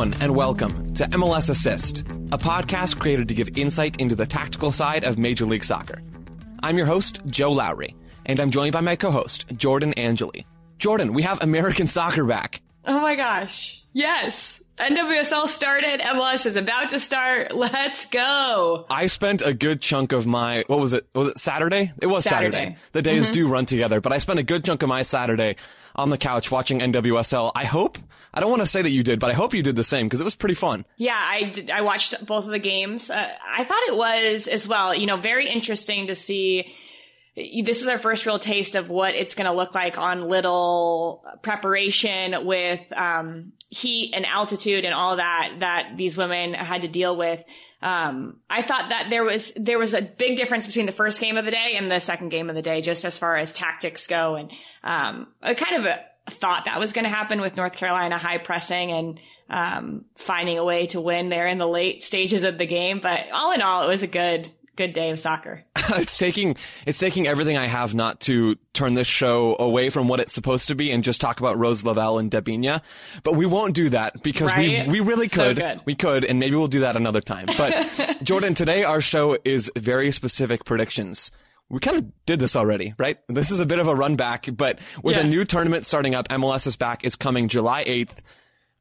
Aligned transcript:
Everyone, 0.00 0.22
and 0.22 0.34
welcome 0.34 0.94
to 0.94 1.04
MLS 1.08 1.50
Assist, 1.50 2.00
a 2.32 2.38
podcast 2.38 2.98
created 2.98 3.28
to 3.28 3.34
give 3.34 3.58
insight 3.58 4.00
into 4.00 4.14
the 4.14 4.24
tactical 4.24 4.72
side 4.72 5.04
of 5.04 5.18
Major 5.18 5.44
League 5.44 5.62
Soccer. 5.62 6.00
I'm 6.62 6.78
your 6.78 6.86
host, 6.86 7.20
Joe 7.26 7.52
Lowery, 7.52 7.94
and 8.24 8.40
I'm 8.40 8.50
joined 8.50 8.72
by 8.72 8.80
my 8.80 8.96
co 8.96 9.10
host, 9.10 9.44
Jordan 9.54 9.92
Angeli. 9.98 10.46
Jordan, 10.78 11.12
we 11.12 11.20
have 11.24 11.42
American 11.42 11.86
soccer 11.98 12.24
back. 12.24 12.62
Oh 12.86 12.98
my 12.98 13.14
gosh. 13.14 13.84
Yes. 13.92 14.62
NWSL 14.78 15.48
started. 15.48 16.00
MLS 16.00 16.46
is 16.46 16.56
about 16.56 16.88
to 16.90 17.00
start. 17.00 17.54
Let's 17.54 18.06
go. 18.06 18.86
I 18.88 19.06
spent 19.06 19.42
a 19.42 19.52
good 19.52 19.82
chunk 19.82 20.12
of 20.12 20.26
my, 20.26 20.64
what 20.68 20.80
was 20.80 20.94
it? 20.94 21.06
Was 21.14 21.28
it 21.28 21.38
Saturday? 21.38 21.92
It 22.00 22.06
was 22.06 22.24
Saturday. 22.24 22.56
Saturday. 22.56 22.78
The 22.92 23.02
days 23.02 23.24
mm-hmm. 23.24 23.34
do 23.34 23.48
run 23.48 23.66
together, 23.66 24.00
but 24.00 24.14
I 24.14 24.18
spent 24.18 24.38
a 24.38 24.44
good 24.44 24.64
chunk 24.64 24.82
of 24.82 24.88
my 24.88 25.02
Saturday 25.02 25.56
on 26.00 26.10
the 26.10 26.18
couch 26.18 26.50
watching 26.50 26.80
NWSL. 26.80 27.52
I 27.54 27.64
hope, 27.64 27.98
I 28.34 28.40
don't 28.40 28.50
want 28.50 28.62
to 28.62 28.66
say 28.66 28.82
that 28.82 28.90
you 28.90 29.02
did, 29.02 29.20
but 29.20 29.30
I 29.30 29.34
hope 29.34 29.54
you 29.54 29.62
did 29.62 29.76
the 29.76 29.84
same 29.84 30.06
because 30.06 30.20
it 30.20 30.24
was 30.24 30.34
pretty 30.34 30.54
fun. 30.54 30.84
Yeah, 30.96 31.18
I 31.18 31.44
did, 31.44 31.70
I 31.70 31.82
watched 31.82 32.26
both 32.26 32.44
of 32.44 32.50
the 32.50 32.58
games. 32.58 33.10
Uh, 33.10 33.28
I 33.56 33.64
thought 33.64 33.82
it 33.88 33.96
was 33.96 34.48
as 34.48 34.66
well, 34.66 34.94
you 34.94 35.06
know, 35.06 35.16
very 35.16 35.48
interesting 35.48 36.08
to 36.08 36.14
see. 36.14 36.72
This 37.36 37.80
is 37.80 37.88
our 37.88 37.98
first 37.98 38.26
real 38.26 38.38
taste 38.38 38.74
of 38.74 38.88
what 38.88 39.14
it's 39.14 39.34
going 39.34 39.46
to 39.46 39.52
look 39.52 39.74
like 39.74 39.98
on 39.98 40.28
little 40.28 41.24
preparation 41.42 42.44
with 42.44 42.80
um, 42.92 43.52
heat 43.68 44.12
and 44.14 44.26
altitude 44.26 44.84
and 44.84 44.92
all 44.92 45.16
that 45.16 45.56
that 45.60 45.92
these 45.96 46.16
women 46.16 46.54
had 46.54 46.82
to 46.82 46.88
deal 46.88 47.16
with. 47.16 47.42
Um, 47.82 48.36
I 48.48 48.62
thought 48.62 48.90
that 48.90 49.08
there 49.08 49.24
was 49.24 49.52
there 49.56 49.78
was 49.78 49.94
a 49.94 50.02
big 50.02 50.36
difference 50.36 50.66
between 50.66 50.86
the 50.86 50.92
first 50.92 51.20
game 51.20 51.36
of 51.36 51.44
the 51.44 51.50
day 51.50 51.76
and 51.76 51.90
the 51.90 52.00
second 52.00 52.28
game 52.28 52.50
of 52.50 52.56
the 52.56 52.62
day, 52.62 52.82
just 52.82 53.04
as 53.04 53.18
far 53.18 53.36
as 53.36 53.52
tactics 53.52 54.06
go, 54.06 54.34
and 54.34 54.50
um, 54.84 55.28
I 55.42 55.54
kind 55.54 55.76
of 55.76 55.86
a, 55.86 56.00
thought 56.30 56.66
that 56.66 56.78
was 56.78 56.92
going 56.92 57.06
to 57.06 57.10
happen 57.10 57.40
with 57.40 57.56
North 57.56 57.72
Carolina 57.72 58.18
high 58.18 58.38
pressing 58.38 58.92
and 58.92 59.20
um, 59.48 60.04
finding 60.16 60.58
a 60.58 60.64
way 60.64 60.86
to 60.86 61.00
win 61.00 61.28
there 61.28 61.46
in 61.46 61.58
the 61.58 61.66
late 61.66 62.02
stages 62.02 62.44
of 62.44 62.58
the 62.58 62.66
game. 62.66 63.00
But 63.00 63.30
all 63.32 63.52
in 63.52 63.62
all, 63.62 63.82
it 63.84 63.88
was 63.88 64.02
a 64.02 64.06
good 64.06 64.50
good 64.80 64.92
day 64.94 65.10
of 65.10 65.18
soccer. 65.18 65.62
it's 65.90 66.16
taking 66.16 66.56
it's 66.86 66.98
taking 66.98 67.26
everything 67.26 67.58
I 67.58 67.66
have 67.66 67.94
not 67.94 68.20
to 68.22 68.56
turn 68.72 68.94
this 68.94 69.06
show 69.06 69.56
away 69.58 69.90
from 69.90 70.08
what 70.08 70.20
it's 70.20 70.32
supposed 70.32 70.68
to 70.68 70.74
be 70.74 70.90
and 70.90 71.04
just 71.04 71.20
talk 71.20 71.38
about 71.40 71.58
Rose 71.58 71.84
Lavelle 71.84 72.18
and 72.18 72.30
Debinha. 72.30 72.80
But 73.22 73.34
we 73.36 73.44
won't 73.44 73.74
do 73.74 73.90
that 73.90 74.22
because 74.22 74.50
Right? 74.52 74.86
we 74.86 74.92
we 74.92 75.00
really 75.00 75.28
could. 75.28 75.56
good. 75.56 75.82
we 75.84 75.94
could, 75.94 76.24
and 76.24 76.38
maybe 76.38 76.56
we'll 76.56 76.68
do 76.68 76.80
that 76.80 76.96
another 76.96 77.20
time. 77.20 77.46
But 77.58 78.20
Jordan, 78.22 78.54
today 78.54 78.84
our 78.84 79.02
show 79.02 79.36
is 79.44 79.70
very 79.76 80.12
specific 80.12 80.64
predictions. 80.64 81.30
We 81.68 81.78
kind 81.78 81.98
of 81.98 82.26
did 82.26 82.40
this 82.40 82.56
already, 82.56 82.94
right? 82.98 83.18
This 83.28 83.50
is 83.50 83.60
a 83.60 83.66
bit 83.66 83.78
of 83.78 83.86
a 83.86 83.94
run 83.94 84.16
back, 84.16 84.48
but 84.56 84.78
with 85.04 85.16
a 85.18 85.24
new 85.24 85.44
tournament 85.44 85.84
starting 85.86 86.14
up, 86.14 86.26
MLS 86.28 86.66
is 86.66 86.76
back. 86.76 87.04
is 87.04 87.16
coming 87.16 87.48
July 87.48 87.84
8th. 87.84 88.16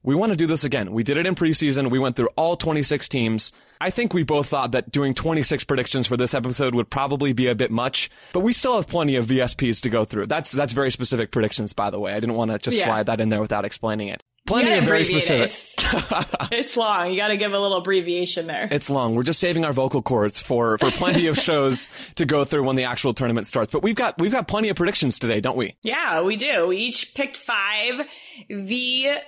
We 0.01 0.15
want 0.15 0.31
to 0.31 0.37
do 0.37 0.47
this 0.47 0.63
again. 0.63 0.91
We 0.93 1.03
did 1.03 1.17
it 1.17 1.25
in 1.25 1.35
preseason. 1.35 1.89
We 1.91 1.99
went 1.99 2.15
through 2.15 2.29
all 2.37 2.55
26 2.55 3.09
teams. 3.09 3.51
I 3.81 3.89
think 3.89 4.13
we 4.13 4.23
both 4.23 4.47
thought 4.47 4.71
that 4.71 4.91
doing 4.91 5.13
26 5.13 5.65
predictions 5.65 6.07
for 6.07 6.15
this 6.15 6.33
episode 6.33 6.73
would 6.73 6.89
probably 6.89 7.33
be 7.33 7.47
a 7.47 7.55
bit 7.55 7.69
much, 7.69 8.09
but 8.31 8.39
we 8.39 8.53
still 8.53 8.75
have 8.77 8.87
plenty 8.87 9.17
of 9.17 9.25
VSPs 9.25 9.81
to 9.81 9.89
go 9.89 10.05
through. 10.05 10.27
That's 10.27 10.51
that's 10.53 10.71
very 10.73 10.89
specific 10.91 11.31
predictions, 11.31 11.73
by 11.73 11.89
the 11.89 11.99
way. 11.99 12.13
I 12.13 12.19
didn't 12.21 12.35
want 12.35 12.51
to 12.51 12.59
just 12.59 12.77
Yeah. 12.77 12.85
slide 12.85 13.05
that 13.07 13.19
in 13.19 13.27
there 13.29 13.41
without 13.41 13.65
explaining 13.65 14.07
it. 14.07 14.23
Plenty 14.49 14.77
of 14.77 14.83
very 14.83 15.05
specific. 15.05 15.41
it. 15.41 15.45
It's, 15.45 15.75
it's 16.51 16.75
long. 16.77 17.11
You 17.11 17.17
got 17.17 17.27
to 17.29 17.37
give 17.37 17.53
a 17.53 17.59
little 17.59 17.77
abbreviation 17.77 18.47
there. 18.47 18.67
It's 18.71 18.89
long. 18.89 19.13
We're 19.15 19.23
just 19.23 19.39
saving 19.39 19.63
our 19.63 19.73
vocal 19.73 20.01
cords 20.01 20.39
for 20.39 20.77
for 20.79 20.89
plenty 20.91 21.27
of 21.27 21.37
shows 21.37 21.87
to 22.15 22.25
go 22.25 22.43
through 22.45 22.63
when 22.63 22.75
the 22.75 22.85
actual 22.85 23.13
tournament 23.13 23.45
starts. 23.47 23.71
But 23.71 23.83
we've 23.83 23.95
got 23.95 24.17
we've 24.19 24.31
got 24.31 24.47
plenty 24.47 24.69
of 24.69 24.75
predictions 24.75 25.19
today, 25.19 25.39
don't 25.39 25.55
we? 25.55 25.75
Yeah, 25.83 26.21
we 26.21 26.35
do. 26.35 26.67
We 26.67 26.77
each 26.77 27.13
picked 27.13 27.37
five 27.37 28.07
VSPs 28.51 29.19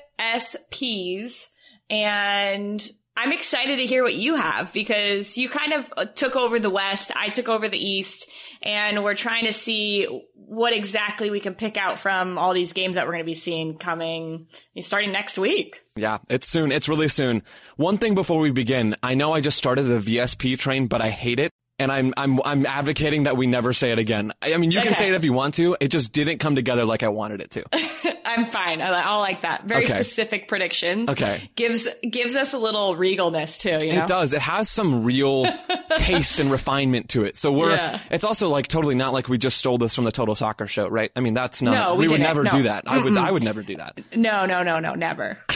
and 1.89 2.89
I'm 3.21 3.33
excited 3.33 3.77
to 3.77 3.85
hear 3.85 4.01
what 4.01 4.15
you 4.15 4.33
have 4.33 4.73
because 4.73 5.37
you 5.37 5.47
kind 5.47 5.73
of 5.73 6.15
took 6.15 6.35
over 6.35 6.59
the 6.59 6.71
West. 6.71 7.11
I 7.15 7.29
took 7.29 7.49
over 7.49 7.69
the 7.69 7.77
East 7.77 8.27
and 8.63 9.03
we're 9.03 9.13
trying 9.13 9.45
to 9.45 9.53
see 9.53 10.07
what 10.33 10.73
exactly 10.73 11.29
we 11.29 11.39
can 11.39 11.53
pick 11.53 11.77
out 11.77 11.99
from 11.99 12.39
all 12.39 12.51
these 12.51 12.73
games 12.73 12.95
that 12.95 13.05
we're 13.05 13.13
going 13.13 13.23
to 13.23 13.29
be 13.29 13.35
seeing 13.35 13.77
coming 13.77 14.47
starting 14.79 15.11
next 15.11 15.37
week. 15.37 15.85
Yeah, 15.95 16.17
it's 16.29 16.47
soon. 16.47 16.71
It's 16.71 16.89
really 16.89 17.09
soon. 17.09 17.43
One 17.75 17.99
thing 17.99 18.15
before 18.15 18.39
we 18.39 18.49
begin, 18.49 18.95
I 19.03 19.13
know 19.13 19.33
I 19.33 19.39
just 19.39 19.59
started 19.59 19.83
the 19.83 19.99
VSP 19.99 20.57
train, 20.57 20.87
but 20.87 20.99
I 20.99 21.11
hate 21.11 21.39
it. 21.39 21.51
And 21.81 21.91
I'm 21.91 22.13
I'm 22.15 22.39
I'm 22.45 22.65
advocating 22.65 23.23
that 23.23 23.35
we 23.37 23.47
never 23.47 23.73
say 23.73 23.91
it 23.91 23.99
again. 23.99 24.31
I 24.41 24.53
I 24.53 24.57
mean, 24.57 24.71
you 24.71 24.81
can 24.81 24.93
say 24.93 25.07
it 25.09 25.15
if 25.15 25.23
you 25.25 25.33
want 25.33 25.55
to. 25.55 25.75
It 25.79 25.89
just 25.89 26.11
didn't 26.11 26.37
come 26.37 26.55
together 26.55 26.85
like 26.85 27.03
I 27.03 27.07
wanted 27.09 27.41
it 27.41 27.51
to. 27.51 27.63
I'm 28.25 28.49
fine. 28.51 28.81
I, 28.81 28.89
I 28.89 29.15
like 29.17 29.41
that. 29.41 29.65
Very 29.65 29.83
Okay. 29.85 29.93
specific 29.93 30.47
predictions. 30.47 31.09
Okay. 31.09 31.49
Gives 31.55 31.87
gives 32.09 32.35
us 32.35 32.53
a 32.53 32.57
little 32.59 32.95
regalness 32.95 33.59
too, 33.59 33.85
you 33.85 33.93
know. 33.95 34.03
It 34.03 34.07
does. 34.07 34.33
It 34.33 34.41
has 34.41 34.69
some 34.69 35.03
real 35.03 35.45
taste 35.97 36.39
and 36.39 36.51
refinement 36.51 37.09
to 37.09 37.25
it. 37.25 37.35
So 37.37 37.51
we're. 37.51 37.71
Yeah. 37.71 37.99
It's 38.11 38.23
also 38.23 38.47
like 38.49 38.67
totally 38.67 38.95
not 38.95 39.11
like 39.11 39.27
we 39.27 39.37
just 39.37 39.57
stole 39.57 39.77
this 39.77 39.95
from 39.95 40.05
the 40.05 40.11
Total 40.11 40.35
Soccer 40.35 40.67
Show, 40.67 40.87
right? 40.87 41.11
I 41.15 41.19
mean, 41.19 41.33
that's 41.33 41.61
not. 41.61 41.73
No, 41.73 41.95
we 41.95 42.07
would 42.07 42.21
never 42.21 42.43
No. 42.43 42.51
do 42.51 42.63
that. 42.63 42.83
I 42.87 42.99
would. 43.01 43.17
I 43.17 43.31
would 43.31 43.43
never 43.43 43.63
do 43.63 43.75
that. 43.77 43.99
No, 44.15 44.45
no, 44.45 44.63
no, 44.63 44.79
no, 44.79 44.93
never. 44.95 45.37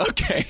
Okay. 0.00 0.46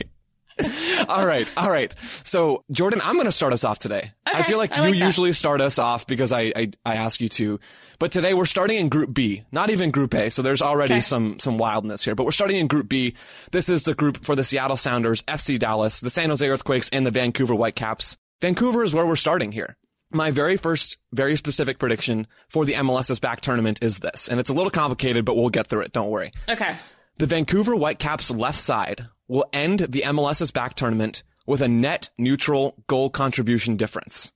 all 1.09 1.27
right. 1.27 1.49
All 1.57 1.71
right. 1.71 1.95
So, 2.25 2.65
Jordan, 2.71 3.01
I'm 3.05 3.15
going 3.15 3.27
to 3.27 3.33
start 3.33 3.53
us 3.53 3.65
off 3.65 3.79
today. 3.79 4.13
I 4.27 4.43
feel 4.43 4.59
like 4.59 4.77
I 4.79 4.89
you 4.89 4.95
usually 5.05 5.33
start 5.33 5.61
us 5.61 5.79
off 5.79 6.07
because 6.07 6.33
I, 6.33 6.53
I, 6.55 6.71
I 6.85 6.95
ask 6.97 7.21
you 7.21 7.29
to. 7.31 7.61
But 7.99 8.13
today 8.13 8.33
we're 8.35 8.47
starting 8.47 8.79
in 8.79 8.89
Group 8.89 9.13
B, 9.13 9.43
not 9.51 9.71
even 9.71 9.91
Group 9.91 10.15
A. 10.15 10.31
So 10.31 10.43
there's 10.43 10.63
already 10.63 10.95
Okay. 10.95 11.01
some, 11.01 11.39
some 11.41 11.59
wildness 11.59 12.05
here. 12.05 12.15
But 12.15 12.25
we're 12.25 12.33
starting 12.33 12.57
in 12.59 12.67
Group 12.69 12.89
B. 12.89 13.15
This 13.51 13.69
is 13.69 13.85
the 13.85 13.95
group 13.95 14.25
for 14.25 14.37
the 14.37 14.45
Seattle 14.45 14.77
Sounders, 14.77 15.23
FC 15.23 15.59
Dallas, 15.59 16.01
the 16.01 16.11
San 16.11 16.29
Jose 16.29 16.47
Earthquakes, 16.47 16.89
and 16.91 17.05
the 17.07 17.11
Vancouver 17.11 17.55
Whitecaps. 17.55 18.17
Vancouver 18.41 18.85
is 18.85 18.95
where 18.95 19.07
we're 19.07 19.17
starting 19.17 19.51
here. 19.51 19.77
My 20.13 20.31
very 20.31 20.57
first, 20.57 20.97
very 21.13 21.37
specific 21.37 21.79
prediction 21.79 22.27
for 22.49 22.65
the 22.65 22.75
MLS's 22.75 23.19
back 23.19 23.41
tournament 23.43 23.81
is 23.83 23.99
this. 23.99 24.29
And 24.29 24.39
it's 24.41 24.49
a 24.49 24.55
little 24.55 24.71
complicated, 24.71 25.25
but 25.25 25.37
we'll 25.37 25.51
get 25.51 25.67
through 25.67 25.83
it. 25.83 25.93
Don't 25.93 26.09
worry. 26.09 26.33
Okay. 26.49 26.77
The 27.19 27.27
Vancouver 27.27 27.75
Whitecaps 27.75 28.31
left 28.31 28.59
side 28.59 29.07
will 29.27 29.45
end 29.53 29.81
the 29.81 30.03
MLS's 30.03 30.53
back 30.53 30.75
tournament 30.75 31.25
with 31.47 31.61
a 31.61 31.67
net 31.69 32.11
neutral 32.17 32.77
goal 32.87 33.11
contribution 33.11 33.77
difference. 33.77 34.31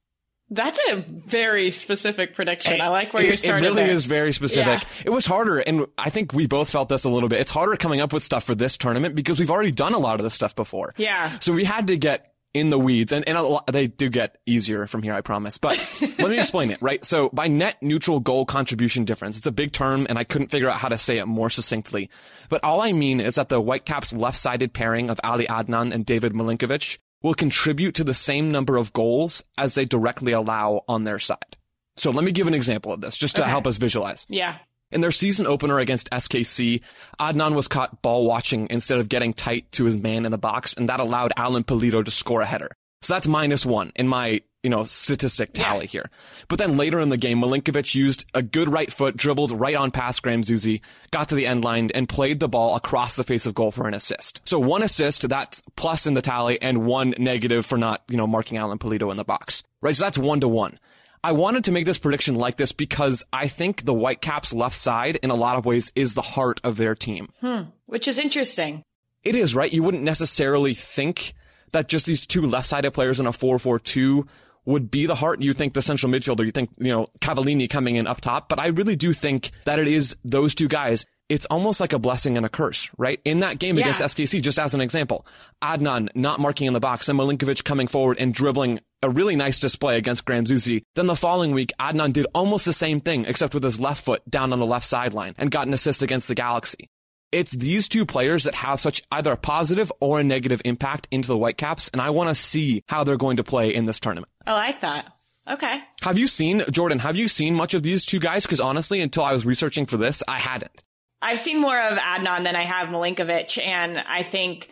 That's 0.50 0.81
a 0.91 0.97
very 0.97 1.70
specific 1.70 2.34
prediction. 2.34 2.81
I 2.81 2.88
like 2.88 3.15
where 3.15 3.22
it, 3.22 3.26
you're 3.26 3.34
it 3.34 3.38
starting. 3.38 3.62
really 3.62 3.84
there. 3.84 3.93
is 3.93 4.04
very 4.06 4.32
specific. 4.32 4.82
Yeah. 4.82 5.03
It 5.06 5.10
was 5.10 5.25
harder, 5.25 5.60
and 5.60 5.87
I 5.97 6.10
think 6.10 6.34
we 6.34 6.47
both 6.48 6.70
felt 6.70 6.88
this 6.88 7.04
a 7.04 7.09
little 7.09 7.28
bit. 7.28 7.41
It's 7.41 7.53
harder 7.53 7.76
coming 7.76 8.00
up 8.00 8.12
with 8.12 8.25
stuff 8.25 8.44
for 8.44 8.54
this 8.54 8.76
tournament 8.76 9.14
because 9.14 9.38
we've 9.38 9.50
already 9.50 9.70
done 9.70 9.94
a 9.94 9.99
lot 9.99 10.19
of 10.19 10.25
this 10.25 10.34
stuff 10.34 10.56
before. 10.56 10.93
Yeah. 10.97 11.38
So 11.38 11.53
we 11.53 11.64
had 11.64 11.87
to 11.87 11.97
get 11.97 12.31
in 12.55 12.71
the 12.71 12.79
weeds, 12.79 13.13
and, 13.13 13.27
and 13.27 13.39
a 13.39 13.43
lot, 13.43 13.67
they 13.67 13.87
do 13.87 14.09
get 14.11 14.37
easier 14.47 14.87
from 14.87 15.03
here, 15.03 15.15
I 15.15 15.21
promise. 15.23 15.57
But 15.59 15.79
let 16.19 16.31
me 16.31 16.39
explain 16.39 16.71
it, 16.71 16.83
right? 16.83 17.03
So 17.05 17.31
by 17.31 17.49
net 17.49 17.83
neutral 17.83 18.21
goal 18.21 18.45
contribution 18.45 19.05
difference, 19.05 19.39
it's 19.39 19.47
a 19.47 19.53
big 19.53 19.73
term, 19.73 20.07
and 20.09 20.19
I 20.19 20.25
couldn't 20.25 20.49
figure 20.49 20.69
out 20.69 20.79
how 20.79 20.89
to 20.89 20.99
say 20.99 21.19
it 21.19 21.27
more 21.27 21.49
succinctly. 21.51 22.11
But 22.49 22.62
all 22.62 22.81
I 22.83 22.93
mean 22.93 23.21
is 23.21 23.37
that 23.37 23.49
the 23.49 23.61
Whitecaps 23.61 24.12
left-sided 24.12 24.73
pairing 24.75 25.09
of 25.09 25.19
Ali 25.25 25.47
Adnan 25.47 25.93
and 25.95 26.05
David 26.05 26.33
Milinkovic 26.35 26.99
will 27.23 27.35
contribute 27.35 27.95
to 27.95 28.05
the 28.05 28.15
same 28.15 28.51
number 28.53 28.77
of 28.77 28.93
goals 28.93 29.43
as 29.57 29.75
they 29.75 29.85
directly 29.85 30.33
allow 30.33 30.83
on 30.89 31.05
their 31.05 31.19
side. 31.19 31.57
So 31.97 32.11
let 32.11 32.25
me 32.25 32.33
give 32.33 32.49
an 32.49 32.55
example 32.55 32.93
of 32.93 33.01
this, 33.01 33.17
just 33.17 33.37
to 33.37 33.43
Okay. 33.43 33.51
help 33.51 33.67
us 33.67 33.77
visualize. 33.77 34.27
Yeah. 34.29 34.59
In 34.93 35.01
their 35.01 35.11
season 35.13 35.47
opener 35.47 35.79
against 35.79 36.11
SKC, 36.11 36.83
Adnan 37.19 37.55
was 37.55 37.69
caught 37.69 38.03
ball 38.03 38.27
watching 38.27 38.69
instead 38.71 38.99
of 38.99 39.09
getting 39.09 39.33
tight 39.33 39.71
to 39.73 39.85
his 39.85 39.97
man 39.97 40.25
in 40.25 40.31
the 40.31 40.39
box, 40.39 40.75
and 40.75 40.89
that 40.89 41.00
allowed 41.00 41.33
Alan 41.37 41.65
Pulido 41.65 42.05
to 42.05 42.11
score 42.11 42.43
a 42.43 42.47
header. 42.47 42.71
So 43.00 43.15
that's 43.15 43.27
minus 43.27 43.67
one 43.67 43.91
in 43.97 44.06
my, 44.06 44.43
you 44.62 44.71
know, 44.71 44.85
statistic 44.85 45.55
tally 45.55 45.87
Yeah. 45.87 45.91
here. 45.91 46.11
But 46.47 46.61
then 46.61 46.77
later 46.77 47.00
in 47.00 47.09
the 47.09 47.17
game, 47.17 47.41
Milinkovic 47.41 47.97
used 47.97 48.27
a 48.33 48.43
good 48.43 48.69
right 48.69 48.93
foot, 48.93 49.17
dribbled 49.17 49.50
right 49.50 49.75
on 49.75 49.91
past 49.91 50.23
Graham 50.23 50.43
Zusi, 50.43 50.83
got 51.11 51.29
to 51.31 51.35
the 51.35 51.47
end 51.49 51.65
line, 51.65 51.91
and 51.97 52.09
played 52.09 52.38
the 52.38 52.49
ball 52.49 52.77
across 52.77 53.17
the 53.17 53.25
face 53.25 53.45
of 53.45 53.55
goal 53.55 53.73
for 53.73 53.88
an 53.88 53.95
assist. 53.95 54.41
So 54.45 54.61
one 54.61 54.85
assist, 54.85 55.29
that's 55.29 55.62
plus 55.75 56.06
in 56.06 56.15
the 56.15 56.23
tally, 56.23 56.62
and 56.62 56.85
one 56.87 57.12
negative 57.19 57.67
for 57.67 57.77
not, 57.77 58.03
you 58.09 58.17
know, 58.17 58.29
marking 58.29 58.56
Alan 58.56 58.79
Pulido 58.79 59.11
in 59.11 59.17
the 59.17 59.25
box. 59.25 59.65
Right? 59.81 59.97
So 59.97 60.05
that's 60.05 60.19
one 60.19 60.38
to 60.38 60.47
one. 60.49 60.79
I 61.25 61.33
wanted 61.33 61.65
to 61.65 61.73
make 61.73 61.85
this 61.85 61.99
prediction 61.99 62.35
like 62.35 62.57
this 62.57 62.73
because 62.73 63.25
I 63.33 63.47
think 63.47 63.85
the 63.85 63.95
Whitecaps 63.95 64.53
left 64.53 64.75
side 64.75 65.17
in 65.23 65.31
a 65.31 65.37
lot 65.37 65.57
of 65.57 65.65
ways 65.65 65.93
is 65.95 66.15
the 66.15 66.23
heart 66.23 66.61
of 66.65 66.77
their 66.77 66.97
team. 66.97 67.29
Hmm. 67.41 67.63
Which 67.87 68.09
is 68.09 68.19
interesting. 68.19 68.83
It 69.23 69.37
is, 69.37 69.55
right? 69.55 69.73
You 69.73 69.85
wouldn't 69.85 70.03
necessarily 70.03 70.75
think 70.75 71.35
that 71.71 71.89
just 71.89 72.07
these 72.07 72.27
two 72.27 72.43
left-sided 72.43 72.91
players 72.91 73.21
in 73.21 73.27
a 73.27 73.31
4-4-2 73.31 74.27
would 74.65 74.91
be 74.91 75.07
the 75.07 75.15
heart. 75.15 75.41
You 75.41 75.53
think 75.53 75.75
the 75.75 75.83
central 75.83 76.11
midfielder, 76.11 76.45
you 76.45 76.51
think, 76.51 76.71
you 76.79 76.91
know, 76.91 77.07
Cavallini 77.21 77.71
coming 77.71 77.97
in 77.97 78.07
up 78.09 78.21
top, 78.21 78.49
but 78.49 78.59
I 78.59 78.69
really 78.69 78.97
do 78.97 79.13
think 79.13 79.51
that 79.65 79.79
it 79.79 79.89
is 79.89 80.17
those 80.25 80.55
two 80.55 80.69
guys. 80.69 81.07
It's 81.32 81.46
almost 81.46 81.81
like 81.81 81.93
a 81.93 81.99
blessing 81.99 82.37
and 82.37 82.44
a 82.44 82.49
curse, 82.49 82.90
right? 82.99 83.20
In 83.25 83.40
that 83.40 83.58
game 83.58 83.76
Yeah. 83.79 83.84
against 83.84 84.02
SKC, 84.02 84.40
just 84.40 84.58
as 84.58 84.75
an 84.75 84.81
example, 84.81 85.26
Adnan 85.62 86.08
not 86.14 86.40
marking 86.40 86.67
in 86.67 86.73
the 86.73 86.81
box 86.81 87.08
and 87.08 87.19
Milinkovic 87.19 87.64
coming 87.64 87.87
forward 87.88 88.19
and 88.20 88.34
dribbling 88.34 88.81
a 89.02 89.08
really 89.11 89.34
nice 89.34 89.58
display 89.58 89.96
against 89.96 90.25
Graham 90.25 90.44
Zusi. 90.44 90.82
Then 90.94 91.06
the 91.06 91.17
following 91.17 91.52
week, 91.52 91.73
Adnan 91.81 92.12
did 92.12 92.26
almost 92.34 92.64
the 92.64 92.73
same 92.73 93.00
thing, 93.00 93.25
except 93.25 93.55
with 93.55 93.62
his 93.64 93.81
left 93.81 94.05
foot 94.05 94.23
down 94.31 94.52
on 94.52 94.58
the 94.58 94.67
left 94.67 94.87
sideline 94.87 95.34
and 95.38 95.50
got 95.50 95.67
an 95.67 95.73
assist 95.75 96.02
against 96.02 96.29
the 96.29 96.34
Galaxy. 96.34 96.88
it's 97.32 97.52
these 97.52 97.88
two 97.88 98.05
players 98.05 98.44
that 98.44 98.55
have 98.55 98.78
such 98.78 99.02
either 99.11 99.32
a 99.32 99.37
positive 99.38 99.90
or 100.00 100.20
a 100.20 100.23
negative 100.23 100.61
impact 100.67 101.08
into 101.11 101.28
the 101.28 101.37
Whitecaps, 101.38 101.88
and 101.94 102.02
I 102.02 102.11
want 102.11 102.28
to 102.28 102.35
see 102.35 102.85
how 102.88 103.05
they're 103.05 103.17
going 103.17 103.38
to 103.38 103.43
play 103.43 103.75
in 103.75 103.87
this 103.87 103.99
tournament. 103.99 104.31
I 104.46 104.52
like 104.52 104.82
that. 104.82 105.06
Okay. 105.50 105.81
Have 106.02 106.19
you 106.19 106.26
seen, 106.26 106.62
Jordan, 106.70 106.99
have 106.99 107.17
you 107.17 107.28
seen 107.28 107.55
much 107.55 107.73
of 107.73 107.82
these 107.82 108.05
two 108.05 108.19
guys? 108.20 108.44
Because 108.44 108.61
honestly, 108.61 109.00
until 109.00 109.25
I 109.25 109.32
was 109.32 109.46
researching 109.46 109.87
for 109.87 109.96
this, 109.96 110.23
I 110.28 110.38
hadn't. 110.40 110.85
I've 111.23 111.39
seen 111.39 111.61
more 111.61 111.81
of 111.81 111.97
Adnan 111.99 112.45
than 112.45 112.57
I 112.57 112.65
have 112.65 112.89
Milinkovic, 112.89 113.65
and 113.65 113.97
I 113.99 114.25
think 114.25 114.69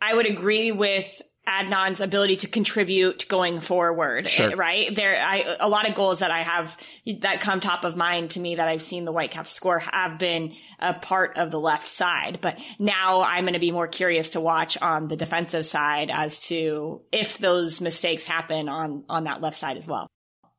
I 0.00 0.14
would 0.14 0.26
agree 0.26 0.72
with 0.72 1.20
Adnan's 1.46 2.00
ability 2.00 2.36
to 2.36 2.46
contribute 2.48 3.26
going 3.28 3.60
forward, 3.60 4.28
Sure. 4.28 4.54
right? 4.54 4.94
There, 4.94 5.20
I, 5.20 5.56
a 5.58 5.68
lot 5.68 5.88
of 5.88 5.96
goals 5.96 6.20
that 6.20 6.30
I 6.30 6.42
have 6.42 6.76
that 7.20 7.40
come 7.40 7.58
top 7.58 7.84
of 7.84 7.96
mind 7.96 8.30
to 8.32 8.40
me 8.40 8.54
that 8.54 8.68
I've 8.68 8.80
seen 8.80 9.04
the 9.04 9.10
Whitecaps 9.12 9.50
score 9.50 9.80
have 9.80 10.20
been 10.20 10.54
a 10.78 10.94
part 10.94 11.36
of 11.36 11.50
the 11.50 11.58
left 11.58 11.88
side. 11.88 12.38
But 12.40 12.60
now 12.78 13.22
I'm 13.22 13.42
going 13.42 13.54
to 13.54 13.58
be 13.58 13.72
more 13.72 13.88
curious 13.88 14.30
to 14.30 14.40
watch 14.40 14.80
on 14.80 15.08
the 15.08 15.16
defensive 15.16 15.66
side 15.66 16.10
as 16.12 16.40
to 16.46 17.02
if 17.10 17.38
those 17.38 17.80
mistakes 17.80 18.24
happen 18.24 18.68
on, 18.68 19.04
on 19.08 19.24
that 19.24 19.40
left 19.40 19.58
side 19.58 19.76
as 19.76 19.86
well. 19.86 20.06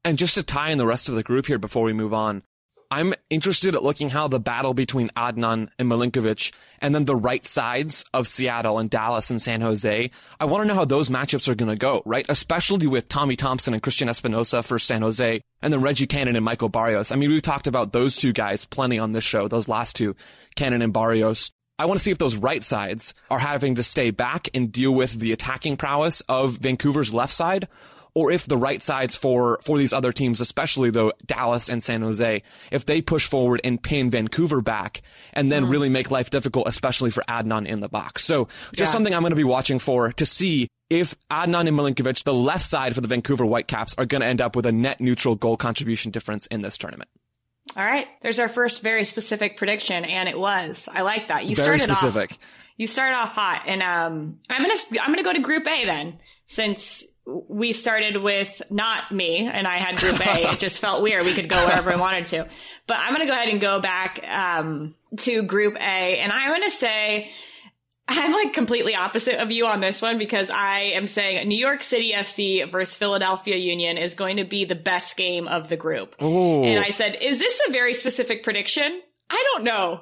And 0.04 0.18
just 0.18 0.36
to 0.36 0.44
tie 0.44 0.70
in 0.70 0.78
the 0.78 0.86
rest 0.86 1.08
of 1.08 1.16
the 1.16 1.24
group 1.24 1.46
here 1.46 1.58
before 1.58 1.84
we 1.84 1.94
move 1.94 2.14
on, 2.14 2.44
I'm 2.94 3.16
interested 3.28 3.74
at 3.74 3.82
looking 3.82 4.12
how 4.12 4.28
the 4.28 4.40
battle 4.40 4.76
between 4.76 5.08
Adnan 5.18 5.70
and 5.80 5.90
Milinkovic 5.90 6.54
and 6.78 6.94
then 6.94 7.06
the 7.06 7.16
right 7.16 7.46
sides 7.48 8.06
of 8.14 8.28
Seattle 8.28 8.78
and 8.78 8.88
Dallas 8.88 9.32
and 9.32 9.42
San 9.42 9.62
Jose. 9.62 10.12
I 10.40 10.46
want 10.46 10.62
to 10.62 10.68
know 10.68 10.76
how 10.76 10.86
those 10.86 11.10
matchups 11.10 11.48
are 11.48 11.56
going 11.56 11.72
to 11.72 11.76
go, 11.76 12.04
right? 12.06 12.24
Especially 12.30 12.86
with 12.86 13.10
Tommy 13.10 13.36
Thompson 13.36 13.74
and 13.74 13.82
Cristian 13.82 14.10
Espinoza 14.10 14.64
for 14.64 14.78
San 14.78 15.02
Jose 15.02 15.42
and 15.64 15.74
then 15.74 15.82
Reggie 15.82 16.06
Cannon 16.06 16.36
and 16.36 16.46
Michael 16.46 16.70
Barrios. 16.70 17.12
I 17.12 17.16
mean, 17.16 17.32
we've 17.32 17.42
talked 17.42 17.66
about 17.66 17.94
those 17.94 18.16
two 18.16 18.32
guys 18.32 18.66
plenty 18.66 19.00
on 19.00 19.12
this 19.12 19.24
show, 19.24 19.48
those 19.48 19.68
last 19.68 19.96
two, 19.96 20.16
Cannon 20.56 20.84
and 20.84 20.94
Barrios. 20.94 21.52
I 21.80 21.86
want 21.86 22.00
to 22.00 22.04
see 22.04 22.12
if 22.12 22.20
those 22.20 22.36
right 22.36 22.64
sides 22.64 23.16
are 23.32 23.40
having 23.40 23.74
to 23.76 23.84
stay 23.84 24.12
back 24.12 24.50
and 24.54 24.72
deal 24.72 24.94
with 24.94 25.14
the 25.14 25.32
attacking 25.32 25.78
prowess 25.78 26.22
of 26.30 26.60
Vancouver's 26.60 27.12
left 27.12 27.34
side 27.34 27.68
or 28.16 28.32
if 28.32 28.46
the 28.46 28.58
right 28.58 28.82
sides 28.82 29.16
for, 29.16 29.58
for 29.64 29.78
these 29.78 29.92
other 29.94 30.12
teams, 30.12 30.40
especially 30.40 30.90
though 30.92 31.12
Dallas 31.26 31.68
and 31.70 31.82
San 31.84 32.02
Jose, 32.02 32.44
if 32.72 32.86
they 32.86 33.02
push 33.02 33.28
forward 33.28 33.60
and 33.64 33.82
pin 33.82 34.10
Vancouver 34.12 34.62
back 34.62 35.02
and 35.34 35.52
then 35.52 35.68
really 35.68 35.90
make 35.90 36.12
life 36.12 36.30
difficult, 36.30 36.68
especially 36.68 37.10
for 37.10 37.24
Adnan 37.24 37.66
in 37.66 37.80
the 37.80 37.90
box. 37.90 38.24
So 38.24 38.46
just 38.76 38.80
Yeah. 38.80 38.86
something 38.94 39.14
I'm 39.16 39.22
going 39.22 39.32
to 39.32 39.36
be 39.36 39.44
watching 39.44 39.80
for 39.80 40.12
to 40.14 40.26
see 40.26 40.68
if 40.90 41.16
Adnan 41.32 41.68
and 41.68 41.76
Milinkovic, 41.78 42.24
the 42.24 42.34
left 42.36 42.64
side 42.66 42.94
for 42.94 43.02
the 43.02 43.08
Vancouver 43.08 43.46
Whitecaps, 43.46 43.96
are 43.98 44.06
going 44.06 44.22
to 44.22 44.28
end 44.28 44.42
up 44.42 44.56
with 44.56 44.68
a 44.68 44.72
net 44.72 45.02
neutral 45.02 45.36
goal 45.36 45.58
contribution 45.58 46.12
difference 46.12 46.46
in 46.48 46.62
this 46.62 46.78
tournament. 46.78 47.10
All 47.76 47.84
right. 47.84 48.06
There's 48.22 48.38
our 48.40 48.50
first 48.50 48.84
very 48.84 49.06
specific 49.06 49.58
prediction, 49.58 50.06
and 50.06 50.30
it 50.30 50.38
was. 50.38 50.88
I 50.92 51.02
like 51.02 51.30
that. 51.30 51.46
You 51.46 51.56
Very 51.56 51.80
started 51.80 51.96
specific. 51.96 52.32
off. 52.34 52.40
You 52.78 52.86
started 52.88 53.16
off 53.16 53.32
hot, 53.32 53.64
and 53.68 53.82
um, 53.82 54.40
I'm 54.50 54.62
gonna 54.62 54.74
I'm 55.02 55.12
gonna 55.12 55.24
go 55.24 55.32
to 55.34 55.40
Group 55.40 55.66
A 55.66 55.86
then, 55.86 56.20
since 56.48 57.06
we 57.26 57.72
started 57.74 58.18
with 58.18 58.62
not 58.70 59.12
me 59.12 59.48
and 59.48 59.68
I 59.68 59.80
had 59.80 59.98
Group 59.98 60.20
A. 60.26 60.52
it 60.52 60.60
just 60.60 60.80
felt 60.80 61.02
weird. 61.02 61.26
We 61.26 61.34
could 61.34 61.50
go 61.50 61.66
wherever 61.66 61.94
we 61.94 62.00
wanted 62.00 62.26
to, 62.26 62.48
but 62.88 62.98
I'm 62.98 63.14
gonna 63.14 63.26
go 63.26 63.34
ahead 63.34 63.50
and 63.50 63.62
go 63.62 63.80
back 63.80 64.24
um, 64.28 64.96
to 65.18 65.44
Group 65.44 65.76
A, 65.76 66.20
and 66.20 66.32
I'm 66.32 66.52
gonna 66.52 66.72
say. 66.72 67.30
I'm 68.06 68.34
like 68.34 68.52
completely 68.52 68.96
opposite 68.96 69.42
of 69.42 69.50
you 69.50 69.66
on 69.66 69.80
this 69.80 70.02
one 70.02 70.18
because 70.18 70.50
I 70.50 70.92
am 70.96 71.08
saying 71.08 71.48
New 71.48 71.58
York 71.58 71.82
City 71.82 72.12
FC 72.14 72.70
versus 72.70 72.98
Philadelphia 72.98 73.56
Union 73.56 73.98
is 73.98 74.14
going 74.14 74.38
to 74.38 74.44
be 74.44 74.66
the 74.66 74.76
best 74.76 75.16
game 75.16 75.48
of 75.48 75.70
the 75.70 75.78
group. 75.78 76.22
Ooh. 76.22 76.64
And 76.64 76.84
I 76.84 76.90
said, 76.90 77.18
is 77.22 77.40
this 77.40 77.62
a 77.66 77.72
very 77.72 77.94
specific 77.94 78.44
prediction? 78.44 79.02
I 79.30 79.46
don't 79.54 79.64
know. 79.64 80.02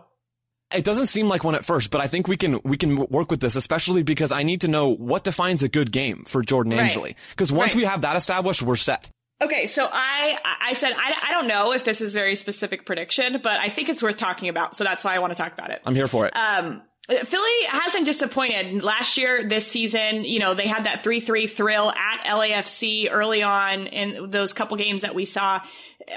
It 0.76 0.84
doesn't 0.84 1.08
seem 1.08 1.28
like 1.28 1.44
one 1.44 1.56
at 1.56 1.66
first, 1.66 1.92
but 1.92 2.02
I 2.02 2.08
think 2.08 2.28
we 2.28 2.38
can 2.38 2.60
we 2.64 2.78
can 2.78 2.96
work 3.08 3.30
with 3.32 3.40
this, 3.40 3.56
especially 3.56 4.04
because 4.04 4.32
I 4.32 4.44
need 4.44 4.62
to 4.62 4.68
know 4.68 4.90
what 4.90 5.24
defines 5.24 5.64
a 5.64 5.70
good 5.70 5.92
game 5.92 6.24
for 6.26 6.42
Jordan 6.42 6.74
Right. 6.74 6.82
Angeli. 6.84 7.16
Because 7.32 7.52
once 7.52 7.74
Right. 7.74 7.82
we 7.82 7.86
have 7.86 8.02
that 8.02 8.16
established, 8.16 8.62
we're 8.64 8.76
set. 8.76 9.10
Okay, 9.42 9.66
so 9.66 9.90
I 9.92 10.38
I 10.62 10.74
said 10.74 10.94
I, 10.96 11.14
I 11.30 11.32
don't 11.32 11.48
know 11.48 11.74
if 11.74 11.84
this 11.84 12.00
is 12.00 12.14
very 12.14 12.36
specific 12.36 12.86
prediction, 12.86 13.40
but 13.42 13.54
I 13.54 13.70
think 13.70 13.90
it's 13.90 14.04
worth 14.04 14.18
talking 14.18 14.50
about. 14.50 14.76
So 14.76 14.84
that's 14.84 15.04
why 15.04 15.16
I 15.16 15.20
want 15.20 15.34
to 15.34 15.38
talk 15.38 15.52
about 15.54 15.72
it. 15.72 15.82
I'm 15.86 15.96
here 15.96 16.08
for 16.08 16.28
it. 16.28 16.36
Um, 16.36 16.84
Philly 17.10 17.66
hasn't 17.68 18.06
disappointed 18.06 18.84
last 18.84 19.18
year, 19.18 19.48
this 19.48 19.68
season. 19.68 20.24
You 20.24 20.40
know, 20.40 20.54
they 20.54 20.68
had 20.68 20.86
that 20.86 21.04
3-3 21.04 21.50
thrill 21.50 21.92
at 21.92 22.26
LAFC 22.26 23.12
early 23.12 23.42
on 23.42 23.88
in 23.88 24.30
those 24.30 24.54
couple 24.54 24.78
games 24.78 25.02
that 25.02 25.16
we 25.16 25.26
saw, 25.26 25.62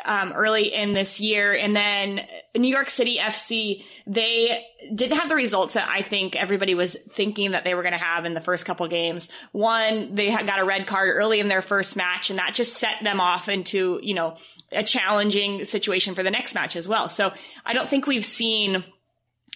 um, 0.04 0.32
early 0.32 0.72
in 0.74 0.92
this 0.92 1.20
year. 1.20 1.54
And 1.54 1.74
then 1.74 2.20
New 2.54 2.68
York 2.68 2.90
City 2.90 3.18
FC, 3.18 3.82
they 4.06 4.62
didn't 4.94 5.18
have 5.18 5.30
the 5.30 5.34
results 5.34 5.74
that 5.74 5.88
I 5.88 6.02
think 6.02 6.36
everybody 6.36 6.74
was 6.74 6.96
thinking 7.14 7.52
that 7.52 7.64
they 7.64 7.74
were 7.74 7.82
going 7.82 7.92
to 7.92 7.98
have 7.98 8.26
in 8.26 8.34
the 8.34 8.40
first 8.40 8.66
couple 8.66 8.86
games. 8.86 9.30
One, 9.52 10.14
they 10.14 10.30
got 10.30 10.58
a 10.58 10.64
red 10.64 10.86
card 10.86 11.08
early 11.14 11.40
in 11.40 11.48
their 11.48 11.62
first 11.62 11.96
match 11.96 12.28
and 12.28 12.38
that 12.38 12.52
just 12.52 12.74
set 12.74 12.96
them 13.02 13.20
off 13.20 13.48
into, 13.48 14.00
you 14.02 14.14
know, 14.14 14.36
a 14.70 14.84
challenging 14.84 15.64
situation 15.64 16.14
for 16.14 16.22
the 16.22 16.30
next 16.30 16.54
match 16.54 16.76
as 16.76 16.86
well. 16.86 17.08
So 17.08 17.32
I 17.64 17.72
don't 17.72 17.88
think 17.88 18.06
we've 18.06 18.24
seen 18.24 18.84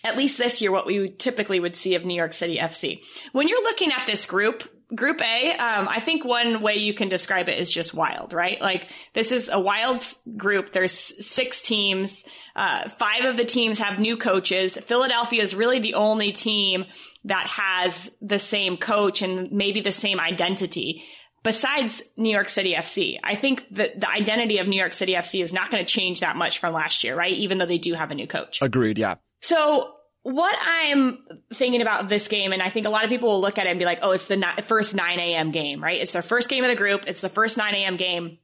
at 0.04 0.16
least 0.16 0.38
this 0.38 0.60
year, 0.60 0.70
what 0.70 0.86
we 0.86 1.10
typically 1.10 1.60
would 1.60 1.76
see 1.76 1.94
of 1.94 2.04
New 2.04 2.14
York 2.14 2.32
City 2.32 2.58
FC. 2.58 3.04
When 3.32 3.48
you're 3.48 3.62
looking 3.62 3.92
at 3.92 4.06
this 4.06 4.26
group, 4.26 4.62
Group 4.94 5.20
A, 5.20 5.50
um, 5.52 5.86
I 5.86 6.00
think 6.00 6.24
one 6.24 6.62
way 6.62 6.76
you 6.76 6.94
can 6.94 7.10
describe 7.10 7.50
it 7.50 7.58
is 7.58 7.70
just 7.70 7.92
wild, 7.92 8.32
right? 8.32 8.58
Like 8.58 8.88
this 9.12 9.32
is 9.32 9.50
a 9.50 9.60
wild 9.60 10.02
group. 10.34 10.72
There's 10.72 10.92
six 10.92 11.60
teams. 11.60 12.24
Uh, 12.56 12.88
five 12.88 13.26
of 13.26 13.36
the 13.36 13.44
teams 13.44 13.80
have 13.80 13.98
new 13.98 14.16
coaches. 14.16 14.78
Philadelphia 14.78 15.42
is 15.42 15.54
really 15.54 15.78
the 15.78 15.92
only 15.92 16.32
team 16.32 16.86
that 17.24 17.48
has 17.48 18.10
the 18.22 18.38
same 18.38 18.78
coach 18.78 19.20
and 19.20 19.52
maybe 19.52 19.82
the 19.82 19.92
same 19.92 20.18
identity. 20.18 21.04
Besides 21.42 22.02
New 22.16 22.32
York 22.32 22.48
City 22.48 22.74
FC, 22.74 23.18
I 23.22 23.34
think 23.34 23.66
that 23.72 24.00
the 24.00 24.08
identity 24.08 24.56
of 24.56 24.66
New 24.66 24.78
York 24.78 24.94
City 24.94 25.12
FC 25.12 25.42
is 25.42 25.52
not 25.52 25.70
going 25.70 25.84
to 25.84 25.90
change 25.90 26.20
that 26.20 26.34
much 26.34 26.60
from 26.60 26.72
last 26.72 27.04
year, 27.04 27.14
right? 27.14 27.34
Even 27.34 27.58
though 27.58 27.66
they 27.66 27.78
do 27.78 27.92
have 27.92 28.10
a 28.10 28.14
new 28.14 28.26
coach. 28.26 28.60
Agreed. 28.62 28.96
Yeah. 28.96 29.16
So 29.40 29.94
what 30.22 30.56
I'm 30.60 31.18
thinking 31.54 31.80
about 31.80 32.08
this 32.08 32.28
game, 32.28 32.52
and 32.52 32.62
I 32.62 32.70
think 32.70 32.86
a 32.86 32.90
lot 32.90 33.04
of 33.04 33.10
people 33.10 33.30
will 33.30 33.40
look 33.40 33.58
at 33.58 33.66
it 33.66 33.70
and 33.70 33.78
be 33.78 33.84
like, 33.84 34.00
oh, 34.02 34.10
it's 34.10 34.26
the 34.26 34.36
ni- 34.36 34.62
first 34.64 34.94
9 34.94 35.18
a.m. 35.18 35.52
game, 35.52 35.82
right? 35.82 36.00
It's 36.00 36.12
their 36.12 36.22
first 36.22 36.48
game 36.48 36.64
of 36.64 36.70
the 36.70 36.76
group. 36.76 37.04
It's 37.06 37.20
the 37.20 37.28
first 37.28 37.56
9 37.56 37.74
a.m. 37.74 37.96
game. 37.96 38.38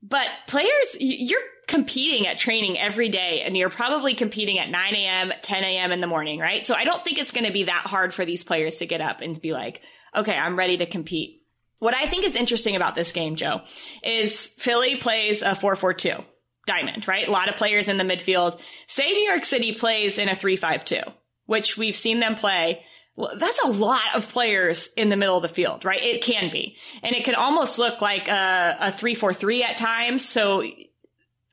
But 0.00 0.26
players, 0.46 0.96
you're 1.00 1.40
competing 1.66 2.28
at 2.28 2.38
training 2.38 2.78
every 2.78 3.08
day 3.08 3.42
and 3.44 3.56
you're 3.56 3.68
probably 3.68 4.14
competing 4.14 4.58
at 4.60 4.70
9 4.70 4.94
a.m., 4.94 5.32
10 5.42 5.64
a.m. 5.64 5.90
in 5.90 6.00
the 6.00 6.06
morning, 6.06 6.38
right? 6.38 6.64
So 6.64 6.74
I 6.74 6.84
don't 6.84 7.02
think 7.02 7.18
it's 7.18 7.32
going 7.32 7.46
to 7.46 7.52
be 7.52 7.64
that 7.64 7.82
hard 7.86 8.14
for 8.14 8.24
these 8.24 8.44
players 8.44 8.76
to 8.76 8.86
get 8.86 9.00
up 9.00 9.20
and 9.20 9.40
be 9.40 9.52
like, 9.52 9.82
okay, 10.14 10.34
I'm 10.34 10.56
ready 10.56 10.76
to 10.76 10.86
compete. 10.86 11.42
What 11.80 11.94
I 11.94 12.06
think 12.06 12.24
is 12.24 12.36
interesting 12.36 12.76
about 12.76 12.94
this 12.94 13.12
game, 13.12 13.34
Joe, 13.36 13.62
is 14.04 14.46
Philly 14.46 14.96
plays 14.96 15.42
a 15.42 15.50
4-4-2 15.50 16.24
diamond, 16.68 17.08
right? 17.08 17.26
A 17.26 17.32
lot 17.32 17.48
of 17.48 17.56
players 17.56 17.88
in 17.88 17.96
the 17.96 18.04
midfield. 18.04 18.60
Say 18.86 19.10
New 19.10 19.28
York 19.28 19.44
City 19.44 19.72
plays 19.72 20.18
in 20.18 20.28
a 20.28 20.32
3-5-2, 20.32 21.12
which 21.46 21.76
we've 21.76 21.96
seen 21.96 22.20
them 22.20 22.36
play. 22.36 22.84
Well, 23.16 23.32
that's 23.36 23.58
a 23.64 23.68
lot 23.68 24.14
of 24.14 24.28
players 24.28 24.90
in 24.96 25.08
the 25.08 25.16
middle 25.16 25.36
of 25.36 25.42
the 25.42 25.48
field, 25.48 25.84
right? 25.84 26.00
It 26.00 26.22
can 26.22 26.52
be. 26.52 26.76
And 27.02 27.16
it 27.16 27.24
can 27.24 27.34
almost 27.34 27.78
look 27.78 28.00
like 28.00 28.28
a, 28.28 28.76
a 28.80 28.92
3-4-3 28.92 29.62
at 29.62 29.76
times. 29.76 30.28
So 30.28 30.62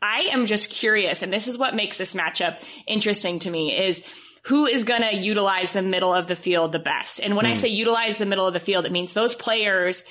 I 0.01 0.29
am 0.31 0.45
just 0.45 0.69
curious, 0.69 1.23
and 1.23 1.33
this 1.33 1.47
is 1.47 1.57
what 1.57 1.73
makes 1.73 1.97
this 1.97 2.13
matchup 2.13 2.61
interesting 2.85 3.39
to 3.39 3.49
me 3.49 3.87
is 3.87 4.03
who 4.43 4.67
is 4.67 4.83
going 4.83 5.01
to 5.01 5.15
utilize 5.15 5.73
the 5.73 5.81
middle 5.81 6.13
of 6.13 6.27
the 6.27 6.35
field 6.35 6.71
the 6.71 6.77
best. 6.77 7.19
And 7.19 7.35
when 7.35 7.47
I 7.47 7.53
hmm. 7.53 7.59
say 7.59 7.69
utilize 7.69 8.17
the 8.17 8.27
middle 8.27 8.45
of 8.45 8.53
the 8.53 8.59
field, 8.59 8.85
it 8.85 8.91
means 8.91 9.13
those 9.13 9.33
players 9.33 10.03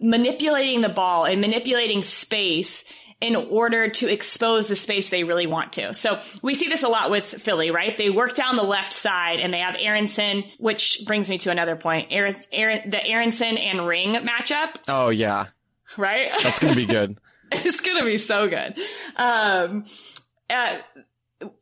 manipulating 0.00 0.80
the 0.80 0.88
ball 0.88 1.26
and 1.26 1.40
manipulating 1.40 2.02
space 2.02 2.84
in 3.24 3.34
order 3.36 3.88
to 3.88 4.12
expose 4.12 4.68
the 4.68 4.76
space 4.76 5.08
they 5.08 5.24
really 5.24 5.46
want 5.46 5.72
to. 5.72 5.94
So 5.94 6.20
we 6.42 6.54
see 6.54 6.68
this 6.68 6.82
a 6.82 6.88
lot 6.88 7.10
with 7.10 7.24
Philly, 7.24 7.70
right? 7.70 7.96
They 7.96 8.10
work 8.10 8.34
down 8.34 8.56
the 8.56 8.62
left 8.62 8.92
side 8.92 9.40
and 9.40 9.52
they 9.52 9.60
have 9.60 9.76
Aaronson, 9.78 10.44
which 10.58 11.00
brings 11.06 11.30
me 11.30 11.38
to 11.38 11.50
another 11.50 11.74
point. 11.74 12.08
Aaron, 12.10 12.34
Aaron, 12.52 12.90
the 12.90 13.02
Aaronson 13.02 13.56
and 13.56 13.86
Ring 13.86 14.14
matchup, 14.16 14.76
Oh 14.88 15.08
yeah. 15.08 15.46
right? 15.96 16.30
That's 16.42 16.58
gonna 16.58 16.74
be 16.74 16.84
good. 16.84 17.16
it's 17.52 17.80
gonna 17.80 18.04
be 18.04 18.18
so 18.18 18.46
good. 18.46 18.78
Um, 19.16 19.86
uh, 20.50 20.76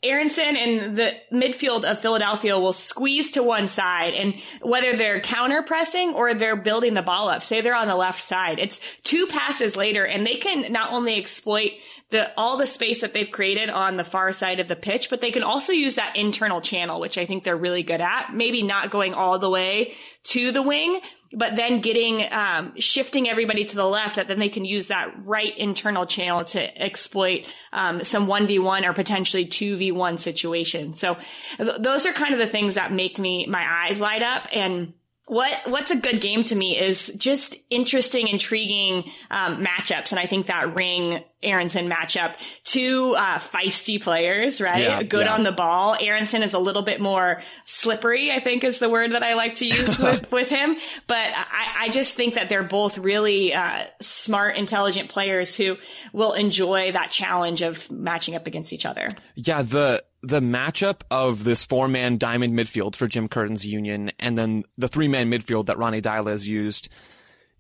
Aaronson 0.03 0.57
and 0.57 0.97
the 0.97 1.13
midfield 1.33 1.85
of 1.85 1.99
Philadelphia 2.01 2.59
will 2.59 2.73
squeeze 2.73 3.33
to 3.33 3.43
one 3.43 3.69
side, 3.69 4.15
and 4.15 4.35
whether 4.61 4.97
they're 4.97 5.21
counter 5.21 5.63
pressing 5.63 6.15
or 6.15 6.35
they're 6.35 6.57
building 6.57 6.95
the 6.95 7.03
ball 7.03 7.29
up, 7.29 7.43
say 7.43 7.61
they're 7.61 7.75
on 7.75 7.89
the 7.89 7.97
left 7.97 8.23
side, 8.23 8.59
it's 8.59 8.81
two 9.03 9.27
passes 9.27 9.77
later, 9.77 10.05
and 10.05 10.27
they 10.27 10.35
can 10.35 10.73
not 10.73 10.93
only 10.93 11.19
exploit 11.19 11.73
the 12.11 12.31
all 12.37 12.59
the 12.59 12.67
space 12.67 13.01
that 13.01 13.15
they've 13.15 13.31
created 13.31 13.71
on 13.71 13.97
the 13.97 14.05
far 14.05 14.33
side 14.33 14.61
of 14.61 14.69
the 14.69 14.77
pitch, 14.77 15.11
but 15.11 15.21
they 15.21 15.31
can 15.31 15.43
also 15.43 15.73
use 15.73 15.95
that 15.97 16.17
internal 16.17 16.61
channel, 16.61 17.01
which 17.01 17.19
I 17.19 17.27
think 17.27 17.43
they're 17.43 17.57
really 17.57 17.83
good 17.83 18.01
at. 18.01 18.35
Maybe 18.35 18.63
not 18.63 18.91
going 18.91 19.15
all 19.15 19.39
the 19.39 19.51
way 19.51 19.95
to 20.25 20.53
the 20.53 20.63
wing, 20.63 21.01
but 21.35 21.57
then 21.57 21.81
getting 21.81 22.27
um, 22.33 22.73
shifting 22.79 23.29
everybody 23.29 23.65
to 23.65 23.77
the 23.77 23.85
left 23.85 24.17
that 24.17 24.29
then 24.29 24.39
they 24.39 24.49
can 24.49 24.65
use 24.65 24.89
that 24.89 25.13
right 25.25 25.57
internal 25.57 26.07
channel 26.07 26.45
to 26.45 26.83
exploit 26.83 27.47
um, 27.73 28.03
some 28.05 28.27
1v1 28.27 28.85
or 28.85 28.93
potentially 28.93 29.47
2v1 29.47 30.19
situation 30.19 30.95
so 30.95 31.17
th- 31.59 31.77
those 31.81 32.07
are 32.07 32.13
kind 32.13 32.33
of 32.33 32.41
the 32.41 32.47
things 32.47 32.75
that 32.75 32.93
make 32.93 33.19
me 33.19 33.47
my 33.47 33.65
eyes 33.69 34.01
light 34.01 34.23
up 34.23 34.47
and 34.53 34.93
what 35.27 35.53
what's 35.67 35.91
a 35.91 35.97
good 35.97 36.21
game 36.21 36.45
to 36.45 36.57
me 36.57 36.79
is 36.79 37.11
just 37.17 37.57
interesting, 37.71 38.29
intriguing 38.29 39.05
um, 39.31 39.65
matchups, 39.65 40.11
and 40.11 40.19
I 40.19 40.27
think 40.27 40.47
that 40.47 40.75
Ring 40.75 41.23
Aaronson 41.43 41.89
matchup, 41.89 42.37
two 42.65 43.15
uh, 43.17 43.39
feisty 43.39 44.03
players, 44.03 44.61
right? 44.61 44.83
Yeah, 44.83 45.03
good 45.03 45.27
yeah. 45.27 45.35
on 45.35 45.43
the 45.43 45.53
ball. 45.53 45.97
Aaronson 45.99 46.43
is 46.43 46.55
a 46.55 46.59
little 46.59 46.83
bit 46.83 47.01
more 47.01 47.41
slippery, 47.67 48.31
I 48.33 48.41
think, 48.41 48.65
is 48.65 48.79
the 48.79 48.89
word 48.89 49.13
that 49.13 49.23
I 49.23 49.35
like 49.35 49.57
to 49.57 49.67
use 49.67 49.99
with, 49.99 50.31
with 50.31 50.49
him. 50.49 50.77
But 51.07 51.33
I, 51.35 51.85
I 51.85 51.89
just 51.89 52.15
think 52.15 52.35
that 52.35 52.49
they're 52.49 52.63
both 52.63 52.99
really 52.99 53.55
uh, 53.55 53.85
smart, 54.01 54.57
intelligent 54.57 55.09
players 55.09 55.57
who 55.57 55.77
will 56.13 56.33
enjoy 56.33 56.93
that 56.93 57.11
challenge 57.11 57.63
of 57.63 57.91
matching 57.91 58.35
up 58.35 58.47
against 58.47 58.73
each 58.73 58.87
other. 58.87 59.09
Yeah, 59.35 59.63
the 59.63 60.05
the 60.23 60.41
matchup 60.41 61.01
of 61.11 61.45
this 61.45 61.65
four 61.65 61.89
man 61.89 62.17
diamond 62.19 62.55
midfield 62.55 62.97
for 62.97 63.07
Jim 63.07 63.29
Curtin's 63.29 63.67
Union, 63.67 64.13
and 64.19 64.39
then 64.39 64.65
the 64.79 64.89
three 64.89 65.09
man 65.09 65.31
midfield 65.31 65.67
that 65.67 65.79
Ronny 65.79 66.01
Deila 66.01 66.31
has 66.31 66.47
used. 66.47 66.89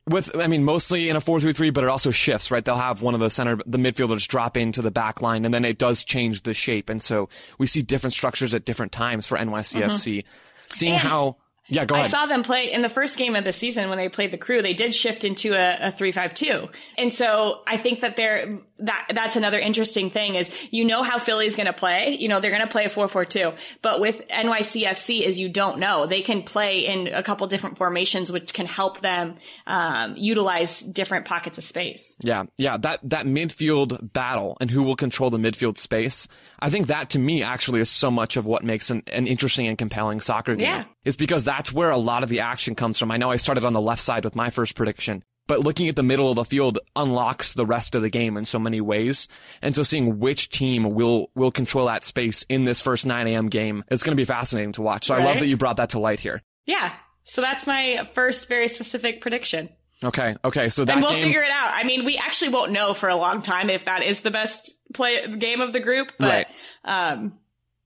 With, 0.09 0.35
I 0.37 0.49
mean, 0.49 0.65
mostly 0.65 1.09
in 1.09 1.15
a 1.15 1.21
4-3-3, 1.21 1.73
but 1.73 1.85
it 1.85 1.89
also 1.89 2.11
shifts, 2.11 2.51
right? 2.51 2.65
They'll 2.65 2.75
have 2.75 3.03
one 3.03 3.15
of 3.15 3.21
the 3.21 3.31
center, 3.31 3.59
the 3.65 3.79
midfielders 3.79 4.27
drop 4.27 4.57
into 4.57 4.83
the 4.83 4.91
back 4.91 5.23
line, 5.23 5.45
and 5.45 5.55
then 5.55 5.65
it 5.65 5.79
does 5.79 6.03
change 6.03 6.43
the 6.43 6.55
shape. 6.55 6.91
And 6.91 7.01
so 7.01 7.29
we 7.57 7.69
see 7.69 7.83
different 7.83 8.13
structures 8.13 8.53
at 8.53 8.65
different 8.65 8.91
times 8.91 9.29
for 9.29 9.39
NYCFC. 9.39 10.19
Mm-hmm. 10.19 10.29
Seeing 10.71 10.95
And- 10.95 11.03
how, 11.03 11.37
yeah, 11.69 11.85
go 11.85 11.95
ahead. 11.95 12.07
I 12.07 12.09
saw 12.09 12.27
them 12.27 12.43
play 12.43 12.73
in 12.73 12.83
the 12.83 12.89
first 12.89 13.17
game 13.17 13.37
of 13.37 13.45
the 13.45 13.53
season 13.53 13.89
when 13.89 13.97
they 13.97 14.09
played 14.09 14.33
the 14.33 14.39
crew. 14.39 14.61
They 14.61 14.75
did 14.75 14.93
shift 14.93 15.23
into 15.23 15.55
a, 15.55 15.89
a 15.89 15.93
three-five-two, 15.93 16.69
and 16.99 17.15
so 17.15 17.61
I 17.67 17.77
think 17.77 18.01
that 18.01 18.17
they're 18.17 18.59
that 18.83 19.09
that's 19.15 19.37
another 19.37 19.59
interesting 19.59 20.11
thing 20.11 20.35
is 20.35 20.51
you 20.71 20.85
know 20.85 21.03
how 21.03 21.19
Philly's 21.19 21.57
going 21.57 21.67
to 21.67 21.73
play. 21.73 22.17
You 22.19 22.29
know 22.29 22.41
they're 22.41 22.51
going 22.51 22.63
to 22.63 22.71
play 22.71 22.85
a 22.85 22.89
four-four-two, 22.89 23.53
but 23.81 24.01
with 24.01 24.27
NYCFC 24.29 25.23
is 25.23 25.39
you 25.39 25.49
don't 25.49 25.79
know 25.79 26.07
they 26.07 26.23
can 26.23 26.43
play 26.43 26.87
in 26.87 27.09
a 27.09 27.23
couple 27.23 27.47
different 27.47 27.79
formations, 27.79 28.31
which 28.31 28.53
can 28.53 28.67
help 28.67 29.01
them 29.01 29.37
um, 29.67 30.15
utilize 30.17 30.81
different 30.81 31.27
pockets 31.27 31.59
of 31.59 31.65
space. 31.65 32.15
Yeah, 32.21 32.45
yeah, 32.57 32.77
that 32.79 33.01
that 33.05 33.27
midfield 33.27 34.13
battle 34.13 34.57
and 34.61 34.71
who 34.71 34.83
will 34.83 34.97
control 34.97 35.31
the 35.31 35.39
midfield 35.39 35.79
space. 35.79 36.29
I 36.59 36.71
think 36.71 36.89
that 36.89 37.11
to 37.11 37.19
me 37.19 37.43
actually 37.43 37.81
is 37.81 37.91
so 37.91 38.11
much 38.11 38.37
of 38.37 38.47
what 38.47 38.65
makes 38.65 38.91
an, 38.91 39.03
an 39.09 39.27
interesting 39.27 39.67
and 39.67 39.79
compelling 39.79 40.21
soccer 40.21 40.55
game. 40.55 40.67
Yeah. 40.67 40.85
Is 41.05 41.17
because 41.17 41.45
that's 41.45 41.73
where 41.73 41.91
a 41.91 41.99
lot 41.99 42.23
of 42.23 42.29
the 42.29 42.41
action 42.41 42.77
comes 42.77 42.99
from. 42.99 43.11
I 43.11 43.17
know 43.17 43.31
I 43.31 43.37
started 43.37 43.65
on 43.65 43.73
the 43.73 43.81
left 43.81 44.01
side 44.01 44.25
with 44.25 44.37
my 44.37 44.51
first 44.51 44.77
prediction, 44.77 45.25
but 45.47 45.61
looking 45.61 45.89
at 45.89 45.97
the 45.97 46.03
middle 46.03 46.31
of 46.31 46.37
the 46.37 46.45
field 46.45 46.79
unlocks 46.97 47.53
the 47.55 47.67
rest 47.67 47.95
of 47.95 48.03
the 48.03 48.11
game 48.11 48.37
in 48.37 48.45
so 48.45 48.59
many 48.59 48.81
ways. 48.81 49.29
And 49.61 49.75
so 49.75 49.83
seeing 49.83 50.19
which 50.19 50.49
team 50.49 50.95
will 50.95 51.31
will 51.35 51.51
control 51.51 51.87
that 51.87 52.05
space 52.05 52.45
in 52.49 52.65
this 52.65 52.81
first 52.81 53.05
9 53.07 53.27
a.m. 53.27 53.49
game, 53.49 53.85
it's 53.89 54.03
going 54.03 54.17
to 54.17 54.21
be 54.21 54.25
fascinating 54.25 54.73
to 54.73 54.83
watch. 54.83 55.07
So 55.07 55.15
I 55.15 55.25
love 55.25 55.41
that 55.41 55.47
you 55.49 55.57
brought 55.57 55.77
that 55.79 55.91
to 55.91 55.99
light 55.99 56.21
here. 56.21 56.43
Yeah, 56.67 56.93
so 57.25 57.41
that's 57.41 57.67
my 57.67 58.09
first 58.15 58.49
very 58.49 58.69
specific 58.69 59.21
prediction. 59.21 59.69
Okay, 60.05 60.35
okay, 60.45 60.69
so 60.69 60.85
that 60.85 60.95
and 60.95 61.03
we'll 61.03 61.13
game. 61.13 61.23
figure 61.25 61.43
it 61.43 61.51
out. 61.53 61.73
I 61.75 61.85
mean, 61.85 62.05
we 62.05 62.19
actually 62.19 62.51
won't 62.51 62.73
know 62.73 62.93
for 62.93 63.09
a 63.09 63.15
long 63.17 63.41
time 63.41 63.71
if 63.71 63.85
that 63.85 64.03
is 64.03 64.21
the 64.23 64.33
best 64.33 64.75
play 64.95 65.27
game 65.37 65.61
of 65.61 65.73
the 65.73 65.79
group, 65.81 66.13
but 66.19 66.47
Right. 66.85 67.13
um, 67.13 67.39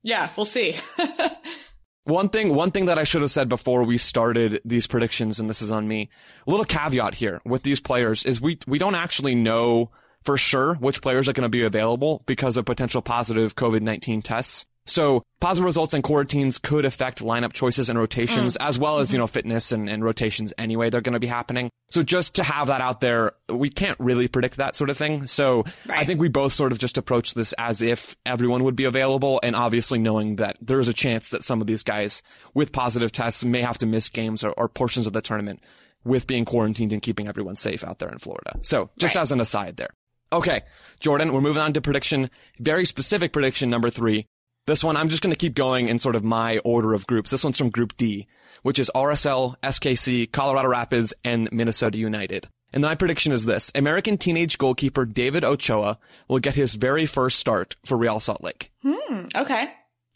yeah, 0.02 0.30
we'll 0.36 0.46
see. 0.46 0.76
One 2.06 2.28
thing, 2.28 2.54
one 2.54 2.70
thing 2.70 2.86
that 2.86 2.98
I 2.98 3.02
should 3.02 3.22
have 3.22 3.32
said 3.32 3.48
before 3.48 3.82
we 3.82 3.98
started 3.98 4.60
these 4.64 4.86
predictions, 4.86 5.40
and 5.40 5.50
this 5.50 5.60
is 5.60 5.72
on 5.72 5.88
me. 5.88 6.08
A 6.46 6.50
little 6.52 6.64
caveat 6.64 7.16
here 7.16 7.40
with 7.44 7.64
these 7.64 7.80
players 7.80 8.24
is 8.24 8.40
we 8.40 8.60
we 8.64 8.78
don't 8.78 8.94
actually 8.94 9.34
know 9.34 9.90
for 10.22 10.36
sure 10.36 10.76
which 10.76 11.02
players 11.02 11.28
are 11.28 11.32
going 11.32 11.42
to 11.42 11.48
be 11.48 11.64
available 11.64 12.22
because 12.26 12.56
of 12.56 12.64
potential 12.64 13.02
positive 13.02 13.56
COVID 13.56 13.80
nineteen 13.82 14.22
tests. 14.22 14.66
So 14.86 15.22
positive 15.40 15.64
results 15.64 15.94
and 15.94 16.02
quarantines 16.02 16.58
could 16.58 16.84
affect 16.84 17.22
lineup 17.22 17.52
choices 17.52 17.88
and 17.88 17.98
rotations, 17.98 18.56
mm. 18.56 18.66
as 18.66 18.78
well 18.78 18.98
as 18.98 19.12
you 19.12 19.16
mm-hmm. 19.16 19.22
know 19.22 19.26
fitness 19.26 19.72
and, 19.72 19.88
and 19.88 20.04
rotations. 20.04 20.52
Anyway, 20.56 20.90
they're 20.90 21.00
going 21.00 21.12
to 21.14 21.20
be 21.20 21.26
happening. 21.26 21.70
So 21.90 22.02
just 22.02 22.36
to 22.36 22.42
have 22.42 22.68
that 22.68 22.80
out 22.80 23.00
there, 23.00 23.32
we 23.48 23.68
can't 23.68 23.98
really 24.00 24.28
predict 24.28 24.56
that 24.56 24.76
sort 24.76 24.90
of 24.90 24.96
thing. 24.96 25.26
So 25.26 25.64
I 25.88 26.04
think 26.04 26.20
we 26.20 26.28
both 26.28 26.52
sort 26.52 26.72
of 26.72 26.78
just 26.78 26.98
approach 26.98 27.34
this 27.34 27.52
as 27.58 27.82
if 27.82 28.16
everyone 28.24 28.64
would 28.64 28.76
be 28.76 28.84
available, 28.84 29.40
and 29.42 29.54
obviously 29.54 29.98
knowing 29.98 30.36
that 30.36 30.56
there 30.60 30.80
is 30.80 30.88
a 30.88 30.94
chance 30.94 31.30
that 31.30 31.44
some 31.44 31.60
of 31.60 31.66
these 31.66 31.82
guys 31.82 32.22
with 32.54 32.72
positive 32.72 33.12
tests 33.12 33.44
may 33.44 33.62
have 33.62 33.78
to 33.78 33.86
miss 33.86 34.08
games 34.08 34.42
or, 34.42 34.52
or 34.52 34.68
portions 34.68 35.06
of 35.06 35.12
the 35.12 35.20
tournament 35.20 35.60
with 36.04 36.26
being 36.26 36.44
quarantined 36.44 36.92
and 36.92 37.02
keeping 37.02 37.28
everyone 37.28 37.56
safe 37.56 37.84
out 37.84 37.98
there 37.98 38.08
in 38.08 38.18
Florida. 38.18 38.56
So 38.62 38.90
just 38.96 39.16
Right. 39.16 39.22
as 39.22 39.32
an 39.32 39.40
aside 39.40 39.76
there. 39.76 39.90
Okay, 40.32 40.62
Jordan, 40.98 41.32
we're 41.32 41.40
moving 41.40 41.62
on 41.62 41.72
to 41.74 41.80
prediction, 41.80 42.30
very 42.58 42.84
specific 42.84 43.32
prediction 43.32 43.70
number 43.70 43.90
three. 43.90 44.26
This 44.66 44.82
one, 44.82 44.96
I'm 44.96 45.08
just 45.08 45.22
going 45.22 45.32
to 45.32 45.38
keep 45.38 45.54
going 45.54 45.88
in 45.88 45.98
sort 46.00 46.16
of 46.16 46.24
my 46.24 46.58
order 46.58 46.92
of 46.92 47.06
groups. 47.06 47.30
This 47.30 47.44
one's 47.44 47.56
from 47.56 47.70
Group 47.70 47.96
D, 47.96 48.26
which 48.62 48.80
is 48.80 48.90
RSL, 48.96 49.54
SKC, 49.62 50.30
Colorado 50.32 50.68
Rapids, 50.68 51.14
and 51.24 51.48
Minnesota 51.52 51.98
United. 51.98 52.48
And 52.74 52.82
my 52.82 52.96
prediction 52.96 53.32
is 53.32 53.46
this. 53.46 53.70
American 53.76 54.18
teenage 54.18 54.58
goalkeeper 54.58 55.04
David 55.04 55.44
Ochoa 55.44 55.98
will 56.28 56.40
get 56.40 56.56
his 56.56 56.74
very 56.74 57.06
first 57.06 57.38
start 57.38 57.76
for 57.84 57.96
Real 57.96 58.18
Salt 58.18 58.42
Lake. 58.42 58.72
Hmm, 58.82 59.26
okay. 59.36 59.68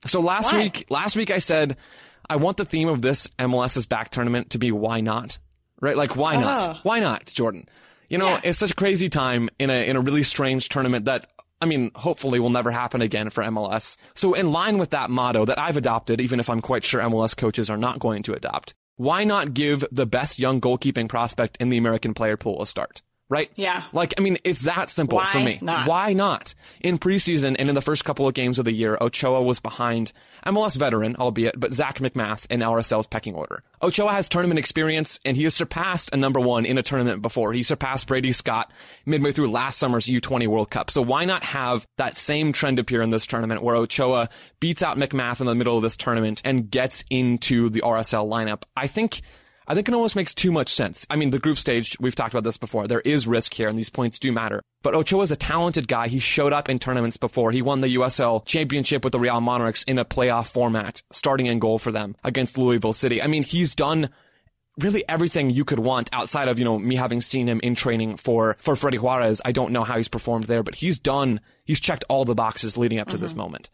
So 0.06 0.20
last 0.20 0.52
Why? 0.52 0.62
week, 0.64 0.84
last 0.90 1.14
week 1.14 1.30
I 1.30 1.38
said, 1.38 1.76
I 2.28 2.34
want 2.36 2.56
the 2.56 2.64
theme 2.64 2.88
of 2.88 3.02
this 3.02 3.28
MLS's 3.38 3.86
back 3.86 4.10
tournament 4.10 4.50
to 4.50 4.58
be 4.58 4.72
why 4.72 5.00
not? 5.00 5.38
Right? 5.80 5.96
Like, 5.96 6.16
why 6.16 6.34
Oh. 6.36 6.40
not? 6.40 6.84
Why 6.84 6.98
not, 6.98 7.26
Jordan? 7.26 7.68
You 8.08 8.18
know, 8.18 8.30
Yeah. 8.30 8.40
it's 8.42 8.58
such 8.58 8.72
a 8.72 8.76
crazy 8.76 9.08
time 9.08 9.48
in 9.60 9.70
a, 9.70 9.88
in 9.88 9.94
a 9.94 10.00
really 10.00 10.24
strange 10.24 10.68
tournament 10.68 11.04
that, 11.04 11.26
I 11.60 11.66
mean, 11.66 11.90
hopefully 11.94 12.40
will 12.40 12.50
never 12.50 12.70
happen 12.70 13.02
again 13.02 13.30
for 13.30 13.44
MLS. 13.44 13.96
So 14.14 14.32
in 14.32 14.50
line 14.50 14.78
with 14.78 14.90
that 14.90 15.10
motto 15.10 15.44
that 15.44 15.58
I've 15.58 15.76
adopted, 15.76 16.20
even 16.20 16.40
if 16.40 16.48
I'm 16.48 16.60
quite 16.60 16.84
sure 16.84 17.02
MLS 17.02 17.36
coaches 17.36 17.68
are 17.68 17.76
not 17.76 17.98
going 17.98 18.22
to 18.24 18.34
adopt, 18.34 18.74
why 18.96 19.24
not 19.24 19.54
give 19.54 19.84
the 19.92 20.06
best 20.06 20.38
young 20.38 20.60
goalkeeping 20.60 21.08
prospect 21.08 21.58
in 21.60 21.68
the 21.68 21.78
American 21.78 22.14
player 22.14 22.36
pool 22.36 22.62
a 22.62 22.66
start? 22.66 23.02
Right? 23.30 23.48
Yeah. 23.54 23.84
Like, 23.92 24.12
I 24.18 24.22
mean, 24.22 24.38
it's 24.42 24.62
that 24.62 24.90
simple 24.90 25.18
Why 25.18 25.32
for 25.32 25.38
me. 25.38 25.60
not? 25.62 25.86
Why 25.86 26.12
not? 26.12 26.54
In 26.80 26.98
preseason 26.98 27.54
and 27.58 27.68
in 27.68 27.76
the 27.76 27.80
first 27.80 28.04
couple 28.04 28.26
of 28.26 28.34
games 28.34 28.58
of 28.58 28.64
the 28.64 28.72
year, 28.72 28.98
Ochoa 29.00 29.40
was 29.40 29.60
behind 29.60 30.12
MLS 30.44 30.76
veteran, 30.76 31.14
albeit, 31.14 31.58
but 31.58 31.72
Zac 31.72 31.98
MacMath 31.98 32.46
in 32.50 32.58
RSL's 32.58 33.06
pecking 33.06 33.36
order. 33.36 33.62
Ochoa 33.82 34.12
has 34.12 34.28
tournament 34.28 34.58
experience 34.58 35.20
and 35.24 35.36
he 35.36 35.44
has 35.44 35.54
surpassed 35.54 36.12
a 36.12 36.16
number 36.16 36.40
one 36.40 36.66
in 36.66 36.76
a 36.76 36.82
tournament 36.82 37.22
before. 37.22 37.52
He 37.52 37.62
surpassed 37.62 38.08
Brady 38.08 38.32
Scott 38.32 38.72
midway 39.06 39.30
through 39.30 39.52
last 39.52 39.78
summer's 39.78 40.06
U20 40.06 40.48
World 40.48 40.70
Cup. 40.70 40.90
So 40.90 41.00
why 41.00 41.24
not 41.24 41.44
have 41.44 41.86
that 41.98 42.16
same 42.16 42.52
trend 42.52 42.80
appear 42.80 43.00
in 43.00 43.10
this 43.10 43.26
tournament 43.26 43.62
where 43.62 43.76
Ochoa 43.76 44.28
beats 44.58 44.82
out 44.82 44.96
MacMath 44.96 45.40
in 45.40 45.46
the 45.46 45.54
middle 45.54 45.76
of 45.76 45.82
this 45.84 45.96
tournament 45.96 46.42
and 46.44 46.68
gets 46.68 47.04
into 47.10 47.70
the 47.70 47.82
RSL 47.82 48.28
lineup? 48.28 48.64
I 48.76 48.88
think 48.88 49.22
I 49.70 49.74
think 49.76 49.86
it 49.86 49.94
almost 49.94 50.16
makes 50.16 50.34
too 50.34 50.50
much 50.50 50.74
sense. 50.74 51.06
I 51.08 51.14
mean, 51.14 51.30
the 51.30 51.38
group 51.38 51.56
stage, 51.56 51.96
we've 52.00 52.16
talked 52.16 52.34
about 52.34 52.42
this 52.42 52.56
before. 52.56 52.88
There 52.88 53.02
is 53.02 53.28
risk 53.28 53.54
here 53.54 53.68
and 53.68 53.78
these 53.78 53.88
points 53.88 54.18
do 54.18 54.32
matter. 54.32 54.60
But 54.82 54.96
Ochoa 54.96 55.22
is 55.22 55.30
a 55.30 55.36
talented 55.36 55.86
guy. 55.86 56.08
He 56.08 56.18
showed 56.18 56.52
up 56.52 56.68
in 56.68 56.80
tournaments 56.80 57.16
before. 57.16 57.52
He 57.52 57.62
won 57.62 57.80
the 57.80 57.94
USL 57.94 58.44
championship 58.44 59.04
with 59.04 59.12
the 59.12 59.20
Real 59.20 59.40
Monarchs 59.40 59.84
in 59.84 60.00
a 60.00 60.04
playoff 60.04 60.50
format, 60.50 61.04
starting 61.12 61.46
in 61.46 61.60
goal 61.60 61.78
for 61.78 61.92
them 61.92 62.16
against 62.24 62.58
Louisville 62.58 62.92
City. 62.92 63.22
I 63.22 63.28
mean, 63.28 63.44
he's 63.44 63.76
done 63.76 64.10
really 64.76 65.08
everything 65.08 65.50
you 65.50 65.64
could 65.64 65.78
want 65.78 66.10
outside 66.12 66.48
of, 66.48 66.58
you 66.58 66.64
know, 66.64 66.76
me 66.76 66.96
having 66.96 67.20
seen 67.20 67.46
him 67.46 67.60
in 67.62 67.76
training 67.76 68.16
for, 68.16 68.56
for 68.58 68.74
Freddy 68.74 68.98
Juarez. 68.98 69.40
I 69.44 69.52
don't 69.52 69.70
know 69.70 69.84
how 69.84 69.98
he's 69.98 70.08
performed 70.08 70.46
there, 70.46 70.64
but 70.64 70.74
he's 70.74 70.98
done, 70.98 71.40
he's 71.62 71.78
checked 71.78 72.02
all 72.08 72.24
the 72.24 72.34
boxes 72.34 72.76
leading 72.76 72.98
up 72.98 73.10
to 73.10 73.18
this 73.18 73.30
mm-hmm. 73.30 73.40
moment. 73.40 73.70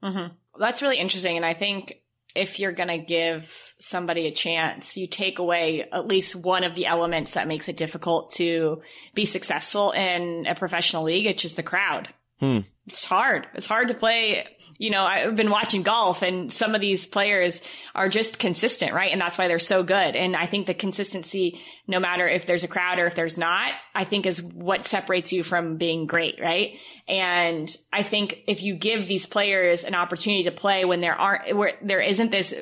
Mm-hmm. 0.00 0.32
That's 0.60 0.80
really 0.80 0.98
interesting. 0.98 1.36
And 1.36 1.44
I 1.44 1.54
think 1.54 2.00
if 2.34 2.58
you're 2.58 2.72
going 2.72 2.88
to 2.88 2.98
give 2.98 3.74
somebody 3.78 4.26
a 4.26 4.32
chance, 4.32 4.96
you 4.96 5.06
take 5.06 5.38
away 5.38 5.88
at 5.92 6.06
least 6.06 6.36
one 6.36 6.64
of 6.64 6.74
the 6.74 6.86
elements 6.86 7.32
that 7.32 7.48
makes 7.48 7.68
it 7.68 7.76
difficult 7.76 8.32
to 8.32 8.82
be 9.14 9.24
successful 9.24 9.92
in 9.92 10.46
a 10.46 10.54
professional 10.54 11.04
league, 11.04 11.26
which 11.26 11.44
is 11.44 11.54
the 11.54 11.62
crowd. 11.62 12.08
Hmm. 12.40 12.60
It's 12.86 13.04
hard. 13.04 13.46
It's 13.54 13.66
hard 13.66 13.88
to 13.88 13.94
play. 13.94 14.46
You 14.78 14.90
know, 14.90 15.04
I've 15.04 15.36
been 15.36 15.50
watching 15.50 15.82
golf 15.82 16.22
and 16.22 16.50
some 16.50 16.74
of 16.74 16.80
these 16.80 17.06
players 17.06 17.62
are 17.94 18.08
just 18.08 18.38
consistent, 18.38 18.94
right? 18.94 19.12
And 19.12 19.20
that's 19.20 19.38
why 19.38 19.46
they're 19.46 19.58
so 19.58 19.82
good. 19.82 20.16
And 20.16 20.34
I 20.34 20.46
think 20.46 20.66
the 20.66 20.74
consistency, 20.74 21.60
no 21.86 22.00
matter 22.00 22.26
if 22.26 22.46
there's 22.46 22.64
a 22.64 22.68
crowd 22.68 22.98
or 22.98 23.06
if 23.06 23.14
there's 23.14 23.38
not, 23.38 23.72
I 23.94 24.04
think 24.04 24.26
is 24.26 24.42
what 24.42 24.86
separates 24.86 25.32
you 25.32 25.44
from 25.44 25.76
being 25.76 26.06
great, 26.06 26.40
right? 26.40 26.78
And 27.06 27.70
I 27.92 28.02
think 28.02 28.42
if 28.48 28.62
you 28.62 28.74
give 28.74 29.06
these 29.06 29.26
players 29.26 29.84
an 29.84 29.94
opportunity 29.94 30.44
to 30.44 30.50
play 30.50 30.84
when 30.84 31.00
there 31.00 31.14
aren't, 31.14 31.54
where 31.54 31.74
there 31.82 32.00
isn't 32.00 32.30
this 32.30 32.54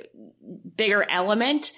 bigger 0.76 1.08
element, 1.08 1.72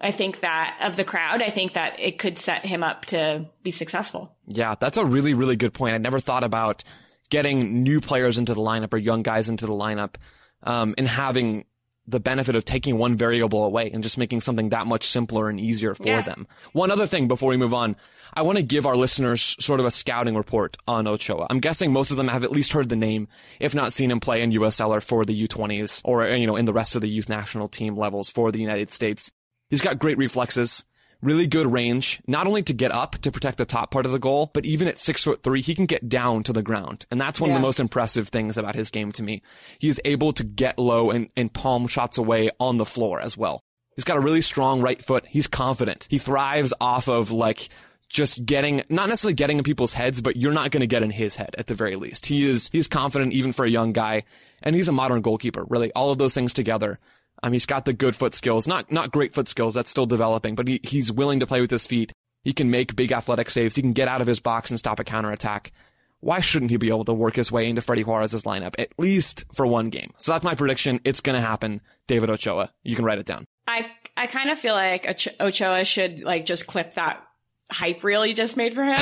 I 0.00 0.12
think 0.12 0.40
that 0.40 0.78
of 0.80 0.96
the 0.96 1.04
crowd, 1.04 1.42
I 1.42 1.50
think 1.50 1.74
that 1.74 1.98
it 1.98 2.18
could 2.18 2.38
set 2.38 2.64
him 2.64 2.82
up 2.82 3.06
to 3.06 3.46
be 3.62 3.72
successful. 3.72 4.36
Yeah, 4.46 4.76
that's 4.78 4.96
a 4.96 5.04
really, 5.04 5.34
really 5.34 5.56
good 5.56 5.74
point. 5.74 5.94
I 5.94 5.98
never 5.98 6.20
thought 6.20 6.44
about 6.44 6.84
getting 7.30 7.82
new 7.82 8.00
players 8.00 8.38
into 8.38 8.54
the 8.54 8.60
lineup 8.60 8.92
or 8.92 8.98
young 8.98 9.22
guys 9.22 9.48
into 9.48 9.66
the 9.66 9.72
lineup, 9.72 10.16
um, 10.64 10.94
and 10.98 11.08
having 11.08 11.64
the 12.06 12.18
benefit 12.20 12.56
of 12.56 12.64
taking 12.64 12.98
one 12.98 13.14
variable 13.16 13.64
away 13.64 13.88
and 13.92 14.02
just 14.02 14.18
making 14.18 14.40
something 14.40 14.70
that 14.70 14.86
much 14.86 15.04
simpler 15.06 15.48
and 15.48 15.60
easier 15.60 15.94
for 15.94 16.06
Yeah. 16.08 16.22
them. 16.22 16.48
One 16.72 16.90
other 16.90 17.06
thing 17.06 17.28
before 17.28 17.50
we 17.50 17.56
move 17.56 17.72
on, 17.72 17.94
I 18.34 18.42
want 18.42 18.58
to 18.58 18.64
give 18.64 18.84
our 18.84 18.96
listeners 18.96 19.54
sort 19.60 19.78
of 19.80 19.86
a 19.86 19.90
scouting 19.92 20.34
report 20.36 20.76
on 20.88 21.06
Ochoa. 21.06 21.46
I'm 21.50 21.60
guessing 21.60 21.92
most 21.92 22.10
of 22.10 22.16
them 22.16 22.26
have 22.28 22.42
at 22.42 22.50
least 22.50 22.72
heard 22.72 22.88
the 22.88 22.96
name, 22.96 23.28
if 23.60 23.74
not 23.76 23.92
seen 23.92 24.10
him 24.10 24.18
play 24.18 24.42
in 24.42 24.50
USL 24.52 24.90
or 24.90 25.00
for 25.00 25.24
the 25.24 25.34
U20s 25.46 26.00
or, 26.04 26.26
you 26.28 26.46
know, 26.48 26.56
in 26.56 26.64
the 26.64 26.72
rest 26.72 26.96
of 26.96 27.00
the 27.00 27.08
youth 27.08 27.28
national 27.28 27.68
team 27.68 27.96
levels 27.96 28.28
for 28.28 28.50
the 28.50 28.60
United 28.60 28.92
States. 28.92 29.30
He's 29.68 29.80
got 29.80 30.00
great 30.00 30.18
reflexes, 30.18 30.84
really 31.22 31.46
good 31.46 31.70
range, 31.70 32.20
not 32.26 32.46
only 32.46 32.62
to 32.62 32.72
get 32.72 32.90
up 32.90 33.12
to 33.18 33.30
protect 33.30 33.58
the 33.58 33.64
top 33.64 33.90
part 33.90 34.06
of 34.06 34.12
the 34.12 34.18
goal, 34.18 34.50
but 34.52 34.64
even 34.64 34.88
at 34.88 34.98
six 34.98 35.24
foot 35.24 35.42
three, 35.42 35.60
he 35.60 35.74
can 35.74 35.86
get 35.86 36.08
down 36.08 36.42
to 36.44 36.52
the 36.52 36.62
ground. 36.62 37.06
And 37.10 37.20
that's 37.20 37.40
one 37.40 37.50
of 37.50 37.54
the 37.54 37.60
most 37.60 37.80
impressive 37.80 38.28
things 38.28 38.56
about 38.56 38.74
his 38.74 38.90
game 38.90 39.12
to 39.12 39.22
me. 39.22 39.42
He 39.78 39.88
is 39.88 40.00
able 40.04 40.32
to 40.34 40.44
get 40.44 40.78
low 40.78 41.10
and, 41.10 41.28
and 41.36 41.52
palm 41.52 41.86
shots 41.86 42.18
away 42.18 42.50
on 42.58 42.76
the 42.76 42.84
floor 42.84 43.20
as 43.20 43.36
well. 43.36 43.62
He's 43.96 44.04
got 44.04 44.16
a 44.16 44.20
really 44.20 44.40
strong 44.40 44.80
right 44.80 45.02
foot. 45.04 45.26
He's 45.28 45.46
confident. 45.46 46.06
He 46.08 46.18
thrives 46.18 46.72
off 46.80 47.08
of 47.08 47.32
like 47.32 47.68
just 48.08 48.44
getting, 48.44 48.82
not 48.88 49.08
necessarily 49.08 49.34
getting 49.34 49.58
in 49.58 49.64
people's 49.64 49.92
heads, 49.92 50.20
but 50.20 50.36
you're 50.36 50.52
not 50.52 50.70
going 50.70 50.80
to 50.80 50.86
get 50.86 51.02
in 51.02 51.10
his 51.10 51.36
head 51.36 51.54
at 51.58 51.66
the 51.66 51.74
very 51.74 51.96
least. 51.96 52.26
He 52.26 52.48
is, 52.48 52.70
he's 52.72 52.88
confident 52.88 53.32
even 53.32 53.52
for 53.52 53.64
a 53.64 53.70
young 53.70 53.92
guy. 53.92 54.24
And 54.62 54.76
he's 54.76 54.88
a 54.88 54.92
modern 54.92 55.22
goalkeeper, 55.22 55.64
really. 55.68 55.90
All 55.92 56.10
of 56.10 56.18
those 56.18 56.34
things 56.34 56.52
together. 56.52 56.98
Um, 57.42 57.52
he's 57.52 57.66
got 57.66 57.84
the 57.84 57.92
good 57.92 58.16
foot 58.16 58.34
skills, 58.34 58.68
not, 58.68 58.90
not 58.92 59.10
great 59.10 59.34
foot 59.34 59.48
skills. 59.48 59.74
That's 59.74 59.90
still 59.90 60.06
developing, 60.06 60.54
but 60.54 60.68
he, 60.68 60.80
he's 60.82 61.10
willing 61.12 61.40
to 61.40 61.46
play 61.46 61.60
with 61.60 61.70
his 61.70 61.86
feet. 61.86 62.12
He 62.42 62.52
can 62.52 62.70
make 62.70 62.96
big 62.96 63.12
athletic 63.12 63.50
saves. 63.50 63.76
He 63.76 63.82
can 63.82 63.92
get 63.92 64.08
out 64.08 64.20
of 64.20 64.26
his 64.26 64.40
box 64.40 64.70
and 64.70 64.78
stop 64.78 64.98
a 64.98 65.04
counterattack. 65.04 65.72
Why 66.20 66.40
shouldn't 66.40 66.70
he 66.70 66.76
be 66.76 66.88
able 66.88 67.04
to 67.06 67.14
work 67.14 67.36
his 67.36 67.50
way 67.50 67.68
into 67.68 67.80
Freddy 67.80 68.02
Juarez's 68.02 68.42
lineup, 68.42 68.74
at 68.78 68.90
least 68.98 69.44
for 69.54 69.66
one 69.66 69.88
game? 69.88 70.12
So 70.18 70.32
that's 70.32 70.44
my 70.44 70.54
prediction. 70.54 71.00
It's 71.04 71.20
going 71.20 71.40
to 71.40 71.46
happen. 71.46 71.80
David 72.06 72.28
Ochoa. 72.28 72.70
You 72.82 72.94
can 72.94 73.04
write 73.04 73.18
it 73.18 73.26
down. 73.26 73.46
I 73.66 73.86
I 74.16 74.26
kind 74.26 74.50
of 74.50 74.58
feel 74.58 74.74
like 74.74 75.06
Ochoa 75.40 75.84
should 75.84 76.20
like 76.22 76.44
just 76.44 76.66
clip 76.66 76.94
that 76.94 77.24
hype 77.70 78.02
reel 78.02 78.26
you 78.26 78.34
just 78.34 78.56
made 78.56 78.74
for 78.74 78.84
him 78.84 78.98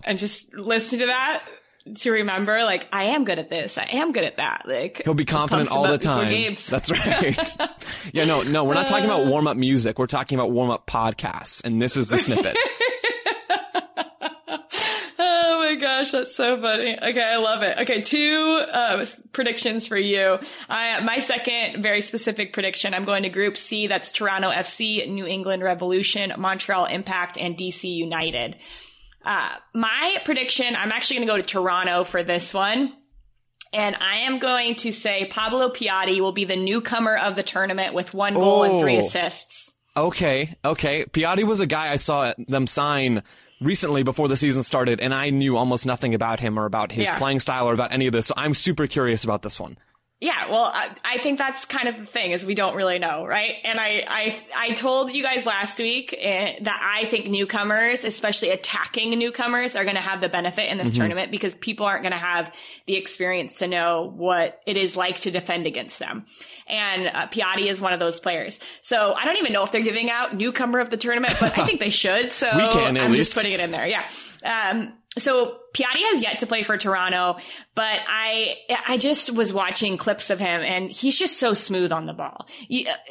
and 0.04 0.18
just 0.18 0.54
listen 0.54 0.98
to 1.00 1.06
that 1.06 1.42
to 1.96 2.10
remember 2.10 2.62
like 2.64 2.88
I 2.92 3.04
am 3.04 3.24
good 3.24 3.38
at 3.38 3.50
this. 3.50 3.78
I 3.78 3.88
am 3.92 4.12
good 4.12 4.24
at 4.24 4.36
that. 4.36 4.62
Like 4.66 5.02
He'll 5.04 5.14
be 5.14 5.24
confident 5.24 5.70
all 5.70 5.86
the 5.86 5.98
time. 5.98 6.56
That's 6.68 6.90
right. 6.90 7.56
yeah, 8.12 8.24
no, 8.24 8.42
no, 8.42 8.64
we're 8.64 8.74
not 8.74 8.88
talking 8.88 9.06
about 9.06 9.26
warm 9.26 9.46
up 9.46 9.56
music. 9.56 9.98
We're 9.98 10.06
talking 10.06 10.38
about 10.38 10.50
warm 10.50 10.70
up 10.70 10.86
podcasts. 10.86 11.64
And 11.64 11.80
this 11.80 11.96
is 11.96 12.08
the 12.08 12.18
snippet. 12.18 12.56
Oh 15.20 15.58
my 15.60 15.74
gosh, 15.74 16.12
that's 16.12 16.34
so 16.34 16.60
funny. 16.60 16.96
Okay, 16.96 17.22
I 17.22 17.36
love 17.36 17.62
it. 17.62 17.78
Okay, 17.80 18.00
two 18.00 18.60
uh, 18.72 19.04
predictions 19.32 19.86
for 19.86 19.98
you. 19.98 20.38
I, 20.68 21.00
my 21.00 21.18
second 21.18 21.82
very 21.82 22.00
specific 22.00 22.52
prediction. 22.52 22.94
I'm 22.94 23.04
going 23.04 23.24
to 23.24 23.28
Group 23.28 23.56
C. 23.56 23.86
That's 23.86 24.12
Toronto 24.12 24.50
FC, 24.50 25.08
New 25.10 25.26
England 25.26 25.62
Revolution, 25.62 26.32
Montreal 26.38 26.86
Impact, 26.86 27.36
and 27.36 27.56
DC 27.56 27.84
United. 27.84 28.56
Uh, 29.28 29.50
my 29.74 30.16
prediction. 30.24 30.74
I'm 30.74 30.90
actually 30.90 31.18
going 31.18 31.28
to 31.28 31.32
go 31.34 31.36
to 31.36 31.42
Toronto 31.42 32.02
for 32.04 32.22
this 32.22 32.54
one. 32.54 32.94
And 33.74 33.94
I 33.94 34.20
am 34.20 34.38
going 34.38 34.76
to 34.76 34.92
say 34.92 35.26
Pablo 35.26 35.68
Piatti 35.68 36.20
will 36.20 36.32
be 36.32 36.46
the 36.46 36.56
newcomer 36.56 37.14
of 37.18 37.36
the 37.36 37.42
tournament 37.42 37.92
with 37.92 38.14
one 38.14 38.32
goal 38.32 38.62
and 38.64 38.80
three 38.80 38.96
assists. 38.96 39.70
Okay, 39.94 40.56
okay. 40.64 41.04
Piatti 41.04 41.44
was 41.44 41.60
a 41.60 41.66
guy 41.66 41.92
I 41.92 41.96
saw 41.96 42.32
them 42.38 42.66
sign 42.66 43.22
recently 43.60 44.04
before 44.04 44.28
the 44.28 44.36
season 44.38 44.62
started, 44.62 45.00
and 45.00 45.12
I 45.12 45.28
knew 45.28 45.58
almost 45.58 45.84
nothing 45.84 46.14
about 46.14 46.40
him 46.40 46.58
or 46.58 46.64
about 46.64 46.92
his 46.92 47.08
Yeah. 47.08 47.18
playing 47.18 47.40
style 47.40 47.68
or 47.68 47.74
about 47.74 47.92
any 47.92 48.06
of 48.06 48.12
this. 48.12 48.28
So 48.28 48.34
I'm 48.36 48.54
super 48.54 48.86
curious 48.86 49.24
about 49.24 49.42
this 49.42 49.60
one. 49.60 49.76
Yeah, 50.20 50.50
well, 50.50 50.64
I, 50.74 50.90
I 51.04 51.18
think 51.18 51.38
that's 51.38 51.64
kind 51.64 51.86
of 51.86 51.96
the 51.96 52.04
thing 52.04 52.32
is 52.32 52.44
we 52.44 52.56
don't 52.56 52.74
really 52.74 52.98
know, 52.98 53.24
right? 53.24 53.54
And 53.62 53.78
I, 53.78 54.04
I, 54.08 54.42
I 54.56 54.72
told 54.72 55.12
you 55.12 55.22
guys 55.22 55.46
last 55.46 55.78
week 55.78 56.12
eh, 56.18 56.54
that 56.62 56.80
I 56.82 57.04
think 57.04 57.28
newcomers, 57.28 58.04
especially 58.04 58.50
attacking 58.50 59.16
newcomers, 59.16 59.76
are 59.76 59.84
going 59.84 59.94
to 59.94 60.02
have 60.02 60.20
the 60.20 60.28
benefit 60.28 60.68
in 60.70 60.76
this 60.78 60.96
tournament 60.96 61.30
because 61.30 61.54
people 61.54 61.86
aren't 61.86 62.02
going 62.02 62.12
to 62.14 62.18
have 62.18 62.52
the 62.86 62.96
experience 62.96 63.60
to 63.60 63.68
know 63.68 64.12
what 64.12 64.60
it 64.66 64.76
is 64.76 64.96
like 64.96 65.20
to 65.20 65.30
defend 65.30 65.68
against 65.68 66.00
them. 66.00 66.26
And 66.66 67.06
uh, 67.06 67.28
Piatti 67.28 67.66
is 67.68 67.80
one 67.80 67.92
of 67.92 68.00
those 68.00 68.18
players. 68.18 68.58
So 68.82 69.12
I 69.14 69.24
don't 69.24 69.38
even 69.38 69.52
know 69.52 69.62
if 69.62 69.70
they're 69.70 69.82
giving 69.82 70.10
out 70.10 70.34
newcomer 70.34 70.80
of 70.80 70.90
the 70.90 70.96
tournament, 70.96 71.34
but 71.38 71.56
I 71.56 71.64
think 71.66 71.78
they 71.78 71.90
should. 71.90 72.32
So 72.32 72.56
We 72.56 72.66
can, 72.66 72.96
at 72.96 73.04
I'm 73.04 73.12
least. 73.12 73.22
just 73.22 73.36
putting 73.36 73.52
it 73.52 73.60
in 73.60 73.70
there. 73.70 73.86
Yeah. 73.86 74.08
Um, 74.44 74.92
so 75.16 75.58
Piatti 75.74 76.02
has 76.12 76.22
yet 76.22 76.40
to 76.40 76.46
play 76.46 76.62
for 76.62 76.76
Toronto, 76.76 77.38
but 77.74 77.98
I 78.08 78.56
I 78.86 78.98
just 78.98 79.32
was 79.32 79.52
watching 79.52 79.96
clips 79.96 80.30
of 80.30 80.38
him 80.38 80.60
and 80.60 80.90
he's 80.90 81.18
just 81.18 81.38
so 81.38 81.54
smooth 81.54 81.92
on 81.92 82.06
the 82.06 82.12
ball. 82.12 82.46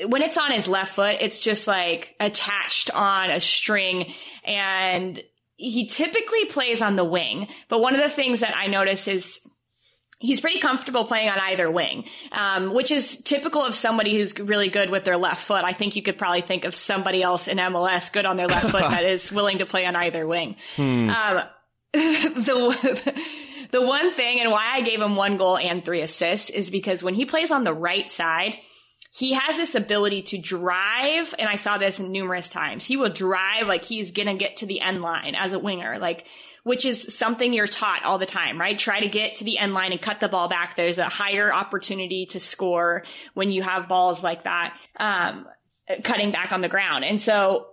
When 0.08 0.22
it's 0.22 0.38
on 0.38 0.52
his 0.52 0.68
left 0.68 0.96
foot, 0.96 1.18
it's 1.20 1.42
just 1.42 1.68
like 1.68 2.16
attached 2.20 2.92
on 2.92 3.30
a 3.30 3.40
string 3.40 4.14
and 4.46 5.22
he 5.58 5.88
typically 5.88 6.46
plays 6.46 6.82
on 6.82 6.96
the 6.96 7.04
wing. 7.04 7.48
But 7.68 7.82
one 7.82 7.96
of 7.96 8.02
the 8.02 8.10
things 8.10 8.42
that 8.42 8.56
I 8.56 8.68
notice 8.68 9.08
is 9.08 9.40
he's 10.20 10.42
pretty 10.42 10.60
comfortable 10.60 11.06
playing 11.06 11.30
on 11.30 11.40
either 11.40 11.70
wing, 11.70 12.06
um, 12.32 12.74
which 12.74 12.92
is 12.92 13.18
typical 13.18 13.64
of 13.64 13.76
somebody 13.76 14.16
who's 14.16 14.38
really 14.40 14.70
good 14.70 14.90
with 14.90 15.06
their 15.06 15.18
left 15.18 15.46
foot. 15.46 15.64
I 15.64 15.74
think 15.74 15.96
you 15.96 16.02
could 16.02 16.18
probably 16.18 16.42
think 16.42 16.66
of 16.66 16.74
somebody 16.74 17.22
else 17.22 17.48
in 17.48 17.58
MLS 17.58 18.12
good 18.12 18.26
on 18.26 18.38
their 18.38 18.48
left 18.48 18.70
foot 18.70 18.82
that 18.82 19.04
is 19.04 19.32
willing 19.34 19.60
to 19.60 19.66
play 19.66 19.86
on 19.86 19.96
either 19.96 20.26
wing. 20.28 20.56
Um, 21.10 21.44
the 21.94 23.24
the 23.72 23.82
one 23.82 24.14
thing 24.14 24.40
and 24.40 24.52
why 24.52 24.76
I 24.76 24.82
gave 24.82 25.02
him 25.02 25.16
one 25.16 25.38
goal 25.38 25.58
and 25.58 25.84
three 25.84 26.02
assists 26.02 26.50
is 26.50 26.70
because 26.70 27.04
when 27.04 27.14
he 27.14 27.26
plays 27.26 27.52
on 27.52 27.64
the 27.64 27.74
right 27.74 28.10
side, 28.10 28.56
he 29.18 29.34
has 29.34 29.56
this 29.56 29.74
ability 29.74 30.22
to 30.22 30.38
drive, 30.38 31.34
and 31.40 31.50
I 31.50 31.56
saw 31.56 31.80
this 31.80 32.00
numerous 32.00 32.50
times. 32.50 32.86
He 32.86 32.98
will 32.98 33.10
drive 33.10 33.66
like 33.66 33.84
he's 33.84 34.12
gonna 34.12 34.36
get 34.36 34.58
to 34.58 34.68
the 34.68 34.80
end 34.80 35.02
line 35.02 35.34
as 35.34 35.54
a 35.54 35.60
winger, 35.60 35.98
like 35.98 36.28
which 36.62 36.86
is 36.86 37.18
something 37.18 37.52
you're 37.52 37.66
taught 37.66 38.04
all 38.04 38.20
the 38.20 38.28
time, 38.28 38.62
right? 38.62 38.78
Try 38.78 39.00
to 39.00 39.08
get 39.08 39.36
to 39.36 39.44
the 39.44 39.58
end 39.58 39.74
line 39.74 39.92
and 39.92 40.00
cut 40.00 40.20
the 40.20 40.28
ball 40.28 40.50
back. 40.50 40.76
There's 40.76 41.00
a 41.00 41.10
higher 41.10 41.52
opportunity 41.52 42.28
to 42.28 42.40
score 42.40 43.06
when 43.34 43.52
you 43.52 43.64
have 43.64 43.88
balls 43.88 44.24
like 44.24 44.44
that, 44.44 44.78
um, 45.00 45.48
cutting 46.04 46.32
back 46.32 46.52
on 46.52 46.62
the 46.62 46.70
ground. 46.70 47.04
And 47.04 47.20
so 47.20 47.70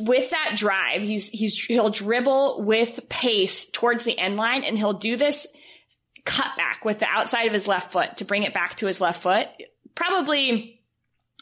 with 0.00 0.30
that 0.30 0.54
drive, 0.56 1.02
he's 1.02 1.28
he's 1.28 1.56
he'll 1.56 1.90
dribble 1.90 2.64
with 2.64 3.08
pace 3.08 3.70
towards 3.70 4.02
the 4.02 4.18
end 4.18 4.36
line, 4.36 4.64
and 4.64 4.76
he'll 4.76 4.94
do 4.94 5.16
this 5.16 5.46
cut 6.24 6.56
back 6.56 6.84
with 6.84 6.98
the 6.98 7.06
outside 7.06 7.46
of 7.46 7.52
his 7.52 7.68
left 7.68 7.92
foot 7.92 8.16
to 8.16 8.24
bring 8.24 8.42
it 8.42 8.52
back 8.52 8.76
to 8.78 8.86
his 8.86 9.00
left 9.00 9.22
foot, 9.22 9.46
probably 9.94 10.80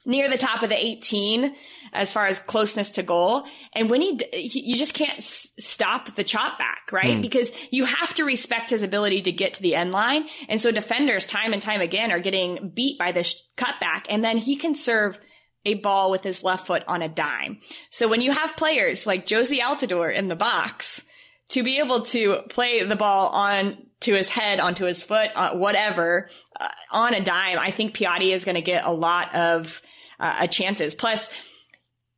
near 0.06 0.30
the 0.30 0.38
top 0.38 0.62
of 0.62 0.70
the 0.70 0.76
18 0.84 1.54
as 1.92 2.12
far 2.12 2.26
as 2.26 2.38
closeness 2.38 2.90
to 2.92 3.02
goal. 3.02 3.44
And 3.74 3.90
when 3.90 4.00
he, 4.00 4.18
he 4.32 4.62
you 4.70 4.76
just 4.76 4.94
can't 4.94 5.18
s- 5.18 5.52
stop 5.58 6.14
the 6.14 6.24
chop 6.24 6.58
back, 6.58 6.90
right? 6.90 7.16
Hmm. 7.16 7.20
Because 7.20 7.52
you 7.70 7.84
have 7.84 8.14
to 8.14 8.24
respect 8.24 8.70
his 8.70 8.82
ability 8.82 9.22
to 9.22 9.32
get 9.32 9.54
to 9.54 9.62
the 9.62 9.74
end 9.74 9.92
line. 9.92 10.26
And 10.48 10.60
so 10.60 10.70
defenders 10.70 11.26
time 11.26 11.52
and 11.52 11.60
time 11.60 11.80
again 11.80 12.12
are 12.12 12.20
getting 12.20 12.70
beat 12.74 12.98
by 12.98 13.12
this 13.12 13.46
cutback. 13.56 14.06
And 14.08 14.24
then 14.24 14.38
he 14.38 14.56
can 14.56 14.74
serve 14.74 15.20
a 15.66 15.74
ball 15.74 16.10
with 16.10 16.24
his 16.24 16.42
left 16.42 16.66
foot 16.66 16.82
on 16.88 17.02
a 17.02 17.08
dime. 17.08 17.58
So 17.90 18.08
when 18.08 18.22
you 18.22 18.32
have 18.32 18.56
players 18.56 19.06
like 19.06 19.26
Jozy 19.26 19.58
Altidore 19.60 20.14
in 20.14 20.28
the 20.28 20.36
box, 20.36 21.04
to 21.50 21.62
be 21.62 21.78
able 21.78 22.02
to 22.02 22.42
play 22.48 22.82
the 22.82 22.96
ball 22.96 23.28
on 23.28 23.86
to 24.00 24.14
his 24.14 24.28
head, 24.28 24.60
onto 24.60 24.86
his 24.86 25.02
foot, 25.02 25.30
uh, 25.34 25.52
whatever, 25.52 26.28
uh, 26.58 26.68
on 26.90 27.14
a 27.14 27.22
dime, 27.22 27.58
I 27.58 27.70
think 27.70 27.94
Piatti 27.94 28.32
is 28.32 28.44
going 28.44 28.54
to 28.54 28.62
get 28.62 28.84
a 28.84 28.90
lot 28.90 29.34
of 29.34 29.82
uh, 30.18 30.46
chances. 30.46 30.94
Plus, 30.94 31.28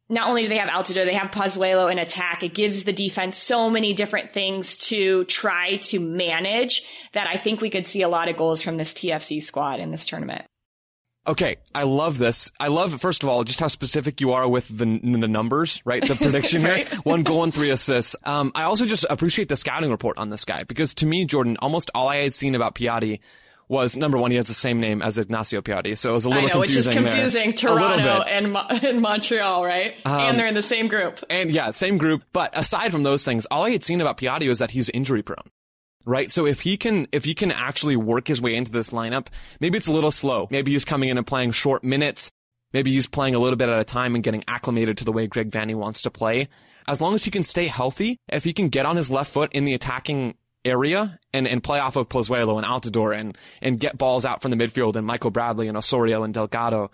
not 0.08 0.28
only 0.28 0.42
do 0.42 0.48
they 0.48 0.58
have 0.58 0.68
Altidore, 0.68 1.06
they 1.06 1.14
have 1.14 1.30
Pozuelo 1.30 1.90
in 1.90 1.98
attack. 1.98 2.42
It 2.42 2.54
gives 2.54 2.84
the 2.84 2.92
defense 2.92 3.38
so 3.38 3.70
many 3.70 3.94
different 3.94 4.30
things 4.30 4.76
to 4.78 5.24
try 5.24 5.76
to 5.78 5.98
manage 5.98 6.82
that 7.14 7.26
I 7.26 7.36
think 7.36 7.60
we 7.60 7.70
could 7.70 7.86
see 7.86 8.02
a 8.02 8.08
lot 8.08 8.28
of 8.28 8.36
goals 8.36 8.60
from 8.60 8.76
this 8.76 8.92
TFC 8.92 9.42
squad 9.42 9.80
in 9.80 9.90
this 9.90 10.06
tournament. 10.06 10.44
Okay, 11.24 11.58
I 11.72 11.84
love 11.84 12.18
this. 12.18 12.50
I 12.58 12.66
love, 12.66 13.00
first 13.00 13.22
of 13.22 13.28
all, 13.28 13.44
just 13.44 13.60
how 13.60 13.68
specific 13.68 14.20
you 14.20 14.32
are 14.32 14.48
with 14.48 14.66
the, 14.66 14.84
the 14.84 15.28
numbers, 15.28 15.80
right? 15.84 16.04
The 16.04 16.16
prediction 16.16 16.62
Right. 16.64 16.86
here. 16.88 16.98
One 17.04 17.22
goal 17.22 17.44
and 17.44 17.54
three 17.54 17.70
assists. 17.70 18.16
Um, 18.24 18.50
I 18.56 18.64
also 18.64 18.86
just 18.86 19.06
appreciate 19.08 19.48
the 19.48 19.56
scouting 19.56 19.90
report 19.92 20.18
on 20.18 20.30
this 20.30 20.44
guy 20.44 20.64
because 20.64 20.94
to 20.94 21.06
me, 21.06 21.24
Jordan, 21.24 21.56
almost 21.60 21.92
all 21.94 22.08
I 22.08 22.22
had 22.22 22.34
seen 22.34 22.56
about 22.56 22.74
Piatti 22.74 23.20
was 23.68 23.96
number 23.96 24.18
one, 24.18 24.32
he 24.32 24.36
has 24.36 24.48
the 24.48 24.52
same 24.54 24.80
name 24.80 25.00
as 25.00 25.16
Ignacio 25.16 25.62
Piatti. 25.62 25.96
So 25.96 26.10
it 26.10 26.12
was 26.14 26.24
a 26.24 26.28
little 26.28 26.50
I 26.50 26.52
know, 26.54 26.58
which 26.58 26.74
is 26.74 26.88
confusing 26.88 27.04
there. 27.04 27.22
confusing. 27.22 27.52
Toronto 27.54 28.22
and, 28.22 28.52
Mo- 28.52 28.66
and 28.68 29.00
Montreal, 29.00 29.64
right? 29.64 29.94
and 30.04 30.36
they're 30.36 30.48
in 30.48 30.54
the 30.54 30.60
same 30.60 30.88
group. 30.88 31.20
And 31.30 31.52
yeah, 31.52 31.70
same 31.70 31.98
group. 31.98 32.24
But 32.32 32.58
aside 32.58 32.90
from 32.90 33.04
those 33.04 33.24
things, 33.24 33.46
all 33.46 33.62
I 33.62 33.70
had 33.70 33.84
seen 33.84 34.00
about 34.00 34.16
Piatti 34.18 34.48
was 34.48 34.58
that 34.58 34.72
he's 34.72 34.88
injury 34.90 35.22
prone. 35.22 35.44
Right. 36.04 36.30
So 36.30 36.46
if 36.46 36.62
he 36.62 36.76
can, 36.76 37.06
if 37.12 37.24
he 37.24 37.34
can 37.34 37.52
actually 37.52 37.96
work 37.96 38.26
his 38.28 38.40
way 38.40 38.54
into 38.54 38.72
this 38.72 38.90
lineup, 38.90 39.28
maybe 39.60 39.78
it's 39.78 39.86
a 39.86 39.92
little 39.92 40.10
slow. 40.10 40.48
Maybe 40.50 40.72
he's 40.72 40.84
coming 40.84 41.08
in 41.08 41.18
and 41.18 41.26
playing 41.26 41.52
short 41.52 41.84
minutes. 41.84 42.30
Maybe 42.72 42.92
he's 42.92 43.06
playing 43.06 43.34
a 43.34 43.38
little 43.38 43.56
bit 43.56 43.68
at 43.68 43.78
a 43.78 43.84
time 43.84 44.14
and 44.14 44.24
getting 44.24 44.44
acclimated 44.48 44.96
to 44.98 45.04
the 45.04 45.12
way 45.12 45.26
Greg 45.26 45.50
Vanney 45.50 45.74
wants 45.74 46.02
to 46.02 46.10
play. 46.10 46.48
As 46.88 47.00
long 47.00 47.14
as 47.14 47.24
he 47.24 47.30
can 47.30 47.42
stay 47.42 47.66
healthy, 47.66 48.18
if 48.28 48.44
he 48.44 48.52
can 48.52 48.68
get 48.68 48.86
on 48.86 48.96
his 48.96 49.10
left 49.10 49.32
foot 49.32 49.52
in 49.52 49.64
the 49.64 49.74
attacking 49.74 50.34
area 50.64 51.18
and, 51.32 51.46
and 51.46 51.62
play 51.62 51.78
off 51.78 51.96
of 51.96 52.08
Pozuelo 52.08 52.56
and 52.56 52.66
Altidore 52.66 53.16
and, 53.16 53.36
and 53.60 53.78
get 53.78 53.98
balls 53.98 54.24
out 54.24 54.42
from 54.42 54.50
the 54.50 54.56
midfield 54.56 54.96
and 54.96 55.06
Michael 55.06 55.30
Bradley 55.30 55.68
and 55.68 55.76
Osorio 55.76 56.22
and 56.22 56.32
Delgado, 56.34 56.90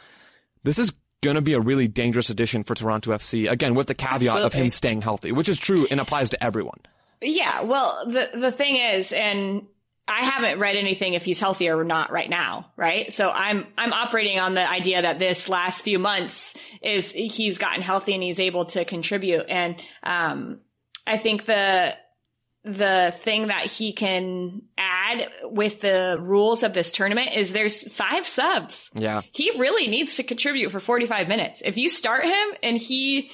this 0.63 0.79
is 0.79 0.93
going 1.23 1.37
to 1.37 1.43
be 1.43 1.55
a 1.55 1.61
really 1.61 1.89
dangerous 1.89 2.31
addition 2.31 2.65
for 2.65 2.75
Toronto 2.75 3.11
FC. 3.13 3.51
Again, 3.51 3.75
with 3.75 3.87
the 3.87 3.95
caveat 3.95 4.23
Absolutely. 4.23 4.47
of 4.47 4.53
him 4.53 4.69
staying 4.71 5.03
healthy, 5.03 5.33
which 5.33 5.49
is 5.49 5.59
true 5.59 5.87
and 5.91 6.01
applies 6.01 6.31
to 6.31 6.43
everyone. 6.43 6.79
Yeah. 7.21 7.63
Well, 7.63 8.05
the, 8.07 8.31
the 8.39 8.53
thing 8.53 8.77
is, 8.77 9.13
and 9.13 9.67
I 10.09 10.25
haven't 10.25 10.59
read 10.59 10.77
anything 10.77 11.13
if 11.13 11.25
he's 11.25 11.39
healthy 11.39 11.69
or 11.69 11.85
not 11.85 12.11
right 12.11 12.31
now, 12.31 12.73
right? 12.77 13.13
So 13.13 13.29
I'm 13.29 13.67
I'm 13.77 13.93
operating 13.93 14.39
on 14.39 14.55
the 14.55 14.69
idea 14.69 15.03
that 15.03 15.19
this 15.19 15.51
last 15.51 15.85
few 15.85 15.99
months 15.99 16.55
is 16.83 17.13
he's 17.13 17.59
gotten 17.59 17.83
healthy 17.83 18.15
and 18.15 18.23
he's 18.23 18.41
able 18.41 18.65
to 18.67 18.87
contribute, 18.87 19.45
and 19.49 19.77
um, 20.03 20.61
I 21.07 21.19
think 21.19 21.45
the 21.45 21.95
the 22.65 23.15
thing 23.21 23.49
that 23.49 23.67
he 23.67 23.93
can 23.93 24.63
add 24.77 25.29
with 25.45 25.81
the 25.83 26.17
rules 26.19 26.63
of 26.63 26.73
this 26.73 26.91
tournament 26.91 27.31
is 27.37 27.53
there's 27.53 27.93
five 27.93 28.27
subs. 28.27 28.91
Yeah, 28.95 29.21
he 29.33 29.53
really 29.59 29.89
needs 29.89 30.17
to 30.17 30.23
contribute 30.23 30.71
for 30.71 30.81
45 30.81 31.29
minutes. 31.29 31.61
If 31.63 31.77
you 31.77 31.91
start 31.91 32.25
him 32.25 32.49
and 32.63 32.79
he 32.79 33.31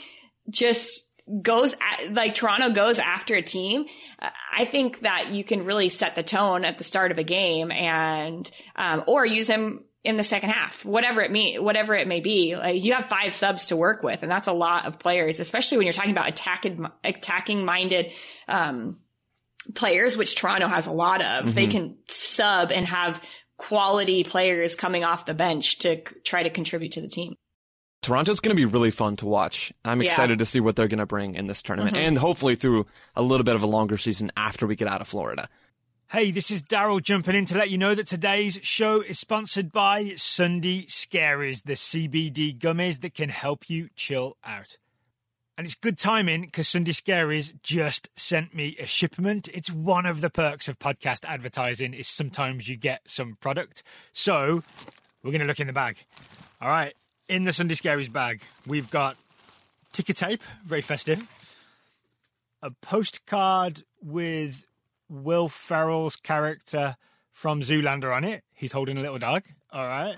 just 0.51 1.05
goes 1.41 1.75
at, 1.75 2.13
like 2.13 2.35
Toronto 2.35 2.71
goes 2.71 2.99
after 2.99 3.35
a 3.35 3.43
team, 3.43 3.87
I 4.57 4.65
think 4.65 5.01
that 5.01 5.31
you 5.31 5.45
can 5.45 5.65
really 5.65 5.89
set 5.89 6.15
the 6.15 6.23
tone 6.23 6.65
at 6.65 6.79
the 6.79 6.85
start 6.85 7.13
of 7.13 7.19
a 7.19 7.25
game 7.25 7.71
and, 7.71 8.51
um, 8.77 9.05
or 9.07 9.25
use 9.25 9.49
him 9.49 9.85
in 10.03 10.19
the 10.19 10.25
second 10.25 10.51
half, 10.51 10.85
whatever 10.85 11.23
it 11.23 11.33
may, 11.33 11.59
whatever 11.59 11.95
it 11.95 12.07
may 12.07 12.21
be. 12.21 12.55
Like 12.55 12.85
you 12.85 12.93
have 12.93 13.07
five 13.07 13.33
subs 13.33 13.69
to 13.69 13.77
work 13.77 14.03
with, 14.03 14.23
and 14.23 14.31
that's 14.31 14.49
a 14.49 14.53
lot 14.53 14.85
of 14.85 14.99
players, 14.99 15.41
especially 15.41 15.79
when 15.79 15.87
you're 15.87 15.95
talking 15.95 16.11
about 16.11 16.29
attacking, 16.29 16.87
attacking 17.03 17.65
minded, 17.65 18.13
um, 18.47 18.99
players, 19.75 20.17
which 20.19 20.37
Toronto 20.37 20.69
has 20.69 20.87
a 20.87 20.93
lot 20.93 21.23
of. 21.23 21.45
Mm-hmm. 21.45 21.55
They 21.55 21.67
can 21.69 21.97
sub 22.09 22.71
and 22.71 22.87
have 22.87 23.23
quality 23.57 24.25
players 24.25 24.77
coming 24.77 25.05
off 25.05 25.25
the 25.25 25.33
bench 25.33 25.79
to 25.79 25.97
c- 25.97 26.03
try 26.23 26.43
to 26.43 26.51
contribute 26.51 26.93
to 26.93 27.01
the 27.01 27.09
team. 27.09 27.35
Toronto's 28.05 28.39
going 28.39 28.55
to 28.55 28.61
be 28.61 28.67
really 28.67 28.91
fun 28.91 29.17
to 29.17 29.27
watch. 29.27 29.73
I'm 29.83 30.03
excited 30.03 30.35
yeah. 30.35 30.45
to 30.45 30.47
see 30.47 30.61
what 30.61 30.77
they're 30.77 30.89
going 30.89 30.99
to 30.99 31.07
bring 31.07 31.35
in 31.35 31.47
this 31.47 31.63
tournament 31.63 31.97
mm-hmm. 31.97 32.07
and 32.07 32.19
hopefully 32.19 32.55
through 32.55 32.85
a 33.17 33.23
little 33.23 33.45
bit 33.45 33.55
of 33.57 33.63
a 33.63 33.67
longer 33.67 33.97
season 33.97 34.31
after 34.37 34.67
we 34.67 34.77
get 34.77 34.89
out 34.89 35.01
of 35.01 35.09
Florida. 35.09 35.49
Hey, 36.09 36.31
this 36.31 36.51
is 36.51 36.63
Daryl 36.63 37.03
jumping 37.03 37.35
in 37.35 37.47
to 37.47 37.57
let 37.57 37.71
you 37.71 37.79
know 37.79 37.95
that 37.95 38.07
today's 38.07 38.61
show 38.63 39.01
is 39.01 39.19
sponsored 39.19 39.73
by 39.73 40.13
Sunday 40.17 40.83
Scaries, 40.85 41.63
the 41.63 41.73
CBD 41.73 42.57
gummies 42.57 43.01
that 43.01 43.15
can 43.15 43.31
help 43.31 43.71
you 43.71 43.89
chill 43.97 44.37
out. 44.45 44.77
And 45.57 45.67
it's 45.67 45.75
good 45.75 45.97
timing 45.97 46.43
because 46.43 46.69
Sunday 46.69 46.93
Scaries 46.93 47.55
just 47.63 48.11
sent 48.15 48.55
me 48.55 48.77
a 48.79 48.87
shipment. 48.87 49.49
It's 49.55 49.73
one 49.73 50.05
of 50.05 50.21
the 50.21 50.29
perks 50.29 50.69
of 50.69 50.79
podcast 50.79 51.25
advertising 51.25 51.95
is 51.95 52.07
sometimes 52.07 52.69
you 52.69 52.77
get 52.77 53.09
some 53.09 53.39
product. 53.41 53.83
So 54.13 54.63
we're 55.23 55.31
going 55.31 55.41
to 55.41 55.47
look 55.47 55.59
in 55.59 55.69
the 55.69 55.73
bag. 55.73 56.05
All 56.61 56.69
right 56.69 56.95
in 57.29 57.45
the 57.45 57.53
Sunday 57.53 57.75
Scaries 57.75 58.13
bag, 58.13 58.43
we've 58.67 58.91
got 58.91 59.17
ticker 59.93 60.13
tape, 60.13 60.43
very 60.65 60.83
festive, 60.83 61.27
a 62.63 62.71
postcard 62.71 63.83
with 64.03 64.67
Will 65.09 65.49
Ferrell's 65.49 66.17
character 66.17 66.97
from 67.33 67.61
Zoolander 67.61 68.15
on 68.15 68.25
it. 68.25 68.43
He's 68.53 68.73
holding 68.73 68.97
a 68.97 69.01
little 69.01 69.19
dog. 69.19 69.45
All 69.73 69.87
right. 69.87 70.17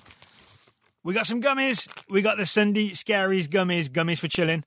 We 1.02 1.14
got 1.14 1.26
some 1.26 1.40
gummies. 1.40 1.88
We 2.08 2.22
got 2.22 2.36
the 2.36 2.46
Sunday 2.46 2.90
Scaries 2.90 3.46
gummies, 3.46 3.88
gummies 3.88 4.18
for 4.18 4.28
chilling. 4.28 4.64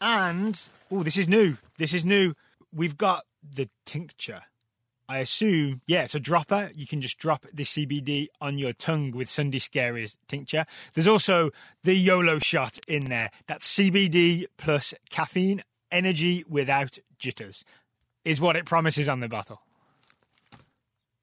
And, 0.00 0.60
oh, 0.90 1.02
this 1.02 1.16
is 1.16 1.28
new. 1.28 1.56
This 1.78 1.94
is 1.94 2.04
new. 2.04 2.34
We've 2.72 2.96
got 2.96 3.24
the 3.42 3.68
tincture. 3.84 4.42
I 5.08 5.18
assume, 5.18 5.82
yeah, 5.86 6.02
it's 6.02 6.14
a 6.14 6.20
dropper. 6.20 6.70
You 6.74 6.86
can 6.86 7.00
just 7.00 7.18
drop 7.18 7.46
the 7.52 7.64
CBD 7.64 8.28
on 8.40 8.56
your 8.56 8.72
tongue 8.72 9.10
with 9.10 9.28
Sunday 9.28 9.58
Scaries 9.58 10.16
tincture. 10.28 10.64
There's 10.94 11.06
also 11.06 11.50
the 11.82 11.94
YOLO 11.94 12.38
shot 12.38 12.78
in 12.88 13.06
there. 13.06 13.30
That's 13.46 13.72
CBD 13.76 14.46
plus 14.56 14.94
caffeine, 15.10 15.62
energy 15.90 16.44
without 16.48 16.98
jitters, 17.18 17.64
is 18.24 18.40
what 18.40 18.56
it 18.56 18.64
promises 18.64 19.08
on 19.08 19.20
the 19.20 19.28
bottle. 19.28 19.60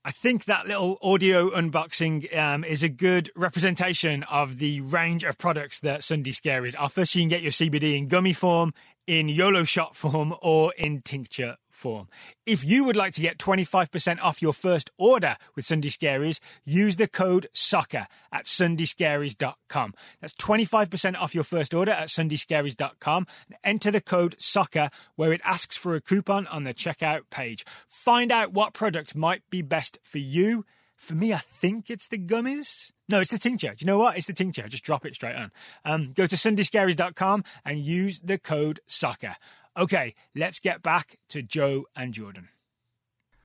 I 0.04 0.12
think 0.12 0.46
that 0.46 0.68
little 0.68 0.98
audio 1.04 1.52
unboxing 1.52 2.36
um, 2.36 2.64
is 2.64 2.82
a 2.82 2.90
good 2.90 3.30
representation 3.36 4.24
of 4.24 4.58
the 4.58 4.82
range 4.82 5.24
of 5.24 5.38
products 5.38 5.80
that 5.82 6.04
Sunday 6.04 6.32
Scaries 6.32 6.76
offers. 6.78 7.16
You 7.16 7.22
can 7.22 7.30
get 7.30 7.44
your 7.44 7.52
CBD 7.52 7.98
in 7.98 8.08
gummy 8.08 8.34
form, 8.34 8.74
in 9.06 9.28
YOLO 9.30 9.64
shot 9.64 9.96
form, 9.96 10.34
or 10.42 10.74
in 10.74 11.02
tincture 11.02 11.58
form. 11.82 12.08
If 12.46 12.64
you 12.64 12.86
would 12.86 12.96
like 12.96 13.14
to 13.14 13.22
get 13.22 13.40
25% 13.40 14.22
off 14.22 14.42
your 14.42 14.54
first 14.54 14.92
order 14.98 15.36
with 15.56 15.66
Sunday 15.66 15.90
Scaries, 15.90 16.40
use 16.64 16.96
the 16.96 17.08
code 17.08 17.48
SOCCER 17.54 18.06
at 18.32 18.46
sundayscaries.com. 18.46 19.94
That's 20.22 20.34
25% 20.36 21.20
off 21.20 21.36
your 21.36 21.44
first 21.44 21.74
order 21.74 21.92
at 21.92 22.10
sundayscaries.com 22.10 23.28
and 23.48 23.58
enter 23.64 23.92
the 23.92 24.02
code 24.02 24.36
SOCCER 24.38 24.92
where 25.16 25.34
it 25.34 25.42
asks 25.44 25.76
for 25.76 25.96
a 25.96 26.02
coupon 26.02 26.46
on 26.48 26.64
the 26.64 26.74
checkout 26.74 27.24
page. 27.32 27.66
Find 27.88 28.32
out 28.32 28.54
what 28.54 28.74
product 28.74 29.16
might 29.16 29.42
be 29.50 29.62
best 29.62 29.98
for 30.04 30.20
you. 30.20 30.66
For 31.02 31.16
me, 31.16 31.34
I 31.34 31.40
think 31.40 31.90
it's 31.90 32.08
the 32.08 32.20
gummies. 32.20 32.92
No, 33.10 33.20
it's 33.20 33.32
the 33.32 33.40
tincture. 33.40 33.70
Do 33.70 33.78
you 33.80 33.88
know 33.88 33.98
what? 33.98 34.18
It's 34.18 34.28
the 34.28 34.34
tincture. 34.34 34.68
Just 34.68 34.84
drop 34.84 35.04
it 35.04 35.16
straight 35.16 35.36
on. 35.36 35.52
Um, 35.84 36.14
go 36.14 36.28
to 36.28 36.36
sundayscaries.com 36.36 37.44
and 37.66 37.80
use 37.80 38.20
the 38.20 38.38
code 38.38 38.82
SOCCER. 38.88 39.36
Okay, 39.76 40.14
let's 40.36 40.60
get 40.60 40.84
back 40.84 41.18
to 41.30 41.42
Joe 41.42 41.86
and 41.96 42.14
Jordan. 42.14 42.50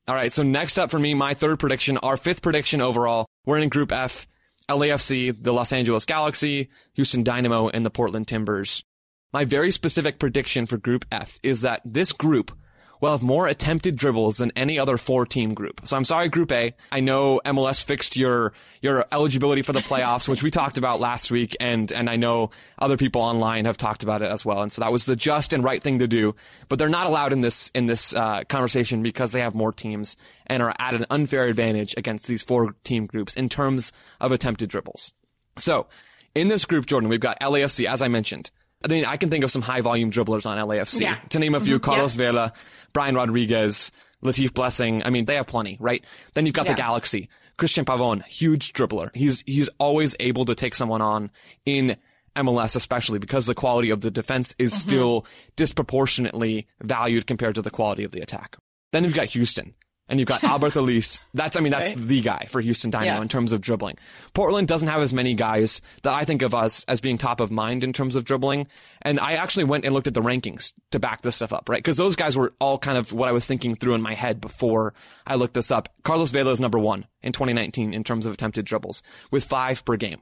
All 0.07 0.15
right, 0.15 0.35
so 0.35 0.43
next 0.43 0.79
up 0.79 0.91
for 0.91 0.99
me, 0.99 1.15
my 1.15 1.33
third 1.33 1.59
prediction, 1.59 1.97
our 1.99 2.19
fifth 2.19 2.43
prediction 2.43 2.83
overall. 2.83 3.25
We're 3.47 3.59
in 3.59 3.71
Group 3.71 3.91
F, 3.91 4.29
LAFC, 4.69 5.43
the 5.43 5.55
Los 5.55 5.73
Angeles 5.73 6.05
Galaxy, 6.05 6.69
Houston 6.93 7.25
Dynamo, 7.25 7.71
and 7.71 7.87
the 7.87 7.91
Portland 7.91 8.29
Timbers. 8.29 8.85
My 9.33 9.47
very 9.47 9.71
specific 9.71 10.19
prediction 10.19 10.67
for 10.67 10.77
Group 10.77 11.07
F 11.11 11.41
is 11.43 11.63
that 11.63 11.81
this 11.87 12.13
group 12.13 12.53
will 13.01 13.13
have 13.13 13.23
more 13.23 13.47
attempted 13.47 13.97
dribbles 13.97 14.39
than 14.39 14.53
any 14.57 14.79
other 14.79 14.97
four 14.97 15.27
team 15.27 15.55
group. 15.55 15.81
So 15.85 15.97
I'm 15.97 16.05
sorry, 16.05 16.29
Group 16.29 16.53
A. 16.53 16.75
I 16.91 17.01
know 17.01 17.41
MLS 17.45 17.83
fixed 17.83 18.17
your 18.17 18.53
your 18.81 19.07
eligibility 19.11 19.63
for 19.63 19.73
the 19.73 19.81
playoffs, 19.81 20.29
which 20.29 20.43
we 20.43 20.51
talked 20.51 20.79
about 20.79 21.01
last 21.01 21.31
week, 21.31 21.57
and 21.61 21.91
and 21.93 22.09
I 22.09 22.17
know 22.17 22.51
other 22.79 22.97
people 22.97 23.23
online 23.23 23.65
have 23.65 23.77
talked 23.77 24.03
about 24.03 24.23
it 24.23 24.31
as 24.31 24.45
well. 24.45 24.63
And 24.63 24.73
so 24.73 24.83
that 24.83 24.93
was 24.93 25.07
the 25.07 25.17
just 25.17 25.53
and 25.53 25.65
right 25.65 25.83
thing 25.83 25.99
to 25.99 26.07
do. 26.07 26.35
But 26.69 26.79
they're 26.79 26.89
not 26.89 27.07
allowed 27.07 27.33
in 27.33 27.41
this 27.41 27.71
in 27.75 27.87
this 27.87 28.15
uh, 28.15 28.45
conversation 28.49 29.03
because 29.03 29.33
they 29.33 29.41
have 29.41 29.55
more 29.55 29.73
teams 29.73 30.17
and 30.47 30.63
are 30.63 30.75
at 30.79 30.95
an 30.95 31.07
unfair 31.11 31.45
advantage 31.45 31.95
against 31.97 32.27
these 32.27 32.43
four 32.43 32.75
team 32.85 33.07
groups 33.07 33.35
in 33.35 33.49
terms 33.49 33.93
of 34.21 34.33
attempted 34.33 34.71
dribbles. 34.71 35.13
So 35.59 35.87
in 36.35 36.49
this 36.49 36.65
group, 36.67 36.87
Jordan, 36.87 37.09
we've 37.09 37.21
got 37.21 37.41
LAFC, 37.41 37.87
as 37.87 38.03
I 38.03 38.09
mentioned. 38.09 38.51
I 38.85 38.89
mean, 38.89 39.05
I 39.05 39.17
can 39.17 39.31
think 39.31 39.45
of 39.45 39.51
some 39.51 39.63
high 39.63 39.81
volume 39.81 40.11
dribblers 40.11 40.47
on 40.47 40.59
LAFC. 40.59 41.01
Yeah. 41.01 41.19
To 41.31 41.39
name 41.39 41.55
a 41.55 41.61
few, 41.61 41.77
mm-hmm. 41.77 41.85
Carlos 41.85 42.17
yeah. 42.17 42.27
Vela, 42.27 42.53
Brian 42.93 43.15
Rodriguez, 43.15 43.91
Latif 44.23 44.55
Blessing. 44.55 45.03
I 45.05 45.11
mean, 45.11 45.25
they 45.25 45.37
have 45.37 45.47
plenty, 45.47 45.77
right? 45.81 46.05
Then 46.35 46.47
you've 46.47 46.55
got 46.55 46.67
yeah. 46.67 46.73
the 46.73 46.77
Galaxy. 46.77 47.29
Cristian 47.59 47.85
Pavon, 47.85 48.23
huge 48.25 48.75
dribbler. 48.75 49.15
He's, 49.15 49.43
he's 49.47 49.71
always 49.79 50.15
able 50.21 50.45
to 50.45 50.55
take 50.55 50.75
someone 50.75 51.01
on 51.01 51.31
in 51.65 51.97
MLS, 52.37 52.77
especially 52.77 53.19
because 53.19 53.47
the 53.47 53.55
quality 53.55 53.91
of 53.91 54.03
the 54.03 54.11
defense 54.11 54.55
is 54.59 54.73
mm-hmm. 54.73 54.89
still 54.89 55.27
disproportionately 55.57 56.67
valued 56.83 57.27
compared 57.27 57.55
to 57.55 57.63
the 57.63 57.71
quality 57.71 58.05
of 58.05 58.13
the 58.13 58.21
attack. 58.21 58.57
Then 58.93 59.05
you've 59.05 59.15
got 59.15 59.27
Houston. 59.29 59.75
And 60.09 60.21
you've 60.21 60.29
got 60.29 60.41
Alberth 60.43 60.77
Elis. 60.77 61.21
That's, 61.35 61.57
I 61.57 61.61
mean, 61.61 61.73
that's 61.73 61.95
right? 61.95 62.07
the 62.07 62.21
guy 62.21 62.47
for 62.49 62.61
Houston 62.61 62.91
Dynamo 62.91 63.17
yeah. 63.17 63.23
in 63.23 63.29
terms 63.29 63.53
of 63.53 63.61
dribbling. 63.61 63.97
Portland 64.35 64.69
doesn't 64.69 64.89
have 64.89 65.03
as 65.03 65.13
many 65.13 65.35
guys 65.35 65.83
that 66.03 66.15
I 66.15 66.25
think 66.25 66.43
of 66.43 66.55
us 66.55 66.85
as 66.85 67.01
being 67.01 67.19
top 67.19 67.41
of 67.41 67.51
mind 67.51 67.85
in 67.85 67.93
terms 67.93 68.15
of 68.15 68.25
dribbling. 68.25 68.67
And 69.03 69.19
I 69.21 69.35
actually 69.35 69.65
went 69.65 69.85
and 69.85 69.95
looked 69.95 70.07
at 70.07 70.15
the 70.15 70.23
rankings 70.23 70.73
to 70.93 70.99
back 70.99 71.23
this 71.23 71.37
stuff 71.37 71.53
up, 71.53 71.69
right? 71.69 71.79
Because 71.79 71.97
those 71.97 72.17
guys 72.17 72.37
were 72.37 72.55
all 72.61 72.79
kind 72.79 72.99
of 72.99 73.13
what 73.13 73.29
I 73.29 73.33
was 73.33 73.47
thinking 73.47 73.75
through 73.75 73.95
in 73.95 74.03
my 74.03 74.15
head 74.15 74.41
before 74.41 74.95
I 75.27 75.35
looked 75.37 75.55
this 75.55 75.71
up. 75.71 75.89
Carlos 76.05 76.31
Vela 76.31 76.53
is 76.53 76.61
number 76.61 76.79
one 76.79 77.07
in 77.23 77.33
2019 77.33 77.93
in 77.93 78.05
terms 78.05 78.27
of 78.27 78.33
attempted 78.33 78.65
dribbles 78.65 79.03
with 79.31 79.45
five 79.45 79.85
per 79.85 79.97
game. 79.97 80.21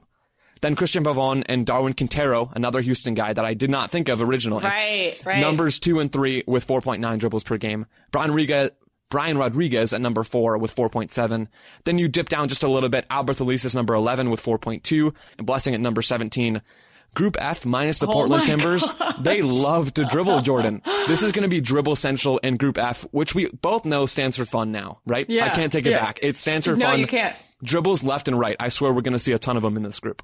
Then 0.61 0.75
Cristian 0.75 1.03
Pavon 1.03 1.43
and 1.47 1.65
Darwin 1.65 1.93
Quintero, 1.93 2.51
another 2.55 2.81
Houston 2.81 3.13
guy 3.13 3.33
that 3.33 3.45
I 3.45 3.53
did 3.53 3.69
not 3.69 3.91
think 3.91 4.09
of 4.09 4.21
originally. 4.21 4.63
Right, 4.63 5.15
right. 5.25 5.39
Numbers 5.39 5.79
two 5.79 5.99
and 5.99 6.11
three 6.11 6.43
with 6.47 6.65
4.9 6.65 7.19
dribbles 7.19 7.43
per 7.43 7.57
game. 7.57 7.85
Brian 8.11 8.31
Riga, 8.31 8.71
Brian 9.09 9.37
Rodriguez 9.37 9.93
at 9.93 10.01
number 10.01 10.23
four 10.23 10.57
with 10.57 10.75
4.7. 10.75 11.47
Then 11.83 11.97
you 11.97 12.07
dip 12.07 12.29
down 12.29 12.49
just 12.49 12.63
a 12.63 12.67
little 12.67 12.89
bit. 12.89 13.07
Alberth 13.09 13.41
Elis 13.41 13.65
is 13.65 13.75
number 13.75 13.93
11 13.93 14.29
with 14.29 14.43
4.2. 14.43 15.13
And 15.37 15.47
Blessing 15.47 15.73
at 15.73 15.81
number 15.81 16.01
17. 16.01 16.61
Group 17.15 17.37
F 17.39 17.65
minus 17.65 17.99
the 17.99 18.07
oh 18.07 18.11
Portland 18.11 18.45
Timbers. 18.45 18.91
Gosh. 18.93 19.15
They 19.19 19.41
love 19.41 19.93
to 19.93 20.03
dribble, 20.05 20.41
Jordan. 20.41 20.81
This 21.07 21.23
is 21.23 21.31
going 21.31 21.43
to 21.43 21.49
be 21.49 21.61
dribble 21.61 21.95
central 21.95 22.39
in 22.39 22.57
Group 22.57 22.77
F, 22.77 23.03
which 23.11 23.33
we 23.33 23.47
both 23.47 23.85
know 23.85 24.05
stands 24.05 24.35
for 24.35 24.45
fun 24.45 24.73
now, 24.73 24.99
right? 25.05 25.27
Yeah. 25.29 25.45
I 25.45 25.49
can't 25.49 25.71
take 25.71 25.85
it 25.85 25.91
yeah. 25.91 26.03
back. 26.03 26.19
It 26.21 26.37
stands 26.37 26.67
for 26.67 26.75
no, 26.75 26.85
fun. 26.85 26.95
No, 26.95 26.99
you 26.99 27.07
can't. 27.07 27.35
Dribbles 27.63 28.03
left 28.03 28.27
and 28.27 28.37
right. 28.37 28.57
I 28.59 28.67
swear 28.67 28.91
we're 28.91 29.01
going 29.01 29.13
to 29.13 29.19
see 29.19 29.31
a 29.31 29.39
ton 29.39 29.55
of 29.55 29.63
them 29.63 29.77
in 29.77 29.83
this 29.83 30.01
group. 30.01 30.21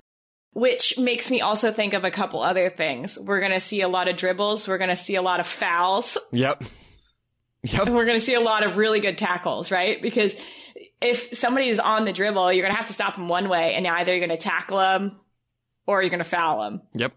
Which 0.54 1.00
makes 1.00 1.32
me 1.32 1.39
also 1.39 1.72
think 1.72 1.94
of 1.94 2.04
a 2.04 2.12
couple 2.12 2.44
other 2.44 2.70
things. 2.70 3.17
We're 3.17 3.39
going 3.39 3.54
to 3.54 3.62
see 3.62 3.82
a 3.82 3.88
lot 3.88 4.10
of 4.10 4.17
dribbles. 4.17 4.67
We're 4.67 4.78
going 4.78 4.89
to 4.89 4.98
see 4.98 5.15
a 5.15 5.22
lot 5.22 5.39
of 5.39 5.48
fouls. 5.48 6.17
Yep. 6.34 6.63
Yep. 7.63 7.89
We're 7.89 8.06
going 8.06 8.19
to 8.19 8.26
see 8.26 8.34
a 8.34 8.39
lot 8.41 8.63
of 8.65 8.78
really 8.78 9.00
good 9.00 9.17
tackles, 9.17 9.69
right? 9.71 10.02
Because 10.02 10.36
if 11.02 11.38
somebody 11.38 11.67
is 11.69 11.80
on 11.80 12.06
the 12.06 12.13
dribble, 12.13 12.52
you're 12.54 12.63
going 12.63 12.74
to 12.74 12.78
have 12.80 12.88
to 12.88 12.93
stop 12.93 13.15
them 13.15 13.28
one 13.28 13.50
way 13.50 13.76
and 13.76 13.86
either 13.88 14.15
you're 14.15 14.26
going 14.26 14.38
to 14.38 14.43
tackle 14.43 14.80
them 14.80 15.15
or 15.86 16.02
you're 16.02 16.10
going 16.10 16.24
to 16.24 16.30
foul 16.30 16.63
them. 16.63 16.82
Yep. 16.95 17.13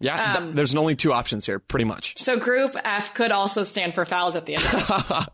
Yeah, 0.00 0.32
th- 0.32 0.36
Um, 0.38 0.54
there's 0.54 0.74
only 0.74 0.96
two 0.96 1.12
options 1.12 1.46
here, 1.46 1.58
pretty 1.58 1.84
much. 1.84 2.18
So 2.18 2.38
Group 2.38 2.76
F 2.84 3.14
could 3.14 3.30
also 3.30 3.62
stand 3.62 3.94
for 3.94 4.04
fouls 4.04 4.36
at 4.36 4.46
the 4.46 4.54
end. 4.56 4.64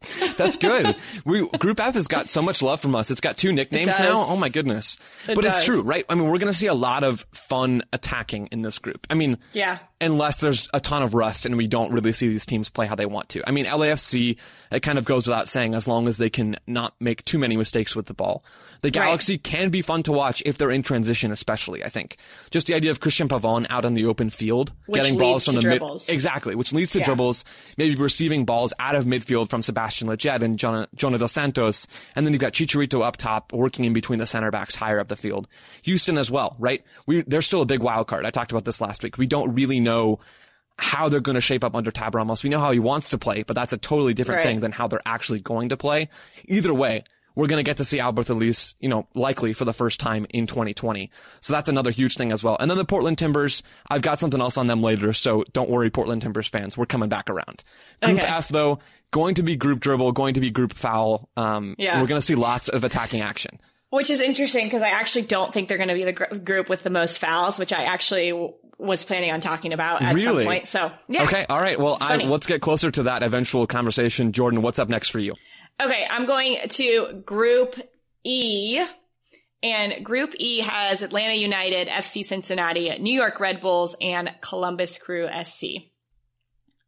That's 0.36 0.56
good. 0.56 0.96
we 1.26 1.46
Group 1.58 1.78
F 1.80 1.94
has 1.94 2.06
got 2.06 2.30
so 2.30 2.40
much 2.40 2.62
love 2.62 2.80
from 2.80 2.94
us. 2.94 3.10
It's 3.10 3.20
got 3.20 3.36
two 3.36 3.52
nicknames 3.52 3.86
now. 3.98 4.24
Oh 4.26 4.36
my 4.36 4.48
goodness. 4.48 4.96
It 5.28 5.34
but 5.34 5.44
it's 5.44 5.64
true, 5.64 5.82
right? 5.82 6.04
I 6.08 6.14
mean, 6.14 6.24
we're 6.24 6.38
going 6.38 6.52
to 6.52 6.58
see 6.58 6.68
a 6.68 6.74
lot 6.74 7.04
of 7.04 7.26
fun 7.32 7.82
attacking 7.92 8.46
in 8.46 8.62
this 8.62 8.78
group. 8.78 9.06
I 9.10 9.14
mean, 9.14 9.36
Yeah. 9.52 9.78
unless 10.00 10.40
there's 10.40 10.70
a 10.72 10.80
ton 10.80 11.02
of 11.02 11.12
rust 11.12 11.44
and 11.44 11.56
we 11.58 11.66
don't 11.66 11.92
really 11.92 12.12
see 12.12 12.28
these 12.28 12.46
teams 12.46 12.70
play 12.70 12.86
how 12.86 12.94
they 12.94 13.04
want 13.04 13.28
to. 13.30 13.46
I 13.46 13.50
mean, 13.52 13.66
LAFC, 13.66 14.38
it 14.72 14.80
kind 14.80 14.96
of 14.98 15.04
goes 15.04 15.26
without 15.26 15.48
saying 15.48 15.74
as 15.74 15.86
long 15.86 16.08
as 16.08 16.16
they 16.16 16.30
can 16.30 16.56
not 16.66 16.94
make 16.98 17.22
too 17.26 17.38
many 17.38 17.56
mistakes 17.58 17.94
with 17.94 18.06
the 18.06 18.14
ball. 18.14 18.42
The 18.82 18.90
Galaxy 18.90 19.36
can 19.36 19.68
be 19.68 19.82
fun 19.82 20.02
to 20.04 20.12
watch 20.12 20.42
if 20.46 20.56
they're 20.56 20.70
in 20.70 20.82
transition, 20.82 21.30
especially, 21.30 21.84
I 21.84 21.90
think. 21.90 22.16
Just 22.50 22.66
the 22.68 22.74
idea 22.74 22.90
of 22.90 23.00
Cristian 23.00 23.28
Pavon 23.28 23.66
out 23.68 23.84
on 23.84 23.92
the 23.92 24.06
open 24.06 24.30
field, 24.30 24.72
Which 24.86 25.02
getting 25.02 25.18
balls 25.18 25.44
from 25.44 25.56
the 25.56 25.60
dribbles. 25.60 26.08
mid. 26.08 26.14
Exactly, 26.14 26.54
which 26.54 26.72
leads 26.72 26.92
to 26.92 27.00
Yeah. 27.00 27.04
dribbles, 27.04 27.44
maybe 27.76 27.94
receiving 27.96 28.46
balls 28.46 28.72
out 28.78 28.94
of 28.94 29.04
midfield 29.04 29.50
from 29.50 29.60
Sebastian 29.60 29.89
Lletget 29.92 30.42
and 30.42 30.58
Jonah, 30.58 30.88
Jonah 30.94 31.18
Dos 31.18 31.32
Santos. 31.32 31.86
And 32.14 32.26
then 32.26 32.32
you've 32.32 32.40
got 32.40 32.52
Chicharito 32.52 33.02
up 33.04 33.16
top, 33.16 33.52
working 33.52 33.84
in 33.84 33.92
between 33.92 34.18
the 34.18 34.26
center 34.26 34.50
backs 34.50 34.74
higher 34.74 35.00
up 35.00 35.08
the 35.08 35.16
field. 35.16 35.48
Houston 35.82 36.16
as 36.18 36.30
well, 36.30 36.56
right? 36.58 36.82
We, 37.06 37.22
they're 37.22 37.42
still 37.42 37.62
a 37.62 37.66
big 37.66 37.80
wild 37.82 38.06
card. 38.06 38.24
I 38.26 38.30
talked 38.30 38.52
about 38.52 38.64
this 38.64 38.80
last 38.80 39.02
week. 39.02 39.18
We 39.18 39.26
don't 39.26 39.54
really 39.54 39.80
know 39.80 40.20
how 40.78 41.08
they're 41.10 41.20
going 41.20 41.34
to 41.34 41.40
shape 41.42 41.62
up 41.64 41.76
under 41.76 41.90
Tab 41.90 42.14
Ramos. 42.14 42.42
We 42.42 42.48
know 42.50 42.60
how 42.60 42.70
he 42.70 42.78
wants 42.78 43.10
to 43.10 43.18
play, 43.18 43.42
but 43.42 43.54
that's 43.54 43.72
a 43.72 43.76
totally 43.78 44.14
different 44.14 44.38
Right. 44.38 44.46
thing 44.46 44.60
than 44.60 44.72
how 44.72 44.88
they're 44.88 45.02
actually 45.04 45.40
going 45.40 45.68
to 45.70 45.76
play. 45.76 46.08
Either 46.46 46.72
way, 46.72 47.04
we're 47.34 47.46
going 47.46 47.58
to 47.62 47.68
get 47.68 47.76
to 47.76 47.84
see 47.84 47.98
Alberth 47.98 48.28
Elis, 48.30 48.74
you 48.80 48.88
know, 48.88 49.06
likely 49.14 49.52
for 49.52 49.64
the 49.64 49.72
first 49.72 50.00
time 50.00 50.26
in 50.30 50.46
2020. 50.46 51.10
So 51.42 51.52
that's 51.52 51.68
another 51.68 51.90
huge 51.90 52.16
thing 52.16 52.32
as 52.32 52.42
well. 52.42 52.56
And 52.58 52.70
then 52.70 52.76
the 52.78 52.84
Portland 52.84 53.18
Timbers, 53.18 53.62
I've 53.90 54.02
got 54.02 54.18
something 54.18 54.40
else 54.40 54.56
on 54.56 54.66
them 54.66 54.82
later, 54.82 55.12
so 55.12 55.44
don't 55.52 55.70
worry, 55.70 55.90
Portland 55.90 56.22
Timbers 56.22 56.48
fans. 56.48 56.76
We're 56.78 56.86
coming 56.86 57.08
back 57.08 57.30
around. 57.30 57.62
Group 58.02 58.18
Okay. 58.18 58.26
F, 58.26 58.48
though, 58.48 58.80
going 59.10 59.34
to 59.36 59.42
be 59.42 59.56
group 59.56 59.80
dribble, 59.80 60.12
going 60.12 60.34
to 60.34 60.40
be 60.40 60.50
group 60.50 60.72
foul. 60.72 61.28
Um, 61.36 61.74
Yeah. 61.78 62.00
We're 62.00 62.06
going 62.06 62.20
to 62.20 62.26
see 62.26 62.34
lots 62.34 62.68
of 62.68 62.84
attacking 62.84 63.20
action. 63.22 63.58
Which 63.90 64.08
is 64.10 64.20
interesting 64.20 64.66
because 64.66 64.82
I 64.82 64.90
actually 64.90 65.22
don't 65.22 65.52
think 65.52 65.68
they're 65.68 65.76
going 65.78 65.88
to 65.88 65.94
be 65.96 66.04
the 66.04 66.12
gr- 66.12 66.36
group 66.36 66.68
with 66.68 66.82
the 66.84 66.90
most 66.90 67.18
fouls, 67.20 67.58
which 67.58 67.72
I 67.72 67.84
actually 67.84 68.30
w- 68.30 68.52
was 68.78 69.04
planning 69.04 69.32
on 69.32 69.40
talking 69.40 69.72
about 69.72 70.02
at 70.02 70.14
Really? 70.14 70.44
some 70.44 70.52
point. 70.52 70.68
So, 70.68 70.92
yeah. 71.08 71.24
Okay. 71.24 71.44
All 71.48 71.60
right. 71.60 71.76
Well, 71.78 71.98
I, 72.00 72.16
let's 72.18 72.46
get 72.46 72.60
closer 72.60 72.90
to 72.92 73.02
that 73.04 73.24
eventual 73.24 73.66
conversation. 73.66 74.30
Jordan, 74.30 74.62
what's 74.62 74.78
up 74.78 74.88
next 74.88 75.08
for 75.08 75.18
you? 75.18 75.34
Okay, 75.82 76.04
I'm 76.08 76.26
going 76.26 76.58
to 76.68 77.22
Group 77.26 77.74
E. 78.22 78.80
And 79.62 80.04
Group 80.04 80.34
E 80.38 80.60
has 80.62 81.02
Atlanta 81.02 81.34
United, 81.34 81.88
FC 81.88 82.24
Cincinnati, 82.24 82.96
New 82.98 83.12
York 83.14 83.40
Red 83.40 83.60
Bulls, 83.60 83.94
and 84.00 84.30
Columbus 84.40 84.96
Crew 84.98 85.28
SC. 85.44 85.64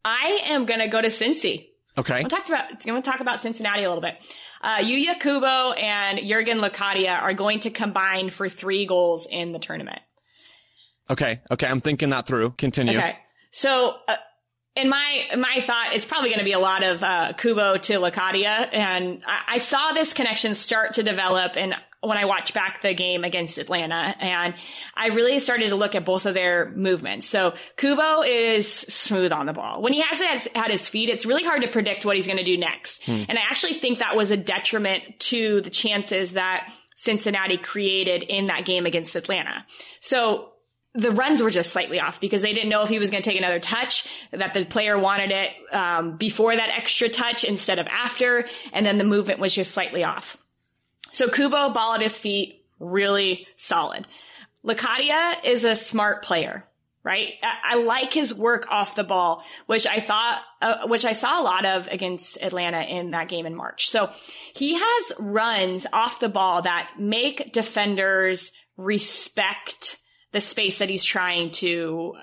I 0.05 0.41
am 0.45 0.65
going 0.67 0.81
to 0.81 0.89
go 0.89 1.01
to 1.01 1.09
Cincy. 1.09 1.69
Okay. 1.99 2.21
I'm 2.21 2.29
talk 2.29 2.49
about. 2.49 2.71
I'm 2.71 2.79
going 2.87 3.03
to 3.03 3.11
talk 3.11 3.21
about 3.21 3.43
Cincinnati 3.43 3.85
a 3.85 3.89
little 3.89 4.03
bit. 4.03 4.15
Uh, 4.63 4.79
Yuya 4.79 5.21
Kubo 5.21 5.73
and 5.73 6.21
Jurgen 6.27 6.59
Locadia 6.59 7.21
are 7.21 7.35
going 7.35 7.61
to 7.61 7.71
combine 7.71 8.31
for 8.31 8.49
three 8.49 8.87
goals 8.87 9.27
in 9.31 9.53
the 9.53 9.59
tournament. 9.59 10.01
Okay. 11.11 11.41
Okay. 11.51 11.67
I'm 11.67 11.81
thinking 11.81 12.11
that 12.11 12.27
through. 12.27 12.51
Continue. 12.53 12.97
Okay. 12.97 13.19
So, 13.51 13.97
uh, 14.09 14.17
in 14.75 14.89
my 14.89 15.25
my 15.37 15.61
thought, 15.61 15.93
it's 15.93 16.07
probably 16.07 16.31
going 16.31 16.39
to 16.39 16.47
be 16.47 16.55
a 16.55 16.59
lot 16.59 16.83
of 16.83 17.03
uh, 17.03 17.35
Kubo 17.37 17.77
to 17.77 17.93
Locadia, 17.99 18.69
and 18.73 19.23
I, 19.27 19.57
I 19.57 19.59
saw 19.59 19.93
this 19.93 20.15
connection 20.15 20.55
start 20.55 20.95
to 20.95 21.03
develop. 21.03 21.53
And 21.57 21.75
when 22.03 22.19
I 22.19 22.25
watched 22.25 22.53
back 22.53 22.83
the 22.83 22.95
game 22.95 23.25
against 23.25 23.59
Atlanta, 23.59 24.15
and 24.21 24.55
I 24.95 25.07
really 25.09 25.39
started 25.39 25.69
to 25.69 25.77
look 25.77 25.95
at 25.95 26.05
both 26.05 26.27
of 26.27 26.35
their 26.35 26.71
movements. 26.75 27.27
So 27.27 27.55
Kubo 27.77 28.23
is 28.23 28.69
smooth 28.69 29.33
on 29.33 29.47
the 29.47 29.53
ball. 29.53 29.81
When 29.81 29.93
he 29.93 30.03
has 30.03 30.21
it 30.21 30.57
at 30.57 30.71
his 30.71 30.89
feet, 30.89 31.09
it's 31.09 31.25
really 31.25 31.45
hard 31.45 31.63
to 31.63 31.69
predict 31.69 32.05
what 32.05 32.17
he's 32.17 32.27
going 32.27 32.39
to 32.39 32.45
do 32.45 32.59
next. 32.59 33.09
And 33.29 33.39
I 33.39 33.43
actually 33.49 33.75
think 33.75 34.01
that 34.01 34.17
was 34.17 34.31
a 34.31 34.37
detriment 34.37 35.21
to 35.21 35.61
the 35.61 35.71
chances 35.71 36.33
that 36.33 36.73
Cincinnati 36.97 37.57
created 37.57 38.23
in 38.25 38.47
that 38.47 38.65
game 38.65 38.85
against 38.85 39.17
Atlanta. 39.17 39.65
So 40.01 40.49
the 40.95 41.11
runs 41.11 41.43
were 41.43 41.51
just 41.51 41.71
slightly 41.71 42.01
off 42.01 42.21
because 42.21 42.43
they 42.43 42.53
didn't 42.53 42.69
know 42.69 42.83
if 42.83 42.89
he 42.89 42.99
was 42.99 43.11
going 43.11 43.23
to 43.23 43.31
take 43.31 43.39
another 43.39 43.61
touch, 43.61 44.07
that 44.31 44.55
the 44.55 44.65
player 44.65 44.99
wanted 44.99 45.31
it 45.31 45.51
um, 45.73 46.17
before 46.17 46.55
that 46.55 46.69
extra 46.69 47.09
touch 47.09 47.45
instead 47.45 47.79
of 47.79 47.87
after, 47.87 48.45
and 48.73 48.85
then 48.85 48.99
the 48.99 49.05
movement 49.05 49.39
was 49.39 49.55
just 49.55 49.73
slightly 49.73 50.05
off. 50.05 50.37
So 51.13 51.29
Kubo, 51.29 51.71
ball 51.71 51.95
at 51.95 52.03
his 52.03 52.19
feet, 52.19 52.65
really 52.81 53.47
solid. 53.57 54.09
Locadia 54.65 55.35
is 55.45 55.65
a 55.65 55.77
smart 55.77 56.23
player, 56.23 56.65
right? 57.05 57.35
I, 57.43 57.75
I 57.75 57.77
like 57.77 58.13
his 58.13 58.35
work 58.35 58.67
off 58.71 58.95
the 58.95 59.05
ball, 59.05 59.45
which 59.67 59.87
I 59.87 60.01
thought, 60.01 60.43
uh, 60.61 60.87
which 60.87 61.05
I 61.05 61.13
saw 61.13 61.41
a 61.41 61.45
lot 61.45 61.65
of 61.65 61.87
against 61.89 62.43
Atlanta 62.43 62.81
in 62.83 63.11
that 63.11 63.29
game 63.29 63.47
in 63.47 63.55
March. 63.55 63.89
So 63.89 64.11
he 64.55 64.75
has 64.75 65.13
runs 65.19 65.87
off 65.93 66.21
the 66.21 66.29
ball 66.29 66.63
that 66.63 66.91
make 66.99 67.53
defenders 67.53 68.53
respect 68.77 69.99
the 70.33 70.41
space 70.41 70.79
that 70.79 70.89
he's 70.89 71.05
trying 71.05 71.51
to 71.51 72.15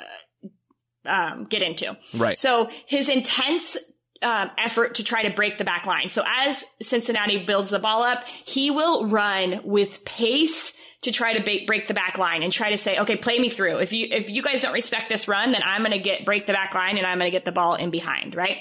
uh, 1.05 1.09
um, 1.09 1.45
get 1.45 1.61
into. 1.61 1.97
Right. 2.15 2.37
So 2.37 2.69
his 2.85 3.09
intense 3.09 3.77
um, 4.21 4.51
effort 4.57 4.95
to 4.95 5.03
try 5.03 5.23
to 5.23 5.35
break 5.35 5.57
the 5.57 5.63
back 5.63 5.85
line. 5.85 6.09
So 6.09 6.23
as 6.27 6.65
Cincinnati 6.81 7.45
builds 7.45 7.69
the 7.69 7.79
ball 7.79 8.03
up, 8.03 8.27
he 8.27 8.71
will 8.71 9.05
run 9.05 9.61
with 9.63 10.03
pace 10.05 10.73
to 11.01 11.11
try 11.11 11.37
to 11.37 11.43
ba- 11.43 11.65
break 11.65 11.87
the 11.87 11.93
back 11.93 12.17
line 12.17 12.43
and 12.43 12.51
try 12.51 12.71
to 12.71 12.77
say, 12.77 12.97
okay, 12.97 13.15
play 13.15 13.39
me 13.39 13.47
through. 13.49 13.79
If 13.79 13.93
you, 13.93 14.07
if 14.11 14.29
you 14.29 14.41
guys 14.41 14.61
don't 14.61 14.73
respect 14.73 15.09
this 15.09 15.27
run, 15.27 15.51
then 15.51 15.61
I'm 15.63 15.81
going 15.81 15.91
to 15.91 15.99
get, 15.99 16.25
break 16.25 16.45
the 16.45 16.53
back 16.53 16.75
line 16.75 16.97
and 16.97 17.05
I'm 17.05 17.17
going 17.17 17.31
to 17.31 17.35
get 17.35 17.45
the 17.45 17.53
ball 17.53 17.75
in 17.75 17.89
behind, 17.89 18.35
right? 18.35 18.57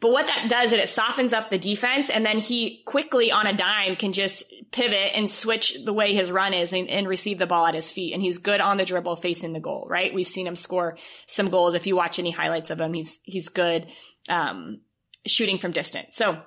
But 0.00 0.10
what 0.10 0.26
that 0.26 0.48
does 0.48 0.72
is 0.72 0.80
it 0.80 0.88
softens 0.88 1.32
up 1.32 1.50
the 1.50 1.58
defense 1.58 2.10
and 2.10 2.24
then 2.24 2.38
he 2.38 2.82
quickly 2.84 3.30
on 3.30 3.46
a 3.46 3.52
dime 3.52 3.96
can 3.96 4.12
just 4.12 4.44
pivot 4.70 5.12
and 5.14 5.30
switch 5.30 5.76
the 5.84 5.92
way 5.92 6.14
his 6.14 6.32
run 6.32 6.52
is 6.52 6.72
and, 6.72 6.88
and 6.88 7.08
receive 7.08 7.38
the 7.38 7.46
ball 7.46 7.66
at 7.66 7.74
his 7.74 7.90
feet. 7.90 8.12
And 8.12 8.22
he's 8.22 8.38
good 8.38 8.60
on 8.60 8.76
the 8.76 8.84
dribble 8.84 9.16
facing 9.16 9.52
the 9.52 9.60
goal, 9.60 9.86
right? 9.88 10.12
We've 10.12 10.26
seen 10.26 10.46
him 10.46 10.56
score 10.56 10.98
some 11.26 11.48
goals. 11.48 11.74
If 11.74 11.86
you 11.86 11.96
watch 11.96 12.18
any 12.18 12.30
highlights 12.30 12.70
of 12.70 12.80
him, 12.80 12.92
he's, 12.92 13.20
he's 13.22 13.48
good, 13.48 13.86
um, 14.28 14.80
shooting 15.26 15.58
from 15.58 15.72
distance. 15.72 16.16
So 16.16 16.38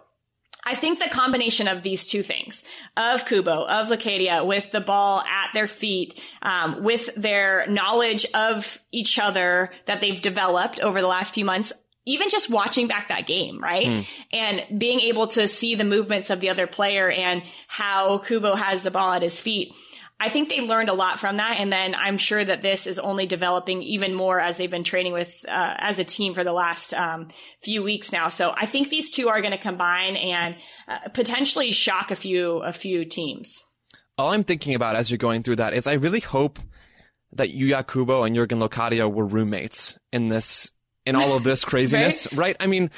I 0.67 0.75
think 0.75 0.99
the 0.99 1.09
combination 1.09 1.69
of 1.69 1.81
these 1.81 2.05
two 2.05 2.21
things, 2.23 2.65
of 2.97 3.25
Kubo, 3.25 3.65
of 3.65 3.87
Locadia, 3.87 4.45
with 4.45 4.69
the 4.71 4.81
ball 4.81 5.21
at 5.21 5.53
their 5.53 5.67
feet, 5.67 6.21
um, 6.41 6.83
with 6.83 7.09
their 7.15 7.65
knowledge 7.67 8.25
of 8.33 8.77
each 8.91 9.17
other 9.17 9.71
that 9.85 10.01
they've 10.01 10.21
developed 10.21 10.81
over 10.81 10.99
the 10.99 11.07
last 11.07 11.33
few 11.33 11.45
months, 11.45 11.71
even 12.07 12.29
just 12.29 12.49
watching 12.49 12.87
back 12.87 13.09
that 13.09 13.27
game, 13.27 13.61
right? 13.61 14.07
And 14.31 14.79
being 14.79 15.01
able 15.01 15.27
to 15.27 15.47
see 15.47 15.75
the 15.75 15.83
movements 15.83 16.29
of 16.31 16.39
the 16.39 16.49
other 16.49 16.65
player 16.65 17.11
and 17.11 17.43
how 17.67 18.19
Kubo 18.19 18.55
has 18.55 18.83
the 18.83 18.91
ball 18.91 19.13
at 19.13 19.21
his 19.21 19.39
feet. 19.39 19.75
I 20.19 20.29
think 20.29 20.49
they 20.49 20.61
learned 20.61 20.89
a 20.89 20.93
lot 20.93 21.19
from 21.19 21.37
that. 21.37 21.57
And 21.59 21.71
then 21.71 21.93
I'm 21.93 22.17
sure 22.17 22.43
that 22.43 22.63
this 22.63 22.87
is 22.87 22.97
only 22.97 23.27
developing 23.27 23.83
even 23.83 24.15
more 24.15 24.39
as 24.39 24.57
they've 24.57 24.71
been 24.71 24.83
training 24.83 25.13
with, 25.13 25.45
uh, 25.47 25.73
as 25.77 25.99
a 25.99 26.03
team 26.03 26.33
for 26.33 26.43
the 26.43 26.53
last, 26.53 26.93
um, 26.95 27.27
few 27.61 27.83
weeks 27.83 28.11
now. 28.11 28.27
So 28.29 28.51
I 28.55 28.65
think 28.65 28.89
these 28.89 29.11
two 29.11 29.29
are 29.29 29.41
going 29.41 29.51
to 29.51 29.59
combine 29.59 30.15
and 30.15 30.55
uh, 30.87 31.09
potentially 31.13 31.71
shock 31.71 32.09
a 32.09 32.15
few, 32.15 32.63
a 32.63 32.71
few 32.71 33.05
teams. 33.05 33.63
all 34.17 34.31
I'm 34.31 34.43
thinking 34.43 34.73
about 34.73 34.95
as 34.95 35.11
you're 35.11 35.19
going 35.19 35.43
through 35.43 35.57
that 35.57 35.75
is 35.75 35.85
I 35.85 35.93
really 35.93 36.21
hope 36.21 36.57
that 37.33 37.53
Yuya 37.53 37.85
Kubo 37.85 38.23
and 38.23 38.33
Jurgen 38.35 38.59
Locadia 38.59 39.11
were 39.11 39.25
roommates 39.25 39.99
in 40.11 40.29
this, 40.29 40.71
in 41.07 41.15
all 41.15 41.35
of 41.35 41.43
this 41.43 41.65
craziness, 41.65 42.31
right? 42.33 42.55
I 42.59 42.67
mean, 42.67 42.91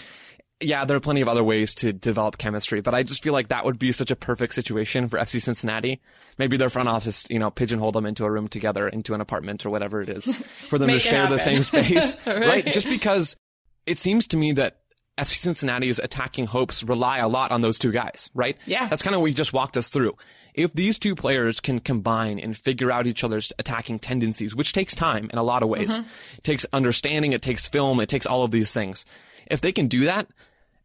yeah, 0.61 0.83
there 0.83 0.97
are 0.97 0.99
plenty 0.99 1.21
of 1.21 1.29
other 1.29 1.43
ways 1.43 1.73
to 1.75 1.93
develop 1.93 2.37
chemistry, 2.37 2.81
but 2.81 2.93
I 2.93 3.03
just 3.03 3.23
feel 3.23 3.31
like 3.31 3.47
that 3.47 3.63
would 3.63 3.79
be 3.79 3.91
such 3.93 4.11
a 4.11 4.15
perfect 4.15 4.53
situation 4.53 5.07
for 5.07 5.17
FC 5.17 5.41
Cincinnati. 5.41 6.01
Maybe 6.37 6.57
their 6.57 6.69
front 6.69 6.89
office, 6.89 7.25
you 7.29 7.39
know, 7.39 7.49
pigeonhole 7.49 7.93
them 7.93 8.05
into 8.05 8.25
a 8.25 8.31
room 8.31 8.49
together, 8.49 8.87
into 8.87 9.13
an 9.13 9.21
apartment 9.21 9.65
or 9.65 9.69
whatever 9.69 10.01
it 10.01 10.09
is, 10.09 10.33
for 10.67 10.77
them 10.77 10.89
to 10.89 10.99
share 10.99 11.27
the 11.27 11.37
same 11.37 11.63
space, 11.63 12.17
right? 12.25 12.39
Right. 12.39 12.65
Just 12.65 12.89
because 12.89 13.37
it 13.85 13.97
seems 13.97 14.27
to 14.27 14.37
me 14.37 14.51
that 14.53 14.79
FC 15.17 15.37
Cincinnati's 15.37 15.99
attacking 15.99 16.47
hopes 16.47 16.83
rely 16.83 17.19
a 17.19 17.27
lot 17.27 17.51
on 17.51 17.61
those 17.61 17.79
two 17.79 17.91
guys, 17.91 18.29
right? 18.33 18.57
Yeah. 18.65 18.87
That's 18.87 19.01
kind 19.01 19.15
of 19.15 19.21
what 19.21 19.27
you 19.27 19.33
just 19.33 19.53
walked 19.53 19.77
us 19.77 19.89
through. 19.89 20.15
If 20.59 20.73
these 20.73 20.99
two 20.99 21.15
players 21.15 21.59
can 21.59 21.79
combine 21.79 22.37
and 22.39 22.55
figure 22.55 22.91
out 22.91 23.07
each 23.07 23.23
other's 23.23 23.53
attacking 23.57 23.99
tendencies, 23.99 24.53
which 24.55 24.73
takes 24.73 24.93
time 24.93 25.29
in 25.31 25.39
a 25.39 25.43
lot 25.43 25.63
of 25.63 25.69
ways, 25.69 25.97
it 26.37 26.43
takes 26.43 26.65
understanding, 26.73 27.31
it 27.33 27.41
takes 27.41 27.67
film, 27.67 27.99
it 28.01 28.09
takes 28.09 28.25
all 28.25 28.43
of 28.43 28.51
these 28.51 28.73
things. 28.73 29.05
If 29.47 29.61
they 29.61 29.71
can 29.71 29.87
do 29.87 30.05
that, 30.05 30.27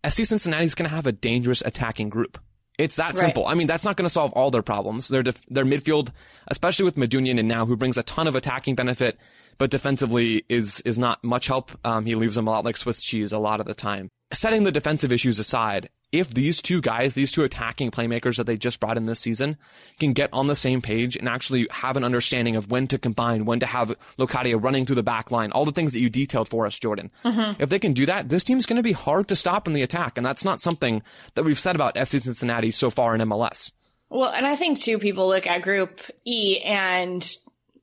FC 0.05 0.25
Cincinnati 0.27 0.65
is 0.65 0.75
going 0.75 0.89
to 0.89 0.95
have 0.95 1.07
a 1.07 1.13
dangerous 1.13 1.61
attacking 1.65 2.09
group. 2.09 2.39
It's 2.79 2.97
that 2.97 3.15
Right. 3.15 3.17
simple. 3.17 3.47
I 3.47 3.55
mean, 3.55 3.67
that's 3.67 3.85
not 3.85 3.97
going 3.97 4.07
to 4.07 4.11
solve 4.11 4.33
all 4.33 4.51
their 4.51 4.63
problems. 4.63 5.09
Their 5.09 5.23
def- 5.23 5.45
their 5.47 5.65
midfield, 5.65 6.11
especially 6.49 6.85
with 6.85 6.97
Medunjanin 6.97 7.39
and 7.39 7.49
now, 7.49 7.67
who 7.67 7.77
brings 7.77 7.97
a 7.99 8.03
ton 8.03 8.27
of 8.27 8.35
attacking 8.37 8.75
benefit, 8.75 9.17
but 9.59 9.71
defensively 9.71 10.45
is 10.49 10.81
is 10.83 10.99
not 10.99 11.23
much 11.23 11.47
help. 11.47 11.71
Um, 11.85 12.05
he 12.07 12.15
leaves 12.17 12.35
them 12.35 12.47
a 12.49 12.51
lot 12.51 12.65
like 12.65 12.77
Swiss 12.77 13.03
cheese 13.03 13.33
a 13.33 13.39
lot 13.39 13.61
of 13.61 13.67
the 13.67 13.75
time. 13.75 14.09
setting 14.33 14.65
the 14.65 14.73
defensive 14.73 15.13
issues 15.13 15.39
aside, 15.39 15.89
if 16.15 16.33
these 16.33 16.63
two 16.63 16.81
guys, 16.81 17.15
these 17.15 17.33
two 17.33 17.43
attacking 17.43 17.91
playmakers 17.91 18.37
that 18.37 18.45
they 18.45 18.57
just 18.57 18.79
brought 18.79 18.97
in 18.97 19.07
this 19.07 19.19
season, 19.19 19.57
can 19.99 20.13
get 20.13 20.31
on 20.33 20.47
the 20.47 20.55
same 20.55 20.81
page 20.81 21.17
and 21.17 21.29
actually 21.29 21.67
have 21.71 21.97
an 21.97 22.05
understanding 22.05 22.55
of 22.55 22.71
when 22.71 22.87
to 22.87 22.99
combine, 22.99 23.45
when 23.45 23.61
to 23.61 23.67
have 23.67 23.95
Locadia 24.19 24.63
running 24.63 24.87
through 24.87 24.95
the 24.95 25.03
back 25.03 25.31
line, 25.31 25.51
all 25.51 25.65
the 25.65 25.73
things 25.73 25.93
that 25.93 26.01
you 26.01 26.09
detailed 26.09 26.49
for 26.49 26.67
us, 26.67 26.79
Jordan. 26.79 27.11
Mm-hmm. 27.25 27.61
If 27.61 27.69
they 27.69 27.81
can 27.81 27.93
do 27.93 28.07
that, 28.07 28.29
this 28.29 28.45
team's 28.45 28.65
going 28.65 28.77
to 28.77 28.83
be 28.83 28.93
hard 28.93 29.27
to 29.29 29.37
stop 29.37 29.67
in 29.67 29.73
the 29.73 29.83
attack. 29.83 30.17
And 30.17 30.25
that's 30.25 30.45
not 30.45 30.61
something 30.61 31.03
that 31.35 31.45
we've 31.45 31.59
said 31.59 31.75
about 31.75 31.97
FC 31.97 32.23
Cincinnati 32.23 32.71
so 32.71 32.91
far 32.91 33.15
in 33.15 33.21
MLS. 33.23 33.73
Well, 34.09 34.31
and 34.31 34.47
I 34.47 34.55
think 34.55 34.81
too, 34.81 34.99
people 34.99 35.29
look 35.29 35.47
at 35.47 35.63
Group 35.63 36.01
E 36.25 36.61
and 36.61 37.29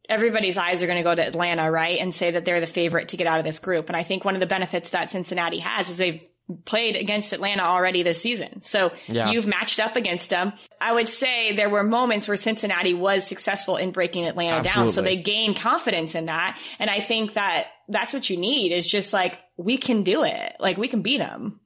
everybody's 0.08 0.58
eyes 0.58 0.82
are 0.82 0.88
going 0.88 0.98
to 0.98 1.04
go 1.04 1.16
to 1.16 1.26
Atlanta, 1.26 1.70
right? 1.70 2.00
And 2.00 2.14
say 2.14 2.32
that 2.32 2.46
they're 2.46 2.60
the 2.60 2.68
favorite 2.68 3.10
to 3.10 3.18
get 3.18 3.28
out 3.28 3.40
of 3.40 3.46
this 3.46 3.60
group. 3.60 3.88
And 3.88 3.96
I 3.96 4.04
think 4.04 4.24
one 4.24 4.36
of 4.36 4.40
the 4.40 4.48
benefits 4.48 4.92
that 4.92 5.12
Cincinnati 5.12 5.60
has 5.60 5.90
is 5.90 5.98
they've 5.98 6.24
played 6.66 6.96
against 6.96 7.34
Atlanta 7.34 7.64
already 7.64 8.04
this 8.04 8.22
season. 8.22 8.62
So 8.62 8.92
yeah. 9.08 9.32
you've 9.32 9.48
matched 9.48 9.80
up 9.80 9.96
against 9.96 10.30
them. 10.30 10.54
I 10.80 10.94
would 10.94 11.08
say 11.08 11.56
there 11.56 11.70
were 11.70 11.84
moments 11.84 12.28
where 12.28 12.38
Cincinnati 12.38 12.94
was 12.94 13.26
successful 13.26 13.78
in 13.78 13.92
breaking 13.92 14.26
Atlanta 14.26 14.58
Absolutely. 14.58 14.84
down. 14.84 14.94
So 14.94 15.02
they 15.02 15.18
gained 15.18 15.58
confidence 15.58 16.16
in 16.16 16.26
that. 16.26 16.60
And 16.80 16.90
I 16.90 17.00
think 17.00 17.34
that 17.34 17.68
that's 17.88 18.14
what 18.14 18.30
you 18.30 18.38
need 18.38 18.72
is 18.72 18.88
just 18.88 19.14
like, 19.14 19.38
we 19.58 19.78
can 19.78 20.04
do 20.04 20.24
it. 20.24 20.56
Like 20.60 20.78
we 20.78 20.88
can 20.88 21.02
beat 21.02 21.20
them. 21.20 21.60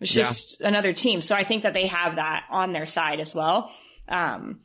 It's 0.00 0.12
just 0.12 0.60
yeah. 0.60 0.68
another 0.68 0.92
team. 0.92 1.22
So 1.22 1.34
I 1.36 1.44
think 1.44 1.62
that 1.62 1.74
they 1.74 1.86
have 1.86 2.16
that 2.16 2.44
on 2.50 2.72
their 2.72 2.86
side 2.86 3.20
as 3.20 3.34
well. 3.34 3.72
Um, 4.08 4.60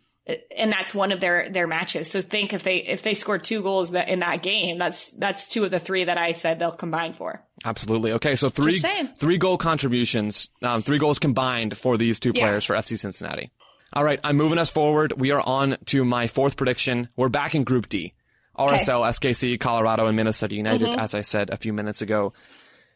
and 0.56 0.72
that's 0.72 0.94
one 0.94 1.12
of 1.12 1.20
their 1.20 1.50
their 1.50 1.68
matches. 1.68 2.12
So 2.12 2.22
think 2.22 2.54
if 2.54 2.64
they 2.64 2.78
if 2.78 3.02
they 3.02 3.14
score 3.14 3.38
two 3.38 3.62
goals 3.62 3.92
that 3.92 4.10
in 4.10 4.20
that 4.20 4.42
game, 4.42 4.78
that's 4.78 5.10
that's 5.12 5.48
two 5.48 5.64
of 5.64 5.72
the 5.72 5.80
three 5.80 6.06
that 6.06 6.18
I 6.18 6.34
said 6.34 6.60
they'll 6.60 6.72
combine 6.72 7.14
for. 7.14 7.42
Absolutely. 7.64 8.12
Okay, 8.14 8.36
so 8.36 8.50
three 8.50 8.80
three 9.18 9.38
goal 9.38 9.58
contributions, 9.58 10.52
um, 10.62 10.82
three 10.82 11.00
goals 11.00 11.20
combined 11.20 11.78
for 11.78 11.98
these 11.98 12.20
two 12.20 12.34
players 12.34 12.68
yeah. 12.68 12.76
for 12.76 12.82
FC 12.82 13.00
Cincinnati. 13.00 13.52
All 13.94 14.04
right, 14.04 14.20
I'm 14.24 14.36
moving 14.36 14.58
us 14.58 14.70
forward. 14.70 15.14
We 15.14 15.32
are 15.32 15.42
on 15.42 15.78
to 15.86 16.04
my 16.04 16.28
fourth 16.28 16.58
prediction. 16.58 17.08
We're 17.16 17.30
back 17.30 17.56
in 17.56 17.64
Group 17.64 17.88
D. 17.88 18.14
RSL, 18.58 19.08
okay. 19.08 19.32
SKC, 19.32 19.60
Colorado, 19.60 20.08
and 20.08 20.16
Minnesota 20.16 20.56
United, 20.56 20.90
mm-hmm. 20.90 21.00
as 21.00 21.14
I 21.14 21.22
said 21.22 21.52
a 21.52 21.58
few 21.58 21.74
minutes 21.74 22.02
ago. 22.02 22.34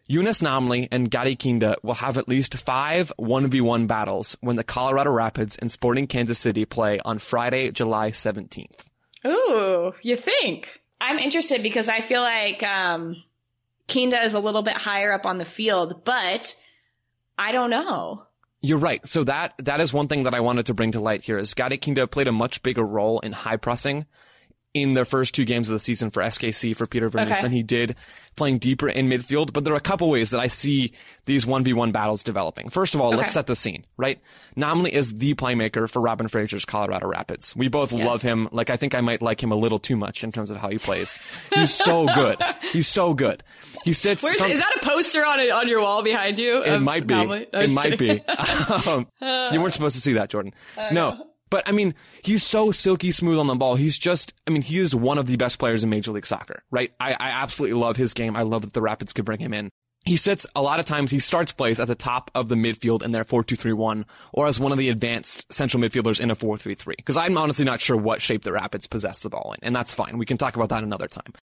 Younes 0.10 0.42
Namli 0.42 0.88
and 0.92 1.10
Gadi 1.10 1.36
Kinda 1.36 1.78
will 1.84 1.94
have 1.96 2.18
at 2.18 2.28
least 2.28 2.56
five 2.56 3.14
1v1 3.18 3.88
battles 3.88 4.38
when 4.42 4.56
the 4.56 4.64
Colorado 4.64 5.12
Rapids 5.12 5.58
and 5.58 5.72
Sporting 5.72 6.08
Kansas 6.08 6.40
City 6.40 6.66
play 6.66 7.00
on 7.06 7.20
Friday, 7.20 7.72
July 7.72 8.12
17th. 8.12 8.86
Ooh, 9.26 9.94
you 10.02 10.16
think? 10.18 10.82
I'm 11.00 11.20
interested 11.20 11.64
because 11.64 11.88
I 11.88 12.02
feel 12.02 12.22
like 12.22 12.62
um, 12.64 13.24
Kinda 13.88 14.22
is 14.24 14.34
a 14.34 14.40
little 14.40 14.64
bit 14.64 14.78
higher 14.78 15.14
up 15.14 15.26
on 15.26 15.38
the 15.38 15.46
field, 15.46 16.04
but 16.04 16.56
I 17.38 17.52
don't 17.52 17.70
know. 17.70 18.26
You're 18.62 18.78
right. 18.78 19.06
So 19.08 19.24
that 19.24 19.54
that 19.60 19.82
is 19.82 19.92
one 19.92 20.08
thing 20.08 20.24
that 20.24 20.36
I 20.36 20.40
wanted 20.40 20.68
to 20.68 20.74
bring 20.74 20.92
to 20.92 21.00
light 21.00 21.24
here 21.24 21.40
is 21.40 21.54
Gadi 21.54 21.78
Kinda 21.78 22.06
played 22.08 22.28
a 22.28 22.32
much 22.32 22.62
bigger 22.62 22.84
role 22.84 23.20
in 23.20 23.32
high 23.32 23.58
pressing 23.58 24.06
in 24.74 24.94
their 24.94 25.06
first 25.06 25.36
two 25.36 25.46
games 25.46 25.68
of 25.70 25.74
the 25.74 25.80
season 25.80 26.10
for 26.10 26.24
SKC 26.24 26.76
for 26.76 26.86
Peter 26.86 27.10
Vermes 27.10 27.32
okay. 27.32 27.42
than 27.42 27.52
he 27.52 27.64
did 27.64 27.96
playing 28.36 28.58
deeper 28.60 28.88
in 28.88 29.08
midfield. 29.08 29.52
But 29.52 29.64
there 29.64 29.74
are 29.74 29.78
a 29.78 29.82
couple 29.82 30.10
ways 30.10 30.32
that 30.32 30.40
I 30.40 30.48
see 30.48 30.94
these 31.26 31.46
1v1 31.46 31.92
battles 31.92 32.24
developing. 32.24 32.70
First 32.70 32.96
of 32.96 33.02
all, 33.02 33.10
okay. 33.10 33.18
let's 33.18 33.34
set 33.34 33.48
the 33.48 33.56
scene, 33.56 33.86
right? 33.98 34.20
Namli 34.56 34.90
is 34.90 35.18
the 35.18 35.34
playmaker 35.36 35.90
for 35.90 36.02
Robin 36.02 36.28
Fraser's 36.28 36.66
Colorado 36.66 37.08
Rapids. 37.08 37.56
We 37.56 37.68
both 37.68 37.92
yes. 37.92 38.06
love 38.06 38.22
him. 38.22 38.48
Like, 38.52 38.70
I 38.70 38.78
think 38.78 38.96
I 38.96 39.02
might 39.02 39.22
like 39.22 39.44
him 39.44 39.52
a 39.52 39.56
little 39.56 39.80
too 39.80 39.98
much 39.98 40.24
in 40.24 40.32
terms 40.32 40.50
of 40.50 40.58
how 40.58 40.70
he 40.70 40.78
plays. 40.78 41.20
He's 41.54 41.74
so 41.74 42.06
good. 42.06 42.42
He's 42.72 42.88
so 42.88 43.14
good. 43.14 43.44
He 43.84 43.94
sits. 43.94 44.22
Some, 44.22 44.52
is 44.52 44.60
that 44.60 44.78
a 44.82 44.86
poster 44.86 45.26
on 45.26 45.40
on 45.52 45.68
your 45.68 45.82
wall 45.82 46.04
behind 46.04 46.40
you? 46.40 46.64
It 46.64 46.80
might 46.80 47.08
be. 47.08 47.16
it 47.16 47.72
might 47.72 47.98
be. 47.98 48.22
um, 48.86 49.08
you 49.22 49.60
weren't 49.60 49.74
supposed 49.74 49.96
to 49.96 50.02
see 50.02 50.14
that, 50.14 50.30
Jordan. 50.30 50.54
No. 50.92 51.31
But 51.52 51.68
I 51.68 51.74
mean, 51.74 51.94
he's 52.24 52.44
so 52.44 52.72
silky 52.72 53.12
smooth 53.12 53.38
on 53.38 53.46
the 53.46 53.56
ball. 53.56 53.76
He's 53.76 53.98
just, 53.98 54.34
I 54.48 54.52
mean, 54.52 54.64
he 54.64 54.80
is 54.80 54.96
one 54.96 55.20
of 55.20 55.28
the 55.28 55.36
best 55.36 55.60
players 55.60 55.84
in 55.84 55.90
Major 55.90 56.12
League 56.12 56.26
Soccer, 56.26 56.64
right? 56.72 56.92
I, 57.00 57.12
I 57.12 57.30
absolutely 57.44 57.80
love 57.80 57.98
his 57.98 58.16
game. 58.16 58.36
I 58.36 58.42
love 58.42 58.64
that 58.64 58.74
the 58.74 58.82
Rapids 58.82 59.14
could 59.14 59.26
bring 59.26 59.40
him 59.40 59.54
in. 59.54 59.70
He 60.06 60.18
sits 60.18 60.48
a 60.56 60.64
lot 60.64 60.80
of 60.80 60.86
times, 60.86 61.12
he 61.12 61.20
starts 61.20 61.52
plays 61.52 61.80
at 61.80 61.88
the 61.88 61.94
top 61.94 62.32
of 62.34 62.48
the 62.48 62.56
midfield 62.56 63.04
in 63.04 63.12
their 63.12 63.24
4-2-3-1 63.24 64.06
or 64.34 64.48
as 64.48 64.60
one 64.60 64.72
of 64.72 64.80
the 64.80 64.90
advanced 64.90 65.54
central 65.54 65.84
midfielders 65.84 66.20
in 66.20 66.32
a 66.32 66.36
4-3-3. 66.36 66.96
Because 66.96 67.18
I'm 67.18 67.38
honestly 67.38 67.66
not 67.66 67.82
sure 67.82 67.98
what 67.98 68.22
shape 68.22 68.42
the 68.42 68.54
Rapids 68.54 68.88
possess 68.88 69.22
the 69.22 69.30
ball 69.30 69.54
in. 69.54 69.60
And 69.62 69.76
that's 69.76 69.94
fine. 69.94 70.18
We 70.18 70.26
can 70.26 70.38
talk 70.38 70.56
about 70.56 70.70
that 70.70 70.84
another 70.84 71.08
time. 71.08 71.34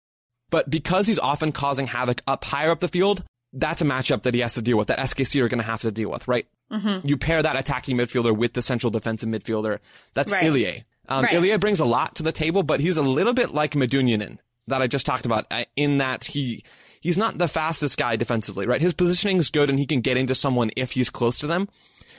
But 0.49 0.69
because 0.69 1.07
he's 1.07 1.19
often 1.19 1.51
causing 1.51 1.87
havoc 1.87 2.21
up 2.27 2.43
higher 2.43 2.71
up 2.71 2.79
the 2.79 2.87
field, 2.89 3.23
that's 3.53 3.81
a 3.81 3.85
matchup 3.85 4.23
that 4.23 4.33
he 4.33 4.41
has 4.41 4.55
to 4.55 4.61
deal 4.61 4.77
with, 4.77 4.87
that 4.87 4.99
SKC 4.99 5.41
are 5.41 5.47
going 5.47 5.59
to 5.59 5.65
have 5.65 5.81
to 5.81 5.91
deal 5.91 6.11
with, 6.11 6.27
right? 6.27 6.47
Mm-hmm. 6.71 7.07
You 7.07 7.17
pair 7.17 7.41
that 7.41 7.55
attacking 7.55 7.97
midfielder 7.97 8.35
with 8.35 8.53
the 8.53 8.61
central 8.61 8.91
defensive 8.91 9.29
midfielder. 9.29 9.79
That's 10.13 10.31
right. 10.31 10.43
Ilie. 10.43 10.85
Um, 11.07 11.23
right. 11.23 11.33
Ilie 11.33 11.57
brings 11.57 11.79
a 11.79 11.85
lot 11.85 12.15
to 12.15 12.23
the 12.23 12.31
table, 12.31 12.63
but 12.63 12.79
he's 12.79 12.97
a 12.97 13.01
little 13.01 13.33
bit 13.33 13.53
like 13.53 13.73
Medunjanin 13.73 14.37
that 14.67 14.81
I 14.81 14.87
just 14.87 15.05
talked 15.05 15.25
about 15.25 15.47
uh, 15.49 15.63
in 15.75 15.97
that 15.97 16.25
he, 16.25 16.63
he's 17.01 17.17
not 17.17 17.37
the 17.37 17.47
fastest 17.47 17.97
guy 17.97 18.15
defensively, 18.15 18.67
right? 18.67 18.81
His 18.81 18.93
positioning 18.93 19.37
is 19.37 19.49
good 19.49 19.69
and 19.69 19.79
he 19.79 19.87
can 19.87 20.01
get 20.01 20.17
into 20.17 20.35
someone 20.35 20.69
if 20.75 20.91
he's 20.91 21.09
close 21.09 21.39
to 21.39 21.47
them, 21.47 21.67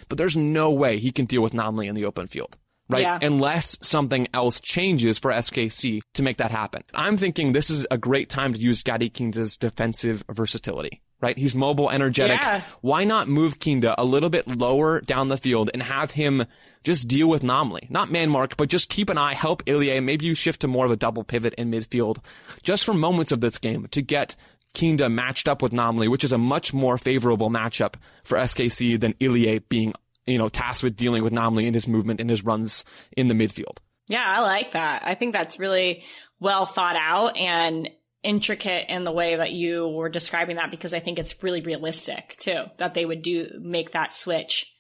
but 0.08 0.18
there's 0.18 0.36
no 0.36 0.70
way 0.72 0.98
he 0.98 1.12
can 1.12 1.26
deal 1.26 1.42
with 1.42 1.52
Namli 1.52 1.88
in 1.88 1.94
the 1.94 2.04
open 2.04 2.26
field. 2.26 2.58
Right? 2.88 3.02
Yeah. 3.02 3.20
Unless 3.22 3.78
something 3.82 4.26
else 4.34 4.58
changes 4.58 5.20
for 5.20 5.30
SKC 5.30 6.00
to 6.14 6.22
make 6.24 6.38
that 6.38 6.50
happen. 6.50 6.82
I'm 6.92 7.16
thinking 7.16 7.52
this 7.52 7.70
is 7.70 7.86
a 7.88 7.96
great 7.96 8.28
time 8.28 8.52
to 8.52 8.58
use 8.58 8.82
Gadi 8.82 9.08
Kinda's 9.08 9.56
defensive 9.56 10.24
versatility 10.28 11.00
right? 11.20 11.38
He's 11.38 11.54
mobile, 11.54 11.90
energetic. 11.90 12.40
Yeah. 12.40 12.62
Why 12.80 13.04
not 13.04 13.28
move 13.28 13.59
Kinda 13.61 13.94
a 14.00 14.04
little 14.04 14.30
bit 14.30 14.48
lower 14.48 15.00
down 15.00 15.28
the 15.28 15.37
field 15.37 15.70
and 15.72 15.83
have 15.83 16.12
him 16.12 16.46
just 16.85 17.09
deal 17.09 17.28
with 17.28 17.42
Namli? 17.42 17.90
Not 17.90 18.11
man 18.11 18.30
mark, 18.30 18.56
but 18.56 18.68
just 18.68 18.88
keep 18.88 19.11
an 19.11 19.18
eye, 19.18 19.35
help 19.35 19.62
Ilie. 19.66 20.00
Maybe 20.00 20.26
you 20.26 20.35
shift 20.35 20.61
to 20.62 20.68
more 20.68 20.87
of 20.87 20.90
a 20.90 20.96
double 20.96 21.24
pivot 21.24 21.54
in 21.54 21.70
midfield 21.70 22.18
just 22.62 22.85
for 22.85 22.94
moments 22.94 23.33
of 23.33 23.40
this 23.40 23.59
game 23.59 23.87
to 23.90 24.02
get 24.02 24.37
Kinda 24.72 25.09
matched 25.09 25.48
up 25.48 25.62
with 25.62 25.72
Namli, 25.72 26.09
which 26.09 26.22
is 26.22 26.33
a 26.33 26.38
much 26.38 26.72
more 26.72 26.96
favorable 26.96 27.50
matchup 27.50 27.94
for 28.22 28.38
SKC 28.38 29.00
than 29.00 29.14
Ilie 29.20 29.59
being, 29.68 29.94
you 30.26 30.38
know, 30.38 30.48
tasked 30.48 30.85
with 30.85 30.96
dealing 30.96 31.24
with 31.24 31.33
Namli 31.33 31.66
in 31.66 31.74
his 31.74 31.88
movement 31.88 32.20
and 32.20 32.30
his 32.30 32.44
runs 32.44 32.85
in 33.16 33.26
the 33.26 33.35
midfield. 33.35 33.78
Yeah, 34.06 34.24
I 34.24 34.40
like 34.40 34.72
that. 34.72 35.02
I 35.04 35.14
think 35.16 35.33
that's 35.33 35.59
really 35.59 36.04
well 36.38 36.66
thought 36.66 36.96
out 36.96 37.37
and 37.37 37.88
intricate 38.22 38.87
in 38.88 39.04
the 39.04 39.12
way 39.12 39.37
that 39.37 39.52
you 39.52 39.88
were 39.88 40.09
describing 40.09 40.56
that 40.56 40.70
because 40.70 40.92
I 40.92 41.00
think 41.00 41.18
it's 41.18 41.42
really 41.42 41.62
realistic 41.62 42.37
too 42.38 42.64
that 42.76 42.94
they 42.94 43.04
would 43.04 43.22
do 43.22 43.48
make 43.61 43.92
that 43.92 44.12
switch. 44.12 44.74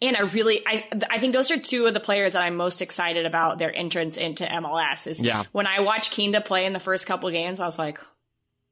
And 0.00 0.16
I 0.16 0.20
really, 0.20 0.62
I, 0.66 0.84
I 1.10 1.18
think 1.18 1.32
those 1.32 1.50
are 1.50 1.58
two 1.58 1.86
of 1.86 1.94
the 1.94 2.00
players 2.00 2.34
that 2.34 2.42
I'm 2.42 2.56
most 2.56 2.82
excited 2.82 3.26
about 3.26 3.58
their 3.58 3.74
entrance 3.74 4.16
into 4.16 4.44
MLS. 4.44 5.06
Is 5.06 5.20
yeah. 5.20 5.44
when 5.52 5.66
I 5.66 5.80
watched 5.80 6.12
Kinda 6.12 6.40
play 6.40 6.66
in 6.66 6.72
the 6.72 6.80
first 6.80 7.06
couple 7.06 7.30
games, 7.30 7.60
I 7.60 7.66
was 7.66 7.78
like, 7.78 7.98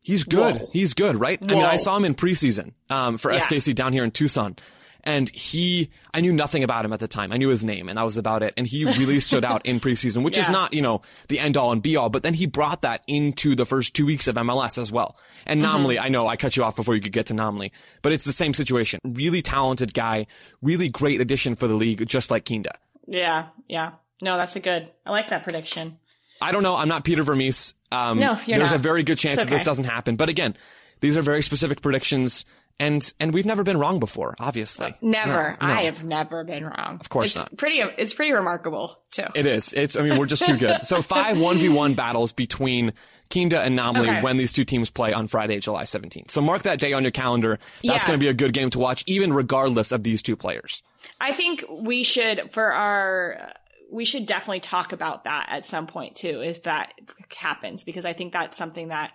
he's 0.00 0.24
good. 0.24 0.56
Whoa. 0.56 0.70
He's 0.72 0.94
good, 0.94 1.16
right? 1.16 1.40
Whoa. 1.40 1.48
I 1.48 1.54
mean, 1.54 1.64
I 1.64 1.76
saw 1.76 1.96
him 1.96 2.04
in 2.04 2.14
preseason 2.14 2.72
um, 2.88 3.18
for 3.18 3.32
yeah. 3.32 3.40
SKC 3.40 3.74
down 3.74 3.92
here 3.92 4.04
in 4.04 4.10
Tucson, 4.10 4.56
and 5.04 5.28
he, 5.30 5.90
I 6.12 6.20
knew 6.20 6.32
nothing 6.32 6.64
about 6.64 6.84
him 6.84 6.92
at 6.92 7.00
the 7.00 7.08
time. 7.08 7.32
I 7.32 7.36
knew 7.36 7.48
his 7.48 7.64
name 7.64 7.88
and 7.88 7.98
that 7.98 8.04
was 8.04 8.18
about 8.18 8.42
it. 8.42 8.54
And 8.56 8.66
he 8.66 8.84
really 8.84 9.20
stood 9.20 9.44
out 9.44 9.64
in 9.66 9.80
preseason, 9.80 10.22
which 10.22 10.36
yeah. 10.36 10.44
is 10.44 10.50
not, 10.50 10.74
you 10.74 10.82
know, 10.82 11.02
the 11.28 11.38
end 11.38 11.56
all 11.56 11.72
and 11.72 11.82
be 11.82 11.96
all, 11.96 12.08
but 12.08 12.22
then 12.22 12.34
he 12.34 12.46
brought 12.46 12.82
that 12.82 13.02
into 13.06 13.54
the 13.54 13.66
first 13.66 13.94
two 13.94 14.06
weeks 14.06 14.28
of 14.28 14.36
MLS 14.36 14.78
as 14.80 14.92
well. 14.92 15.16
And 15.46 15.62
mm-hmm. 15.62 15.98
I 16.00 16.08
know 16.08 16.26
I 16.26 16.36
cut 16.36 16.56
you 16.56 16.64
off 16.64 16.76
before 16.76 16.94
you 16.94 17.00
could 17.00 17.12
get 17.12 17.26
to 17.26 17.34
Namli, 17.34 17.70
but 18.02 18.12
it's 18.12 18.24
the 18.24 18.32
same 18.32 18.54
situation. 18.54 19.00
Really 19.04 19.42
talented 19.42 19.94
guy, 19.94 20.26
really 20.62 20.88
great 20.88 21.20
addition 21.20 21.56
for 21.56 21.68
the 21.68 21.74
league, 21.74 22.06
just 22.06 22.30
like 22.30 22.44
Kinda. 22.44 22.74
Yeah. 23.06 23.48
Yeah. 23.68 23.92
No, 24.22 24.36
that's 24.36 24.56
a 24.56 24.60
good, 24.60 24.90
I 25.06 25.10
like 25.10 25.30
that 25.30 25.44
prediction. 25.44 25.98
I 26.40 26.52
don't 26.52 26.62
know. 26.62 26.76
I'm 26.76 26.88
not 26.88 27.04
Peter 27.04 27.22
Vermes. 27.22 27.74
Um, 27.92 28.18
no, 28.18 28.38
you're 28.46 28.58
there's 28.58 28.70
not. 28.70 28.80
a 28.80 28.82
very 28.82 29.02
good 29.02 29.18
chance 29.18 29.36
okay. 29.36 29.44
that 29.44 29.50
this 29.50 29.64
doesn't 29.64 29.84
happen. 29.84 30.16
But 30.16 30.28
again, 30.28 30.56
these 31.00 31.16
are 31.16 31.22
very 31.22 31.42
specific 31.42 31.82
predictions 31.82 32.46
and 32.80 33.12
and 33.20 33.32
we've 33.32 33.46
never 33.46 33.62
been 33.62 33.78
wrong 33.78 34.00
before 34.00 34.34
obviously 34.40 34.94
never 35.00 35.56
no, 35.60 35.66
no. 35.66 35.72
i 35.74 35.82
have 35.82 36.02
never 36.02 36.42
been 36.42 36.64
wrong 36.64 36.98
of 36.98 37.08
course 37.08 37.26
it's 37.26 37.36
not 37.36 37.56
pretty 37.56 37.78
it's 37.98 38.14
pretty 38.14 38.32
remarkable 38.32 38.98
too 39.10 39.26
it 39.36 39.46
is 39.46 39.72
it's 39.72 39.96
i 39.96 40.02
mean 40.02 40.18
we're 40.18 40.26
just 40.26 40.44
too 40.44 40.56
good 40.56 40.84
so 40.84 41.00
five 41.02 41.36
1v1 41.36 41.94
battles 41.94 42.32
between 42.32 42.92
Kinda 43.28 43.60
and 43.62 43.78
Namli 43.78 44.08
okay. 44.08 44.22
when 44.22 44.36
these 44.38 44.52
two 44.52 44.64
teams 44.64 44.90
play 44.90 45.12
on 45.12 45.28
Friday, 45.28 45.60
July 45.60 45.84
17th. 45.84 46.32
So 46.32 46.40
mark 46.40 46.64
that 46.64 46.80
day 46.80 46.92
on 46.92 47.04
your 47.04 47.12
calendar. 47.12 47.60
That's 47.84 48.02
yeah. 48.02 48.06
going 48.08 48.18
to 48.18 48.24
be 48.24 48.28
a 48.28 48.34
good 48.34 48.52
game 48.52 48.70
to 48.70 48.80
watch, 48.80 49.04
even 49.06 49.32
regardless 49.32 49.92
of 49.92 50.02
these 50.02 50.20
two 50.20 50.34
players. 50.34 50.82
I 51.20 51.32
think 51.32 51.64
we 51.70 52.02
should, 52.02 52.50
for 52.50 52.72
our, 52.72 53.52
we 53.88 54.04
should 54.04 54.26
definitely 54.26 54.60
talk 54.60 54.92
about 54.92 55.24
that 55.24 55.46
at 55.48 55.64
some 55.64 55.86
point 55.86 56.16
too, 56.16 56.42
if 56.42 56.64
that 56.64 56.92
happens, 57.36 57.84
because 57.84 58.04
I 58.04 58.14
think 58.14 58.32
that's 58.32 58.58
something 58.58 58.88
that 58.88 59.12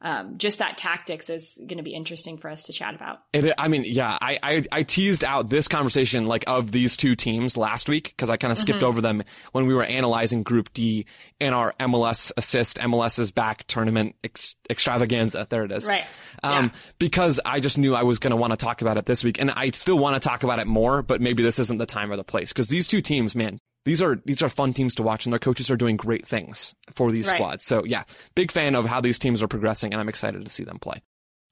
um, 0.00 0.38
just 0.38 0.58
that 0.58 0.76
tactics 0.76 1.28
is 1.28 1.58
going 1.58 1.78
to 1.78 1.82
be 1.82 1.92
interesting 1.92 2.38
for 2.38 2.48
us 2.48 2.64
to 2.64 2.72
chat 2.72 2.94
about. 2.94 3.18
It, 3.32 3.52
I 3.58 3.66
mean, 3.66 3.82
yeah, 3.84 4.16
I, 4.20 4.38
I, 4.42 4.64
I 4.70 4.82
teased 4.84 5.24
out 5.24 5.50
this 5.50 5.66
conversation 5.66 6.26
like 6.26 6.44
of 6.46 6.70
these 6.70 6.96
two 6.96 7.16
teams 7.16 7.56
last 7.56 7.88
week 7.88 8.14
because 8.16 8.30
I 8.30 8.36
kind 8.36 8.52
of 8.52 8.58
skipped 8.58 8.78
mm-hmm. 8.78 8.86
over 8.86 9.00
them 9.00 9.24
when 9.50 9.66
we 9.66 9.74
were 9.74 9.82
analyzing 9.82 10.44
Group 10.44 10.72
D 10.72 11.06
in 11.40 11.52
our 11.52 11.74
MLS 11.80 12.30
assist 12.36 12.78
MLS's 12.78 13.32
back 13.32 13.64
tournament 13.66 14.14
ex- 14.22 14.54
extravaganza. 14.70 15.48
There 15.50 15.64
it 15.64 15.72
is. 15.72 15.86
Right. 15.86 16.04
Um, 16.44 16.66
yeah. 16.66 16.80
because 17.00 17.40
I 17.44 17.58
just 17.58 17.76
knew 17.76 17.96
I 17.96 18.04
was 18.04 18.20
going 18.20 18.30
to 18.30 18.36
want 18.36 18.52
to 18.52 18.56
talk 18.56 18.82
about 18.82 18.98
it 18.98 19.06
this 19.06 19.24
week 19.24 19.40
and 19.40 19.50
I 19.50 19.70
still 19.70 19.98
want 19.98 20.20
to 20.20 20.26
talk 20.28 20.44
about 20.44 20.60
it 20.60 20.68
more, 20.68 21.02
but 21.02 21.20
maybe 21.20 21.42
this 21.42 21.58
isn't 21.58 21.78
the 21.78 21.86
time 21.86 22.12
or 22.12 22.16
the 22.16 22.24
place 22.24 22.52
because 22.52 22.68
these 22.68 22.86
two 22.86 23.00
teams, 23.00 23.34
man, 23.34 23.58
these 23.88 24.02
are 24.02 24.20
these 24.26 24.42
are 24.42 24.50
fun 24.50 24.74
teams 24.74 24.94
to 24.96 25.02
watch, 25.02 25.24
and 25.24 25.32
their 25.32 25.38
coaches 25.38 25.70
are 25.70 25.76
doing 25.76 25.96
great 25.96 26.26
things 26.26 26.74
for 26.94 27.10
these 27.10 27.26
right. 27.26 27.36
squads. 27.36 27.64
So 27.64 27.84
yeah, 27.84 28.04
big 28.34 28.52
fan 28.52 28.74
of 28.74 28.84
how 28.84 29.00
these 29.00 29.18
teams 29.18 29.42
are 29.42 29.48
progressing, 29.48 29.92
and 29.92 30.00
I'm 30.00 30.10
excited 30.10 30.44
to 30.44 30.52
see 30.52 30.62
them 30.62 30.78
play. 30.78 31.00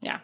Yeah. 0.03 0.18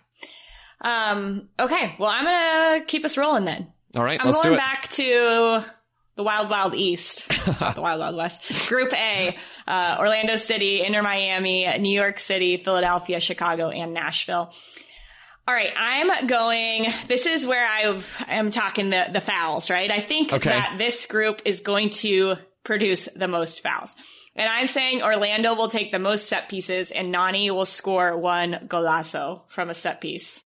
Um, 0.83 1.49
okay. 1.59 1.97
Well, 1.99 2.11
I'm 2.11 2.25
gonna 2.25 2.85
keep 2.85 3.07
us 3.07 3.17
rolling 3.17 3.47
then. 3.47 3.73
All 3.97 4.05
right. 4.05 4.21
I'm 4.21 4.27
let's 4.27 4.43
going 4.43 4.51
do 4.51 4.55
it. 4.55 4.59
back 4.59 4.91
to 4.91 5.65
the 6.17 6.23
Wild 6.23 6.51
Wild 6.51 6.75
East, 6.75 7.29
the 7.47 7.81
Wild 7.81 8.01
Wild 8.01 8.17
West. 8.17 8.69
Group 8.69 8.93
A: 8.93 9.35
uh, 9.67 9.97
Orlando 9.99 10.37
City, 10.37 10.85
Inter 10.85 11.01
Miami, 11.01 11.67
New 11.79 11.99
York 11.99 12.19
City, 12.19 12.59
Philadelphia, 12.59 13.21
Chicago, 13.21 13.71
and 13.71 13.95
Nashville. 13.95 14.53
All 15.53 15.59
right, 15.59 15.75
I'm 15.77 16.27
going. 16.29 16.87
This 17.09 17.27
is 17.27 17.47
where 17.47 17.69
I 17.69 18.01
am 18.27 18.51
talking 18.51 18.89
the, 18.89 19.09
the 19.13 19.21
fouls, 19.21 19.69
right? 19.69 19.91
I 19.91 20.01
think 20.01 20.33
okay. 20.33 20.49
that 20.49 20.77
this 20.79 21.05
group 21.05 21.43
is 21.45 21.61
going 21.61 21.91
to 21.91 22.37
produce 22.65 23.07
the 23.15 23.29
most 23.29 23.63
fouls. 23.63 23.95
And 24.35 24.49
I'm 24.49 24.67
saying 24.67 25.03
Orlando 25.03 25.55
will 25.55 25.69
take 25.69 25.93
the 25.93 25.99
most 25.99 26.27
set 26.27 26.49
pieces 26.49 26.91
and 26.91 27.13
Nani 27.13 27.51
will 27.51 27.67
score 27.67 28.17
one 28.17 28.67
golazo 28.67 29.43
from 29.47 29.69
a 29.69 29.75
set 29.75 30.01
piece. 30.01 30.43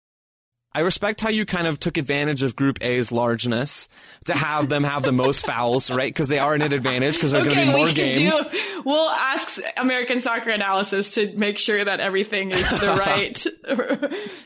I 0.76 0.82
respect 0.82 1.22
how 1.22 1.30
you 1.30 1.46
kind 1.46 1.68
of 1.68 1.80
took 1.80 1.96
advantage 1.96 2.44
of 2.44 2.54
Group 2.54 2.84
A's 2.84 3.10
largeness 3.10 3.88
to 4.26 4.34
have 4.34 4.68
them 4.68 4.84
have 4.84 5.04
the 5.04 5.14
most 5.14 5.46
fouls, 5.48 5.90
right? 5.90 6.14
Because 6.14 6.28
they 6.28 6.38
are 6.38 6.54
an 6.54 6.62
advantage 6.62 7.16
because 7.16 7.32
there 7.32 7.42
are 7.42 7.46
okay, 7.46 7.56
going 7.56 7.68
to 7.68 7.72
be 7.72 7.78
more 7.78 7.92
games. 7.94 8.18
Do, 8.18 8.82
we'll 8.84 9.10
ask 9.10 9.58
American 9.78 10.20
Soccer 10.20 10.50
Analysis 10.50 11.14
to 11.14 11.34
make 11.38 11.60
sure 11.60 11.86
that 11.86 12.02
everything 12.02 12.52
is 12.52 12.70
the 12.70 12.94
right, 13.00 13.46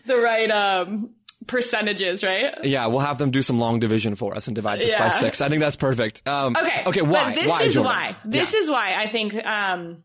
the 0.05 0.17
right 0.17 0.51
um, 0.51 1.15
percentages, 1.47 2.23
right? 2.23 2.63
Yeah, 2.63 2.85
we'll 2.85 2.99
have 2.99 3.17
them 3.17 3.31
do 3.31 3.41
some 3.41 3.57
long 3.57 3.79
division 3.79 4.13
for 4.13 4.35
us 4.35 4.45
and 4.45 4.53
divide 4.53 4.81
this 4.81 4.91
yeah. 4.91 5.05
by 5.05 5.09
six. 5.09 5.41
I 5.41 5.49
think 5.49 5.61
that's 5.61 5.77
perfect. 5.77 6.27
Um, 6.27 6.55
okay. 6.55 6.83
Okay. 6.85 7.01
Why? 7.01 7.23
But 7.23 7.35
this 7.35 7.49
why, 7.49 7.63
is 7.63 7.73
Jordan? 7.73 7.91
why. 7.91 8.15
This 8.23 8.53
yeah. 8.53 8.59
is 8.59 8.69
why 8.69 8.95
I 8.95 9.07
think. 9.07 9.33
Um, 9.33 10.03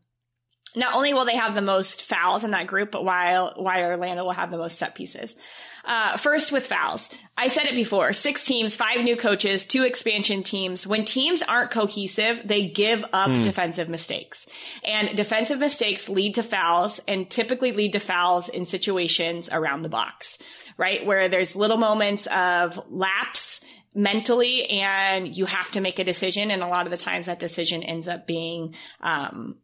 not 0.77 0.95
only 0.95 1.15
will 1.15 1.25
they 1.25 1.37
have 1.37 1.55
the 1.55 1.61
most 1.61 2.05
fouls 2.05 2.45
in 2.45 2.51
that 2.53 2.67
group, 2.67 2.91
but 2.91 3.05
why 3.05 3.51
why 3.57 3.83
Orlando 3.83 4.25
will 4.25 4.33
have 4.33 4.51
the 4.51 4.59
most 4.59 4.79
set 4.79 4.95
pieces. 4.95 5.37
Uh, 5.85 6.17
first 6.17 6.51
with 6.51 6.67
fouls. 6.67 7.11
I 7.37 7.49
said 7.49 7.67
it 7.67 7.75
before. 7.75 8.13
Six 8.15 8.45
teams, 8.45 8.75
five 8.75 9.01
new 9.03 9.17
coaches, 9.17 9.67
two 9.67 9.85
expansion 9.85 10.43
teams. 10.43 10.87
When 10.87 11.05
teams 11.05 11.43
aren't 11.43 11.71
cohesive, 11.71 12.41
they 12.45 12.69
give 12.69 13.05
up 13.13 13.29
mm. 13.29 13.43
defensive 13.43 13.89
mistakes. 13.89 14.47
And 14.83 15.15
defensive 15.15 15.59
mistakes 15.59 16.09
lead 16.09 16.37
to 16.37 16.43
fouls 16.43 17.01
and 17.07 17.29
typically 17.29 17.73
lead 17.73 17.93
to 17.93 18.01
fouls 18.01 18.49
in 18.49 18.65
situations 18.65 19.51
around 19.53 19.83
the 19.83 19.91
box, 19.91 20.39
right? 20.79 21.05
Where 21.05 21.29
there's 21.29 21.55
little 21.55 21.77
moments 21.77 22.27
of 22.29 22.81
lapse 22.89 23.63
mentally 23.95 24.65
and 24.67 25.37
you 25.37 25.45
have 25.45 25.71
to 25.73 25.81
make 25.81 25.99
a 25.99 26.05
decision. 26.05 26.51
And 26.51 26.63
a 26.63 26.67
lot 26.67 26.87
of 26.87 26.91
the 26.91 26.97
times 26.97 27.27
that 27.27 27.39
decision 27.39 27.83
ends 27.83 28.09
up 28.09 28.27
being, 28.27 28.75
um, 29.01 29.57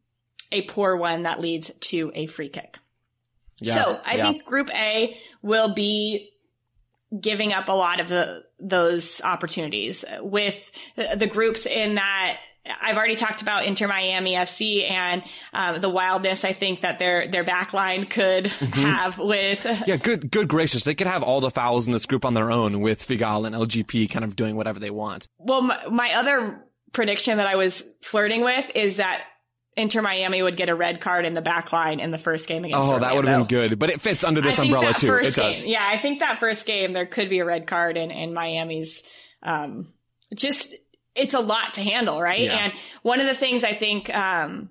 a 0.52 0.62
poor 0.62 0.96
one 0.96 1.22
that 1.24 1.40
leads 1.40 1.70
to 1.80 2.12
a 2.14 2.26
free 2.26 2.48
kick. 2.48 2.78
Yeah, 3.60 3.74
so 3.74 4.00
I 4.04 4.14
yeah. 4.14 4.22
think 4.22 4.44
Group 4.44 4.70
A 4.74 5.16
will 5.42 5.74
be 5.74 6.30
giving 7.18 7.52
up 7.52 7.68
a 7.68 7.72
lot 7.72 8.00
of 8.00 8.08
the, 8.08 8.44
those 8.58 9.20
opportunities 9.22 10.04
with 10.20 10.70
the 10.96 11.26
groups 11.26 11.66
in 11.66 11.96
that 11.96 12.38
I've 12.80 12.96
already 12.96 13.16
talked 13.16 13.42
about 13.42 13.64
Inter 13.64 13.88
Miami 13.88 14.34
FC 14.34 14.88
and 14.88 15.22
um, 15.52 15.80
the 15.80 15.88
wildness 15.88 16.44
I 16.44 16.52
think 16.52 16.82
that 16.82 16.98
their 16.98 17.28
their 17.30 17.44
backline 17.44 18.08
could 18.08 18.44
mm-hmm. 18.44 18.80
have 18.80 19.18
with 19.18 19.64
yeah 19.86 19.96
good 19.96 20.30
good 20.30 20.46
gracious 20.46 20.84
they 20.84 20.94
could 20.94 21.06
have 21.06 21.22
all 21.22 21.40
the 21.40 21.50
fouls 21.50 21.86
in 21.86 21.92
this 21.92 22.04
group 22.06 22.24
on 22.24 22.34
their 22.34 22.50
own 22.50 22.80
with 22.80 23.00
Figal 23.00 23.46
and 23.46 23.56
LGP 23.56 24.10
kind 24.10 24.24
of 24.24 24.36
doing 24.36 24.56
whatever 24.56 24.78
they 24.78 24.90
want. 24.90 25.26
Well, 25.38 25.62
my, 25.62 25.86
my 25.90 26.12
other 26.14 26.62
prediction 26.92 27.38
that 27.38 27.46
I 27.46 27.56
was 27.56 27.82
flirting 28.02 28.44
with 28.44 28.70
is 28.74 28.98
that 28.98 29.22
Inter 29.80 30.02
Miami 30.02 30.42
would 30.42 30.56
get 30.56 30.68
a 30.68 30.74
red 30.74 31.00
card 31.00 31.24
in 31.24 31.34
the 31.34 31.40
back 31.40 31.72
line 31.72 32.00
in 32.00 32.10
the 32.10 32.18
first 32.18 32.46
game 32.46 32.64
against. 32.64 32.78
Oh, 32.78 32.94
Orlando. 32.94 33.06
that 33.06 33.16
would 33.16 33.24
have 33.26 33.38
been 33.38 33.46
good, 33.48 33.78
but 33.78 33.90
it 33.90 34.00
fits 34.00 34.24
under 34.24 34.40
this 34.40 34.58
umbrella 34.58 34.94
too. 34.94 35.14
It 35.14 35.34
game, 35.34 35.46
does. 35.46 35.66
Yeah, 35.66 35.86
I 35.86 35.98
think 35.98 36.20
that 36.20 36.38
first 36.40 36.66
game 36.66 36.92
there 36.92 37.06
could 37.06 37.30
be 37.30 37.38
a 37.38 37.44
red 37.44 37.66
card 37.66 37.96
in 37.96 38.10
in 38.10 38.34
Miami's. 38.34 39.02
Um, 39.42 39.92
just 40.34 40.76
it's 41.14 41.34
a 41.34 41.40
lot 41.40 41.74
to 41.74 41.80
handle, 41.80 42.20
right? 42.20 42.42
Yeah. 42.42 42.56
And 42.56 42.72
one 43.02 43.20
of 43.20 43.26
the 43.26 43.34
things 43.34 43.64
I 43.64 43.74
think 43.74 44.08
um, 44.14 44.70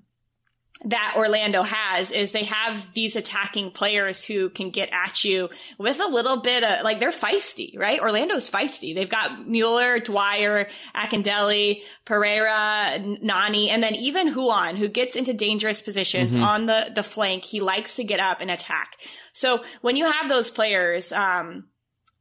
that 0.85 1.15
Orlando 1.17 1.61
has 1.63 2.09
is 2.09 2.31
they 2.31 2.45
have 2.45 2.87
these 2.93 3.17
attacking 3.17 3.71
players 3.71 4.23
who 4.23 4.49
can 4.49 4.69
get 4.69 4.89
at 4.93 5.25
you 5.25 5.49
with 5.77 5.99
a 5.99 6.07
little 6.07 6.41
bit 6.41 6.63
of 6.63 6.83
like 6.83 6.99
they're 6.99 7.11
feisty, 7.11 7.77
right? 7.77 7.99
Orlando's 7.99 8.49
feisty. 8.49 8.95
They've 8.95 9.09
got 9.09 9.45
Mueller, 9.45 9.99
Dwyer, 9.99 10.69
Akindele, 10.95 11.81
Pereyra, 12.05 13.21
Nani, 13.21 13.69
and 13.69 13.83
then 13.83 13.95
even 13.95 14.33
Ruan, 14.33 14.77
who 14.77 14.87
gets 14.87 15.17
into 15.17 15.33
dangerous 15.33 15.81
positions 15.81 16.31
mm-hmm. 16.31 16.43
on 16.43 16.65
the 16.65 16.91
the 16.95 17.03
flank. 17.03 17.43
He 17.43 17.59
likes 17.59 17.97
to 17.97 18.05
get 18.05 18.21
up 18.21 18.39
and 18.39 18.49
attack. 18.49 18.93
So 19.33 19.63
when 19.81 19.97
you 19.97 20.05
have 20.05 20.29
those 20.29 20.49
players, 20.49 21.11
um, 21.11 21.65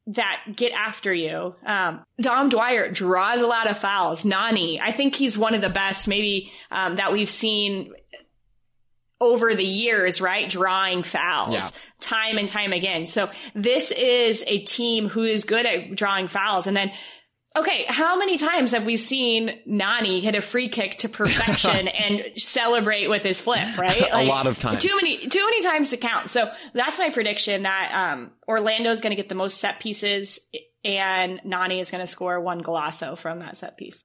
that 0.09 0.57
get 0.57 0.73
after 0.73 1.13
you. 1.13 1.55
Um, 1.67 2.03
Dom 2.21 2.49
Dwyer 2.49 2.91
draws 2.91 3.41
a 3.41 3.47
lot 3.47 3.71
of 3.71 3.79
fouls. 3.79 4.25
Nani, 4.25 4.81
I 4.81 4.91
think 4.91 5.15
he's 5.15 5.37
one 5.37 5.55
of 5.55 5.61
the 5.61 5.69
best, 5.69 6.09
maybe 6.09 6.51
um, 6.71 6.97
that 6.97 7.13
we've 7.13 7.29
seen 7.29 7.93
over 9.21 9.55
the 9.55 9.65
years, 9.65 10.21
right? 10.21 10.49
Drawing 10.49 11.03
fouls 11.03 11.53
yeah. 11.53 11.71
time 12.01 12.39
and 12.39 12.49
time 12.49 12.73
again. 12.73 13.07
So 13.07 13.31
this 13.55 13.91
is 13.91 14.45
a 14.47 14.61
team 14.61 15.09
who 15.09 15.25
is 15.25 15.45
good 15.45 15.67
at 15.67 15.97
drawing 15.97 16.29
fouls. 16.29 16.67
And 16.67 16.77
then, 16.77 16.93
okay, 17.57 17.85
how 17.89 18.17
many 18.17 18.39
times 18.39 18.71
have 18.71 18.85
we 18.85 18.97
seen 18.97 19.59
Nani 19.67 20.21
hit 20.21 20.37
a 20.37 20.41
free 20.41 20.69
kick 20.69 20.99
to 20.99 21.09
perfection 21.09 21.89
and 21.89 22.23
celebrate 22.37 23.09
with 23.09 23.23
his 23.23 23.41
flip, 23.41 23.77
right? 23.77 24.01
Like, 24.01 24.13
a 24.13 24.23
lot 24.23 24.47
of 24.47 24.59
times. 24.59 24.83
Too 24.83 24.97
many, 25.03 25.17
too 25.27 25.45
many 25.45 25.63
times 25.63 25.91
to 25.91 25.97
count. 25.97 26.31
So 26.31 26.51
that's 26.73 26.99
my 26.99 27.11
prediction 27.11 27.65
that, 27.65 28.13
um, 28.13 28.31
Orlando 28.47 28.91
is 28.91 29.01
going 29.01 29.11
to 29.11 29.17
get 29.17 29.29
the 29.29 29.35
most 29.35 29.59
set 29.59 29.81
pieces 29.81 30.39
and 30.85 31.41
Nani 31.45 31.81
is 31.81 31.91
going 31.91 32.03
to 32.03 32.07
score 32.07 32.41
one 32.41 32.63
golazo 32.63 33.19
from 33.19 33.41
that 33.41 33.57
set 33.57 33.77
piece. 33.77 34.01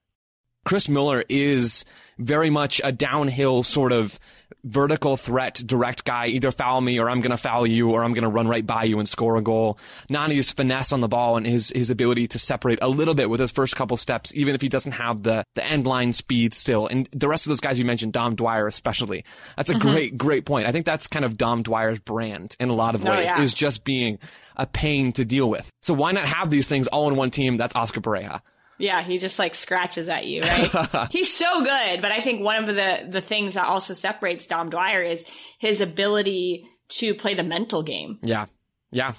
Chris 0.66 0.88
Mueller 0.88 1.24
is 1.30 1.86
very 2.18 2.49
much 2.49 2.82
a 2.84 2.91
downhill 2.91 3.64
sort 3.64 3.91
of 3.91 4.20
vertical 4.64 5.18
threat, 5.18 5.61
direct 5.66 6.05
guy, 6.05 6.28
either 6.28 6.51
foul 6.51 6.80
me 6.80 6.99
or 6.99 7.09
I'm 7.09 7.22
going 7.22 7.32
to 7.32 7.38
foul 7.38 7.68
you 7.68 7.91
or 7.91 8.03
I'm 8.03 8.14
going 8.14 8.24
to 8.24 8.30
run 8.30 8.47
right 8.47 8.66
by 8.66 8.84
you 8.84 8.99
and 8.99 9.07
score 9.07 9.36
a 9.36 9.41
goal. 9.41 9.78
Nani's 10.09 10.51
finesse 10.51 10.91
on 10.91 11.01
the 11.01 11.07
ball 11.07 11.38
and 11.38 11.45
his, 11.45 11.72
his 11.76 11.89
ability 11.89 12.28
to 12.30 12.39
separate 12.39 12.80
a 12.82 12.88
little 12.88 13.14
bit 13.14 13.30
with 13.30 13.39
his 13.39 13.51
first 13.51 13.76
couple 13.76 13.97
steps, 13.97 14.34
even 14.36 14.55
if 14.55 14.61
he 14.61 14.70
doesn't 14.70 14.93
have 14.93 15.24
the, 15.24 15.45
the 15.55 15.66
end 15.66 15.86
line 15.86 16.14
speed 16.14 16.53
still. 16.53 16.88
And 16.88 17.09
the 17.11 17.28
rest 17.28 17.45
of 17.45 17.49
those 17.49 17.59
guys 17.59 17.78
you 17.78 17.86
mentioned, 17.86 18.14
Dom 18.14 18.36
Dwyer 18.36 18.68
especially. 18.68 19.26
That's 19.57 19.70
a 19.70 19.74
mm-hmm. 19.74 19.89
great, 19.89 20.18
great 20.18 20.45
point. 20.45 20.68
I 20.68 20.72
think 20.72 20.86
that's 20.86 21.07
kind 21.07 21.26
of 21.26 21.38
Dom 21.38 21.64
Dwyer's 21.64 21.99
brand 21.99 22.55
in 22.59 22.70
a 22.70 22.74
lot 22.74 22.95
of 22.95 23.05
oh, 23.05 23.09
ways, 23.09 23.30
oh, 23.32 23.38
yeah. 23.38 23.43
is 23.43 23.53
just 23.53 23.84
being 23.84 24.20
a 24.55 24.66
pain 24.66 25.11
to 25.14 25.26
deal 25.26 25.49
with. 25.49 25.70
So 25.82 25.93
why 25.93 26.11
not 26.11 26.26
have 26.26 26.49
these 26.49 26.70
things 26.70 26.88
all 26.88 27.09
in 27.09 27.16
one 27.16 27.32
team? 27.32 27.57
That's 27.57 27.76
Oscar 27.76 28.01
Pareja. 28.01 28.41
Yeah, 28.84 29.01
he 29.01 29.17
just 29.17 29.39
like 29.39 29.55
scratches 29.55 30.09
at 30.09 30.25
you, 30.25 30.41
right? 30.41 31.07
He's 31.11 31.34
so 31.34 31.63
good, 31.63 32.01
but 32.01 32.11
I 32.11 32.19
think 32.19 32.41
one 32.41 32.57
of 32.57 32.75
the 32.75 33.07
the 33.09 33.21
things 33.21 33.53
that 33.53 33.65
also 33.65 33.93
separates 33.93 34.45
Dom 34.45 34.69
Dwyer 34.69 35.01
is 35.01 35.25
his 35.57 35.79
ability 35.79 36.67
to 36.89 37.13
play 37.13 37.34
the 37.34 37.43
mental 37.43 37.81
game. 37.81 38.19
Yeah. 38.21 38.47
Yeah. 38.91 39.13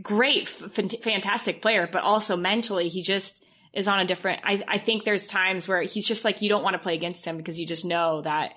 Great, 0.00 0.42
f- 0.42 0.72
fantastic 1.02 1.60
player, 1.60 1.88
but 1.90 2.04
also 2.04 2.36
mentally 2.36 2.86
he 2.86 3.02
just 3.02 3.44
is 3.74 3.88
on 3.88 3.98
a 3.98 4.04
different 4.04 4.42
I 4.44 4.62
I 4.68 4.78
think 4.78 5.02
there's 5.02 5.26
times 5.26 5.66
where 5.66 5.82
he's 5.82 6.06
just 6.06 6.24
like 6.24 6.40
you 6.40 6.48
don't 6.48 6.62
want 6.62 6.74
to 6.74 6.78
play 6.78 6.94
against 6.94 7.24
him 7.24 7.36
because 7.36 7.58
you 7.58 7.66
just 7.66 7.84
know 7.84 8.22
that 8.22 8.54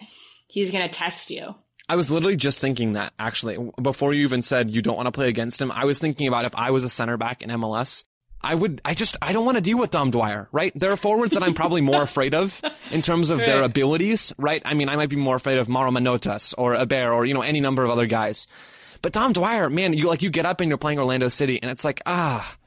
he's 0.48 0.70
going 0.70 0.88
to 0.88 0.96
test 0.96 1.32
you. 1.32 1.56
I 1.90 1.96
was 1.96 2.12
literally 2.12 2.38
just 2.38 2.62
thinking 2.62 2.94
that 2.94 3.12
actually 3.18 3.58
before 3.82 4.14
you 4.14 4.22
even 4.22 4.44
said 4.44 4.70
you 4.70 4.84
don't 4.84 4.98
want 4.98 5.08
to 5.08 5.12
play 5.12 5.30
against 5.30 5.60
him. 5.60 5.72
I 5.72 5.86
was 5.86 5.98
thinking 5.98 6.28
about 6.28 6.46
if 6.46 6.54
I 6.56 6.70
was 6.70 6.84
a 6.84 6.90
center 6.90 7.18
back 7.18 7.42
in 7.42 7.50
MLS, 7.50 8.06
I 8.44 8.56
would, 8.56 8.82
I 8.84 8.94
just, 8.94 9.16
I 9.22 9.32
don't 9.32 9.46
want 9.46 9.58
to 9.58 9.62
deal 9.62 9.78
with 9.78 9.90
Dom 9.92 10.12
Dwyer, 10.12 10.50
right? 10.52 10.72
There 10.76 10.92
are 10.92 10.98
forwards 10.98 11.34
that 11.36 11.44
I'm 11.44 11.54
probably 11.54 11.82
more 11.82 12.02
afraid 12.10 12.34
of 12.34 12.62
in 12.92 13.02
terms 13.02 13.30
of 13.30 13.40
their 13.40 13.64
abilities, 13.64 14.34
right? 14.38 14.62
I 14.66 14.74
mean, 14.74 14.90
I 14.90 14.96
might 14.98 15.10
be 15.10 15.16
more 15.16 15.38
afraid 15.38 15.60
of 15.60 15.70
Mauro 15.70 15.92
Manotas 15.92 16.54
or 16.58 16.76
Aber 16.76 17.10
or, 17.10 17.26
you 17.26 17.34
know, 17.34 17.42
any 17.42 17.62
number 17.62 17.84
of 17.84 17.90
other 17.90 18.06
guys. 18.06 18.48
But 19.02 19.14
Dom 19.14 19.34
Dwyer, 19.34 19.70
man, 19.70 19.94
you 19.94 20.08
like, 20.08 20.22
you 20.22 20.30
get 20.30 20.46
up 20.46 20.60
and 20.60 20.70
you're 20.70 20.78
playing 20.78 21.00
Orlando 21.00 21.30
City 21.30 21.62
and 21.62 21.72
it's 21.72 21.86
like, 21.86 22.02
ah, 22.06 22.58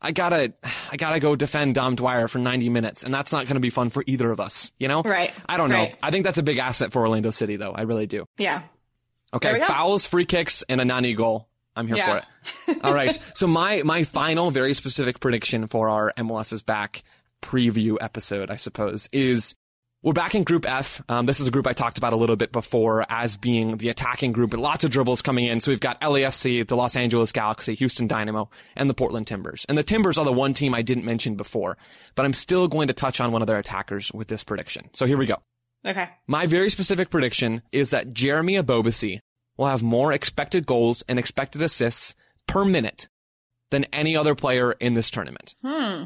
I 0.00 0.12
gotta, 0.12 0.54
I 0.90 0.96
gotta 0.96 1.20
go 1.20 1.36
defend 1.36 1.74
Dom 1.74 1.96
Dwyer 1.96 2.28
for 2.28 2.38
90 2.38 2.68
minutes 2.70 3.02
and 3.02 3.12
that's 3.12 3.32
not 3.32 3.46
gonna 3.46 3.60
be 3.60 3.70
fun 3.70 3.90
for 3.90 4.02
either 4.06 4.30
of 4.30 4.40
us, 4.40 4.72
you 4.78 4.88
know? 4.88 5.02
Right. 5.02 5.32
I 5.48 5.56
don't 5.56 5.70
know. 5.70 5.76
Right. 5.76 5.96
I 6.02 6.10
think 6.10 6.24
that's 6.24 6.38
a 6.38 6.42
big 6.42 6.58
asset 6.58 6.92
for 6.92 7.02
Orlando 7.02 7.30
City 7.30 7.56
though. 7.56 7.72
I 7.72 7.82
really 7.82 8.06
do. 8.06 8.26
Yeah. 8.38 8.62
Okay, 9.32 9.58
fouls, 9.60 10.06
free 10.06 10.24
kicks, 10.24 10.62
and 10.70 10.80
a 10.80 10.86
Nani 10.86 11.12
goal. 11.14 11.47
I'm 11.78 11.86
here 11.86 11.96
Yeah. 11.96 12.20
for 12.66 12.72
it. 12.72 12.78
All 12.84 12.92
right. 12.94 13.18
So 13.34 13.46
my 13.46 13.82
my 13.84 14.04
final 14.04 14.50
very 14.50 14.74
specific 14.74 15.20
prediction 15.20 15.66
for 15.66 15.88
our 15.88 16.12
MLS 16.18 16.52
is 16.52 16.62
back 16.62 17.02
preview 17.42 17.96
episode, 18.00 18.50
I 18.50 18.56
suppose, 18.56 19.08
is 19.12 19.54
we're 20.02 20.12
back 20.12 20.34
in 20.36 20.44
Group 20.44 20.64
F. 20.68 21.02
Um, 21.08 21.26
this 21.26 21.40
is 21.40 21.48
a 21.48 21.50
group 21.50 21.66
I 21.66 21.72
talked 21.72 21.98
about 21.98 22.12
a 22.12 22.16
little 22.16 22.36
bit 22.36 22.52
before 22.52 23.04
as 23.08 23.36
being 23.36 23.78
the 23.78 23.88
attacking 23.88 24.30
group 24.30 24.52
with 24.52 24.60
lots 24.60 24.84
of 24.84 24.90
dribbles 24.92 25.22
coming 25.22 25.44
in. 25.46 25.60
So 25.60 25.72
we've 25.72 25.80
got 25.80 26.00
LAFC, 26.00 26.66
the 26.66 26.76
Los 26.76 26.94
Angeles 26.96 27.32
Galaxy, 27.32 27.74
Houston 27.74 28.06
Dynamo, 28.06 28.48
and 28.76 28.88
the 28.88 28.94
Portland 28.94 29.26
Timbers. 29.26 29.66
And 29.68 29.76
the 29.76 29.82
Timbers 29.82 30.16
are 30.16 30.24
the 30.24 30.32
one 30.32 30.54
team 30.54 30.72
I 30.74 30.82
didn't 30.82 31.04
mention 31.04 31.34
before, 31.34 31.76
but 32.14 32.24
I'm 32.24 32.32
still 32.32 32.68
going 32.68 32.88
to 32.88 32.94
touch 32.94 33.20
on 33.20 33.32
one 33.32 33.42
of 33.42 33.48
their 33.48 33.58
attackers 33.58 34.12
with 34.14 34.28
this 34.28 34.44
prediction. 34.44 34.88
So 34.94 35.04
here 35.04 35.18
we 35.18 35.26
go. 35.26 35.36
Okay. 35.84 36.08
My 36.28 36.46
very 36.46 36.70
specific 36.70 37.10
prediction 37.10 37.62
is 37.72 37.90
that 37.90 38.12
Jeremy 38.12 38.54
Ebobisse 38.54 39.18
will 39.58 39.66
have 39.66 39.82
more 39.82 40.12
expected 40.12 40.64
goals 40.64 41.04
and 41.08 41.18
expected 41.18 41.60
assists 41.60 42.14
per 42.46 42.64
minute 42.64 43.08
than 43.70 43.84
any 43.92 44.16
other 44.16 44.34
player 44.34 44.72
in 44.72 44.94
this 44.94 45.10
tournament. 45.10 45.54
Hmm. 45.62 46.04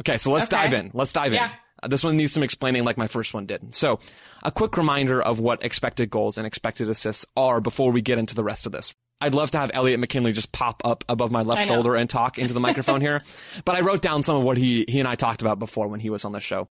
Okay, 0.00 0.16
so 0.18 0.30
let's 0.30 0.46
Okay. 0.46 0.62
dive 0.62 0.74
in. 0.74 0.90
Let's 0.94 1.10
dive 1.10 1.32
Yeah. 1.34 1.46
in. 1.46 1.50
Uh, 1.82 1.88
This 1.88 2.04
one 2.04 2.16
needs 2.16 2.32
some 2.32 2.42
explaining 2.44 2.84
like 2.84 2.96
my 2.98 3.06
first 3.08 3.34
one 3.34 3.46
did. 3.46 3.74
So, 3.74 3.98
a 4.44 4.50
quick 4.52 4.76
reminder 4.76 5.20
of 5.20 5.40
what 5.40 5.64
expected 5.64 6.10
goals 6.10 6.38
and 6.38 6.46
expected 6.46 6.88
assists 6.88 7.26
are 7.36 7.60
before 7.60 7.90
we 7.90 8.00
get 8.02 8.18
into 8.18 8.34
the 8.36 8.44
rest 8.44 8.66
of 8.66 8.72
this. 8.72 8.94
I'd 9.20 9.34
love 9.34 9.50
to 9.52 9.58
have 9.58 9.72
Eliot 9.74 9.98
McKinley 9.98 10.32
just 10.32 10.52
pop 10.52 10.80
up 10.84 11.04
above 11.08 11.32
my 11.32 11.42
left 11.42 11.66
shoulder 11.66 11.96
and 11.96 12.08
talk 12.08 12.38
into 12.38 12.54
the 12.54 12.60
microphone 12.60 13.00
here, 13.08 13.22
but 13.64 13.74
I 13.74 13.80
wrote 13.80 14.00
down 14.02 14.22
some 14.22 14.36
of 14.36 14.44
what 14.44 14.56
he 14.56 14.84
he 14.88 15.00
and 15.00 15.08
I 15.08 15.16
talked 15.16 15.40
about 15.40 15.58
before 15.58 15.88
when 15.88 15.98
he 15.98 16.10
was 16.10 16.24
on 16.24 16.30
the 16.30 16.38
show. 16.40 16.68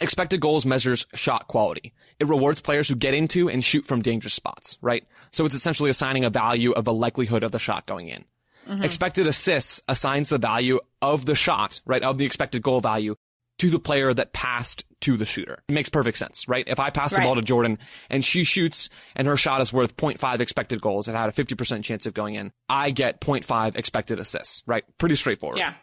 Expected 0.00 0.40
goals 0.40 0.66
measures 0.66 1.06
shot 1.14 1.48
quality. 1.48 1.92
It 2.18 2.28
rewards 2.28 2.60
players 2.60 2.88
who 2.88 2.94
get 2.96 3.14
into 3.14 3.48
and 3.48 3.64
shoot 3.64 3.86
from 3.86 4.02
dangerous 4.02 4.34
spots, 4.34 4.76
right? 4.80 5.04
So 5.32 5.44
it's 5.44 5.54
essentially 5.54 5.90
assigning 5.90 6.24
a 6.24 6.30
value 6.30 6.72
of 6.72 6.84
the 6.84 6.92
likelihood 6.92 7.42
of 7.42 7.52
the 7.52 7.58
shot 7.58 7.86
going 7.86 8.08
in. 8.08 8.24
Mm-hmm. 8.68 8.82
Expected 8.82 9.26
assists 9.26 9.80
assigns 9.88 10.28
the 10.28 10.38
value 10.38 10.80
of 11.00 11.24
the 11.24 11.34
shot, 11.34 11.80
right, 11.86 12.02
of 12.02 12.18
the 12.18 12.24
expected 12.26 12.62
goal 12.62 12.80
value 12.80 13.14
to 13.58 13.70
the 13.70 13.78
player 13.78 14.12
that 14.12 14.32
passed 14.34 14.84
to 15.00 15.16
the 15.16 15.24
shooter. 15.24 15.62
It 15.68 15.72
makes 15.72 15.88
perfect 15.88 16.18
sense, 16.18 16.46
right? 16.46 16.64
If 16.66 16.78
I 16.78 16.90
pass 16.90 17.12
the 17.12 17.18
Right. 17.18 17.24
ball 17.24 17.36
to 17.36 17.42
Jordan 17.42 17.78
and 18.10 18.22
she 18.24 18.44
shoots 18.44 18.90
and 19.14 19.26
her 19.26 19.36
shot 19.36 19.60
is 19.62 19.72
worth 19.72 19.96
0.5 19.96 20.40
expected 20.40 20.80
goals 20.80 21.08
and 21.08 21.16
had 21.16 21.28
a 21.28 21.32
50% 21.32 21.82
chance 21.84 22.04
of 22.06 22.12
going 22.12 22.34
in, 22.34 22.52
I 22.68 22.90
get 22.90 23.20
0.5 23.20 23.76
expected 23.76 24.18
assists, 24.18 24.62
right? 24.66 24.84
Pretty 24.98 25.16
straightforward. 25.16 25.58
Yeah. 25.58 25.74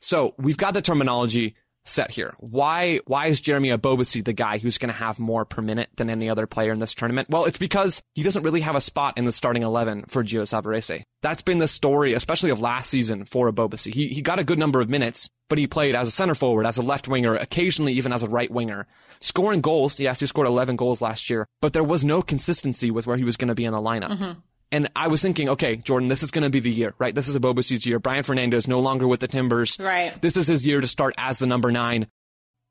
So 0.00 0.34
we've 0.38 0.56
got 0.56 0.72
the 0.74 0.80
terminology 0.80 1.54
set 1.88 2.10
here. 2.10 2.34
Why 2.38 3.00
why 3.06 3.26
is 3.26 3.40
Jeremy 3.40 3.70
Ebobisse 3.70 4.24
the 4.24 4.32
guy 4.32 4.58
who's 4.58 4.78
going 4.78 4.92
to 4.92 4.98
have 4.98 5.18
more 5.18 5.44
per 5.44 5.62
minute 5.62 5.88
than 5.96 6.10
any 6.10 6.28
other 6.28 6.46
player 6.46 6.72
in 6.72 6.78
this 6.78 6.94
tournament? 6.94 7.28
Well, 7.30 7.44
it's 7.44 7.58
because 7.58 8.02
he 8.14 8.22
doesn't 8.22 8.42
really 8.42 8.60
have 8.60 8.76
a 8.76 8.80
spot 8.80 9.18
in 9.18 9.24
the 9.24 9.32
starting 9.32 9.62
11 9.62 10.04
for 10.08 10.22
Gio 10.22 10.42
Savarese. 10.42 11.02
That's 11.22 11.42
been 11.42 11.58
the 11.58 11.68
story, 11.68 12.12
especially 12.12 12.50
of 12.50 12.60
last 12.60 12.90
season 12.90 13.24
for 13.24 13.50
Ebobisse. 13.50 13.92
He 13.92 14.08
he 14.08 14.22
got 14.22 14.38
a 14.38 14.44
good 14.44 14.58
number 14.58 14.80
of 14.80 14.88
minutes, 14.88 15.28
but 15.48 15.58
he 15.58 15.66
played 15.66 15.94
as 15.94 16.08
a 16.08 16.12
center 16.12 16.34
forward, 16.34 16.66
as 16.66 16.78
a 16.78 16.82
left 16.82 17.08
winger, 17.08 17.34
occasionally 17.34 17.94
even 17.94 18.12
as 18.12 18.22
a 18.22 18.28
right 18.28 18.50
winger. 18.50 18.86
Scoring 19.20 19.60
goals, 19.60 19.98
yes, 19.98 20.20
he 20.20 20.26
scored 20.26 20.46
11 20.46 20.76
goals 20.76 21.02
last 21.02 21.28
year, 21.28 21.46
but 21.60 21.72
there 21.72 21.84
was 21.84 22.04
no 22.04 22.22
consistency 22.22 22.90
with 22.90 23.06
where 23.06 23.16
he 23.16 23.24
was 23.24 23.36
going 23.36 23.48
to 23.48 23.54
be 23.54 23.64
in 23.64 23.72
the 23.72 23.80
lineup. 23.80 24.10
Mm-hmm. 24.10 24.40
And 24.70 24.88
I 24.94 25.08
was 25.08 25.22
thinking, 25.22 25.48
okay, 25.50 25.76
Jordan, 25.76 26.08
this 26.08 26.22
is 26.22 26.30
going 26.30 26.44
to 26.44 26.50
be 26.50 26.60
the 26.60 26.70
year, 26.70 26.94
right? 26.98 27.14
This 27.14 27.28
is 27.28 27.36
a 27.36 27.40
Ebobisse's 27.40 27.86
year. 27.86 27.98
Brian 27.98 28.22
Fernandez 28.22 28.68
no 28.68 28.80
longer 28.80 29.06
with 29.06 29.20
the 29.20 29.28
Timbers. 29.28 29.78
Right. 29.80 30.20
This 30.20 30.36
is 30.36 30.46
his 30.46 30.66
year 30.66 30.80
to 30.80 30.86
start 30.86 31.14
as 31.16 31.38
the 31.38 31.46
number 31.46 31.72
nine. 31.72 32.06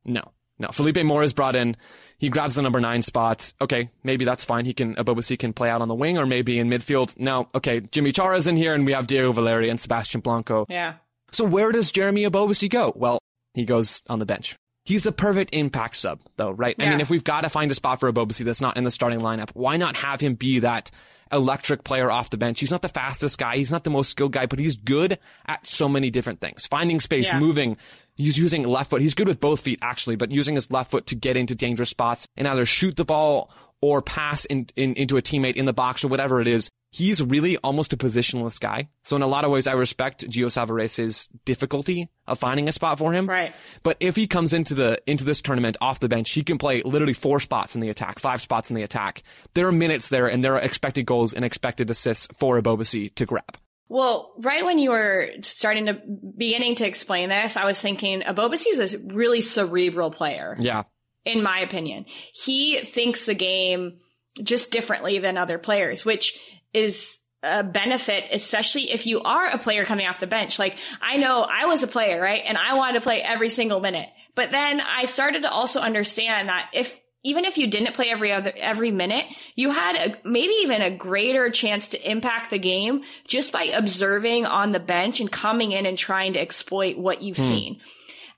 No, 0.06 0.22
no. 0.60 0.68
Felipe 0.70 1.04
Mora 1.04 1.26
is 1.26 1.34
brought 1.34 1.56
in. 1.56 1.76
He 2.20 2.30
grabs 2.30 2.56
the 2.56 2.62
number 2.62 2.80
nine 2.80 3.02
spot. 3.02 3.52
Okay, 3.60 3.90
maybe 4.04 4.26
that's 4.26 4.46
fine. 4.46 4.66
He 4.66 4.74
can, 4.74 4.96
Ebobisse 4.96 5.38
can 5.40 5.54
play 5.54 5.70
out 5.70 5.82
on 5.82 5.88
the 5.88 5.96
wing 5.96 6.18
or 6.18 6.26
maybe 6.26 6.60
in 6.60 6.70
midfield. 6.70 7.18
No, 7.20 7.50
okay. 7.56 7.82
Yimmi 7.82 8.14
Chara's 8.14 8.48
in 8.48 8.58
here 8.58 8.74
and 8.74 8.86
we 8.86 8.94
have 8.94 9.08
Diego 9.08 9.32
Valeri 9.32 9.70
and 9.70 9.80
Sebastian 9.80 10.22
Blanco. 10.22 10.66
Yeah. 10.70 10.96
So 11.32 11.46
where 11.46 11.72
does 11.72 11.92
Jeremy 11.92 12.24
Ebobisse 12.24 12.70
go? 12.70 12.94
Well, 12.96 13.20
he 13.54 13.66
goes 13.66 14.02
on 14.08 14.20
the 14.20 14.26
bench. 14.26 14.56
He's 14.88 15.06
a 15.06 15.12
perfect 15.12 15.54
impact 15.54 15.98
sub, 15.98 16.22
though, 16.38 16.52
right? 16.52 16.74
I 16.80 16.86
mean, 16.92 17.02
if 17.02 17.10
we've 17.10 17.24
got 17.24 17.42
to 17.42 17.50
find 17.50 17.70
a 17.70 17.76
spot 17.76 18.00
for 18.00 18.10
Ebobisse 18.10 18.46
that's 18.46 18.62
not 18.62 18.78
in 18.78 18.86
the 18.86 18.90
starting 18.90 19.20
lineup, 19.20 19.50
why 19.54 19.76
not 19.76 19.98
have 19.98 20.22
him 20.22 20.36
be 20.36 20.60
that 20.60 20.92
electric 21.30 21.84
player 21.84 22.10
off 22.10 22.30
the 22.30 22.38
bench? 22.38 22.62
He's 22.62 22.72
not 22.72 22.82
the 22.82 22.88
fastest 22.88 23.38
guy. 23.38 23.58
He's 23.58 23.70
not 23.70 23.84
the 23.84 23.90
most 23.90 24.12
skilled 24.12 24.32
guy, 24.32 24.46
but 24.46 24.60
he's 24.60 24.78
good 24.78 25.20
at 25.46 25.68
so 25.68 25.90
many 25.90 26.10
different 26.10 26.40
things. 26.40 26.68
Finding 26.68 27.02
space, 27.02 27.28
Yeah. 27.28 27.38
moving. 27.38 27.76
He's 28.16 28.38
using 28.38 28.64
left 28.64 28.90
foot. 28.92 29.02
He's 29.02 29.14
good 29.14 29.28
with 29.28 29.42
both 29.42 29.60
feet, 29.60 29.80
actually, 29.82 30.16
but 30.16 30.32
using 30.32 30.56
his 30.56 30.72
left 30.72 30.90
foot 30.92 31.08
to 31.08 31.16
get 31.16 31.36
into 31.36 31.54
dangerous 31.54 31.90
spots 31.90 32.26
and 32.38 32.48
either 32.48 32.66
shoot 32.66 32.96
the 32.96 33.04
ball 33.04 33.52
or 33.82 34.02
pass 34.02 34.46
in, 34.46 34.68
in, 34.78 34.94
into 34.94 35.18
a 35.18 35.22
teammate 35.22 35.58
in 35.58 35.66
the 35.66 35.74
box 35.74 36.06
or 36.06 36.08
whatever 36.08 36.40
it 36.40 36.48
is. 36.48 36.70
He's 36.90 37.22
really 37.22 37.58
almost 37.58 37.92
a 37.92 37.98
positionless 37.98 38.60
guy. 38.60 38.90
So 39.04 39.16
in 39.16 39.22
a 39.22 39.28
lot 39.28 39.44
of 39.44 39.52
ways, 39.52 39.68
I 39.68 39.74
respect 39.74 40.28
Gio 40.30 40.48
Savarese's 40.48 41.28
difficulty 41.44 42.10
of 42.26 42.40
finding 42.40 42.70
a 42.70 42.72
spot 42.72 42.98
for 42.98 43.12
him. 43.12 43.28
Right. 43.28 43.54
But 43.84 43.98
if 44.00 44.16
he 44.16 44.26
comes 44.26 44.54
into 44.54 44.74
the 44.74 45.00
into 45.06 45.26
this 45.26 45.42
tournament 45.42 45.78
off 45.82 46.00
the 46.00 46.08
bench, 46.08 46.32
he 46.32 46.44
can 46.44 46.58
play 46.58 46.82
literally 46.84 47.14
four 47.14 47.40
spots 47.40 47.76
in 47.76 47.82
the 47.82 47.90
attack, 47.90 48.20
five 48.20 48.42
spots 48.42 48.70
in 48.70 48.76
the 48.76 48.84
attack. 48.84 49.24
There 49.54 49.68
are 49.68 49.72
minutes 49.72 50.10
there, 50.10 50.28
and 50.28 50.44
there 50.44 50.56
are 50.56 50.62
expected 50.62 51.06
goals 51.06 51.34
and 51.34 51.44
expected 51.44 51.90
assists 51.90 52.28
for 52.38 52.60
Ebobisse 52.60 53.14
to 53.16 53.26
grab. 53.26 53.58
Well, 53.90 54.34
right 54.40 54.66
when 54.66 54.80
you 54.80 54.92
were 54.92 55.30
starting 55.42 55.86
to 55.86 56.02
beginning 56.38 56.76
to 56.76 56.88
explain 56.88 57.30
this, 57.30 57.56
I 57.56 57.66
was 57.66 57.80
thinking 57.80 58.22
Ebobisse 58.22 58.66
is 58.68 58.94
a 58.94 59.00
really 59.14 59.42
cerebral 59.42 60.12
player, 60.12 60.56
Yeah, 60.60 60.84
in 61.26 61.44
my 61.44 61.60
opinion. 61.60 62.06
He 62.34 62.82
thinks 62.82 63.26
the 63.26 63.34
game 63.34 64.00
just 64.44 64.72
differently 64.72 65.20
than 65.20 65.38
other 65.38 65.58
players, 65.58 66.06
which 66.06 66.38
is 66.74 67.20
a 67.44 67.64
benefit, 67.64 68.26
especially 68.32 68.92
if 68.92 69.06
you 69.06 69.22
are 69.22 69.48
a 69.48 69.58
player 69.58 69.86
coming 69.86 70.08
off 70.08 70.20
the 70.20 70.28
bench. 70.28 70.58
Like 70.58 70.78
I 71.02 71.18
know 71.18 71.42
I 71.42 71.66
was 71.66 71.84
a 71.84 71.88
player, 71.88 72.20
right? 72.20 72.44
And 72.46 72.58
I 72.58 72.76
wanted 72.76 72.94
to 72.96 73.02
play 73.02 73.22
every 73.22 73.50
single 73.50 73.80
minute. 73.80 74.10
But 74.36 74.52
then 74.52 74.82
I 74.82 75.06
started 75.06 75.44
to 75.44 75.52
also 75.52 75.80
understand 75.80 76.50
that 76.50 76.70
if 76.74 77.00
even 77.24 77.46
if 77.46 77.58
you 77.58 77.68
didn't 77.68 77.94
play 77.94 78.10
every 78.10 78.32
other 78.32 78.54
every 78.56 78.92
minute, 78.92 79.26
you 79.56 79.70
had 79.72 79.96
a, 79.96 80.28
maybe 80.28 80.54
even 80.62 80.82
a 80.82 80.96
greater 80.96 81.50
chance 81.50 81.90
to 81.90 82.10
impact 82.10 82.50
the 82.50 82.60
game 82.60 83.04
just 83.28 83.52
by 83.52 83.64
observing 83.64 84.46
on 84.46 84.72
the 84.72 84.80
bench 84.80 85.20
and 85.20 85.32
coming 85.32 85.74
in 85.74 85.86
and 85.86 85.98
trying 85.98 86.34
to 86.34 86.40
exploit 86.40 86.98
what 86.98 87.22
you've 87.22 87.38
hmm. 87.38 87.44
seen. 87.44 87.82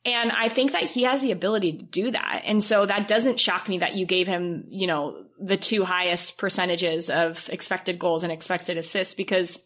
And 0.06 0.32
I 0.32 0.48
think 0.48 0.72
that 0.72 0.84
he 0.84 1.04
has 1.04 1.22
the 1.22 1.32
ability 1.32 1.74
to 1.74 1.84
do 1.84 2.12
that. 2.12 2.44
And 2.46 2.64
so 2.64 2.86
that 2.86 3.08
doesn't 3.08 3.40
shock 3.40 3.68
me 3.68 3.80
that 3.80 3.96
you 3.96 4.06
gave 4.06 4.28
him, 4.28 4.66
you 4.70 4.88
know, 4.88 5.26
the 5.40 5.58
two 5.58 5.84
highest 5.84 6.38
percentages 6.38 7.10
of 7.10 7.50
expected 7.50 8.00
goals 8.00 8.24
and 8.24 8.32
expected 8.32 8.78
assists 8.78 9.14
because 9.14 9.60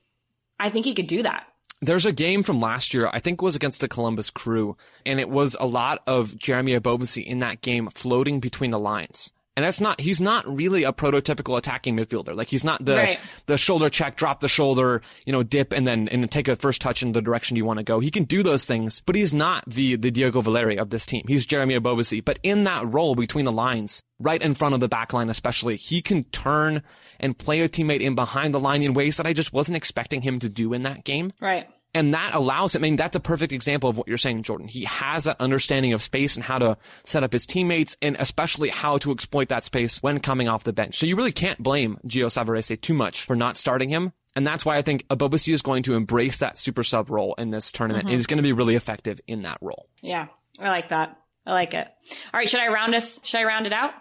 I 0.60 0.70
think 0.70 0.86
he 0.86 0.96
could 0.96 1.08
do 1.08 1.24
that. 1.24 1.46
There's 1.82 2.06
a 2.06 2.14
game 2.14 2.44
from 2.44 2.62
last 2.62 2.94
year, 2.94 3.10
I 3.12 3.20
think 3.20 3.42
was 3.42 3.56
against 3.56 3.82
the 3.82 3.90
Columbus 3.90 4.30
Crew, 4.30 4.78
and 5.06 5.20
it 5.20 5.30
was 5.30 5.58
a 5.60 5.66
lot 5.66 6.02
of 6.08 6.38
Jeremy 6.38 6.80
Ebobisse 6.80 7.24
in 7.24 7.40
that 7.40 7.62
game 7.62 7.90
floating 7.94 8.40
between 8.40 8.72
the 8.72 8.80
lines. 8.80 9.32
And 9.56 9.64
that's 9.64 9.80
not, 9.80 10.02
he's 10.02 10.20
not 10.20 10.48
really 10.48 10.84
a 10.84 10.92
prototypical 10.92 11.58
attacking 11.58 11.96
midfielder. 11.96 12.36
Like 12.36 12.48
he's 12.48 12.64
not 12.64 12.84
the, 12.84 12.96
Right. 12.96 13.20
the 13.46 13.58
shoulder 13.58 13.88
check, 13.90 14.16
drop 14.18 14.40
the 14.40 14.48
shoulder, 14.48 15.02
you 15.26 15.32
know, 15.32 15.44
dip 15.44 15.74
and 15.74 15.86
then, 15.86 16.08
and 16.08 16.30
take 16.32 16.48
a 16.48 16.56
first 16.56 16.82
touch 16.82 17.04
in 17.04 17.12
the 17.12 17.22
direction 17.22 17.56
you 17.56 17.64
want 17.66 17.78
to 17.78 17.84
go. 17.84 18.00
He 18.00 18.10
can 18.10 18.24
do 18.24 18.42
those 18.42 18.66
things, 18.66 19.02
but 19.06 19.16
he's 19.16 19.34
not 19.34 19.64
the, 19.68 19.96
the 19.96 20.10
Diego 20.10 20.42
Valeri 20.42 20.78
of 20.80 20.90
this 20.90 21.06
team. 21.06 21.24
He's 21.28 21.46
Jeremy 21.46 21.80
Ebobisse. 21.80 22.26
But 22.26 22.40
in 22.42 22.64
that 22.64 22.92
role 22.92 23.14
between 23.14 23.46
the 23.46 23.52
lines, 23.52 24.02
right 24.20 24.42
in 24.42 24.56
front 24.56 24.74
of 24.74 24.80
the 24.80 24.88
back 24.88 25.14
line 25.14 25.30
especially, 25.30 25.76
he 25.76 26.02
can 26.02 26.24
turn 26.26 26.82
and 27.20 27.38
play 27.38 27.62
a 27.62 27.70
teammate 27.70 28.02
in 28.02 28.16
behind 28.16 28.54
the 28.56 28.60
line 28.60 28.82
in 28.82 28.94
ways 28.96 29.18
that 29.18 29.28
I 29.28 29.34
just 29.34 29.54
wasn't 29.54 29.78
expecting 29.78 30.22
him 30.24 30.40
to 30.40 30.50
do 30.50 30.74
in 30.74 30.84
that 30.84 31.04
game. 31.04 31.32
Right. 31.40 31.70
And 31.96 32.14
that 32.16 32.34
allows 32.34 32.74
him, 32.74 32.82
I 32.82 32.88
mean, 32.88 32.96
that's 32.96 33.16
a 33.16 33.20
perfect 33.20 33.54
example 33.54 33.90
of 33.90 33.98
what 33.98 34.08
you're 34.08 34.18
saying, 34.18 34.42
Jordan. 34.44 34.68
He 34.68 34.86
has 34.86 35.26
that 35.26 35.40
understanding 35.40 35.94
of 35.94 36.02
space 36.02 36.36
and 36.36 36.44
how 36.44 36.58
to 36.58 36.78
set 37.04 37.24
up 37.24 37.32
his 37.32 37.46
teammates 37.46 37.96
and 38.02 38.16
especially 38.20 38.70
how 38.70 38.98
to 39.00 39.12
exploit 39.12 39.50
that 39.50 39.64
space 39.64 40.02
when 40.02 40.20
coming 40.20 40.48
off 40.48 40.64
the 40.64 40.74
bench. 40.74 40.98
So 40.98 41.06
you 41.06 41.16
really 41.16 41.32
can't 41.32 41.62
blame 41.62 42.00
Gio 42.08 42.26
Savarese 42.26 42.82
too 42.82 42.96
much 42.96 43.24
for 43.24 43.36
not 43.36 43.58
starting 43.58 43.90
him. 43.90 44.12
And 44.36 44.48
that's 44.48 44.66
why 44.66 44.78
I 44.78 44.82
think 44.82 45.08
Ebobisse 45.10 45.54
is 45.54 45.62
going 45.62 45.84
to 45.84 45.94
embrace 45.94 46.40
that 46.40 46.58
super 46.58 46.84
sub 46.84 47.12
role 47.12 47.36
in 47.36 47.52
this 47.52 47.72
tournament 47.72 48.06
and 48.06 48.16
is 48.16 48.26
going 48.26 48.38
to 48.38 48.44
be 48.44 48.54
really 48.54 48.76
effective 48.76 49.22
in 49.28 49.44
that 49.44 49.60
role. 49.62 49.86
Yeah. 50.02 50.28
I 50.60 50.70
like 50.70 50.90
that. 50.90 51.20
I 51.46 51.52
like 51.52 51.76
it. 51.76 51.88
All 52.34 52.40
right. 52.40 52.50
Should 52.50 52.62
I 52.62 52.70
round 52.70 52.96
us? 52.96 53.20
Should 53.24 53.40
I 53.40 53.44
round 53.44 53.68
it 53.68 53.74
out? 53.74 53.92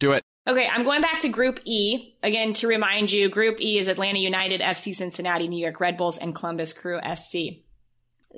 Do 0.00 0.12
it. 0.12 0.24
Okay, 0.48 0.66
I'm 0.66 0.82
going 0.82 1.02
back 1.02 1.20
to 1.22 1.28
Group 1.28 1.60
E. 1.66 2.14
Again, 2.22 2.54
to 2.54 2.68
remind 2.68 3.12
you, 3.12 3.28
Group 3.28 3.60
E 3.60 3.78
is 3.78 3.86
Atlanta 3.86 4.18
United, 4.18 4.62
FC 4.62 4.94
Cincinnati, 4.94 5.46
New 5.46 5.62
York 5.62 5.78
Red 5.78 5.98
Bulls, 5.98 6.16
and 6.16 6.34
Columbus 6.34 6.72
Crew 6.72 6.98
SC. 7.14 7.60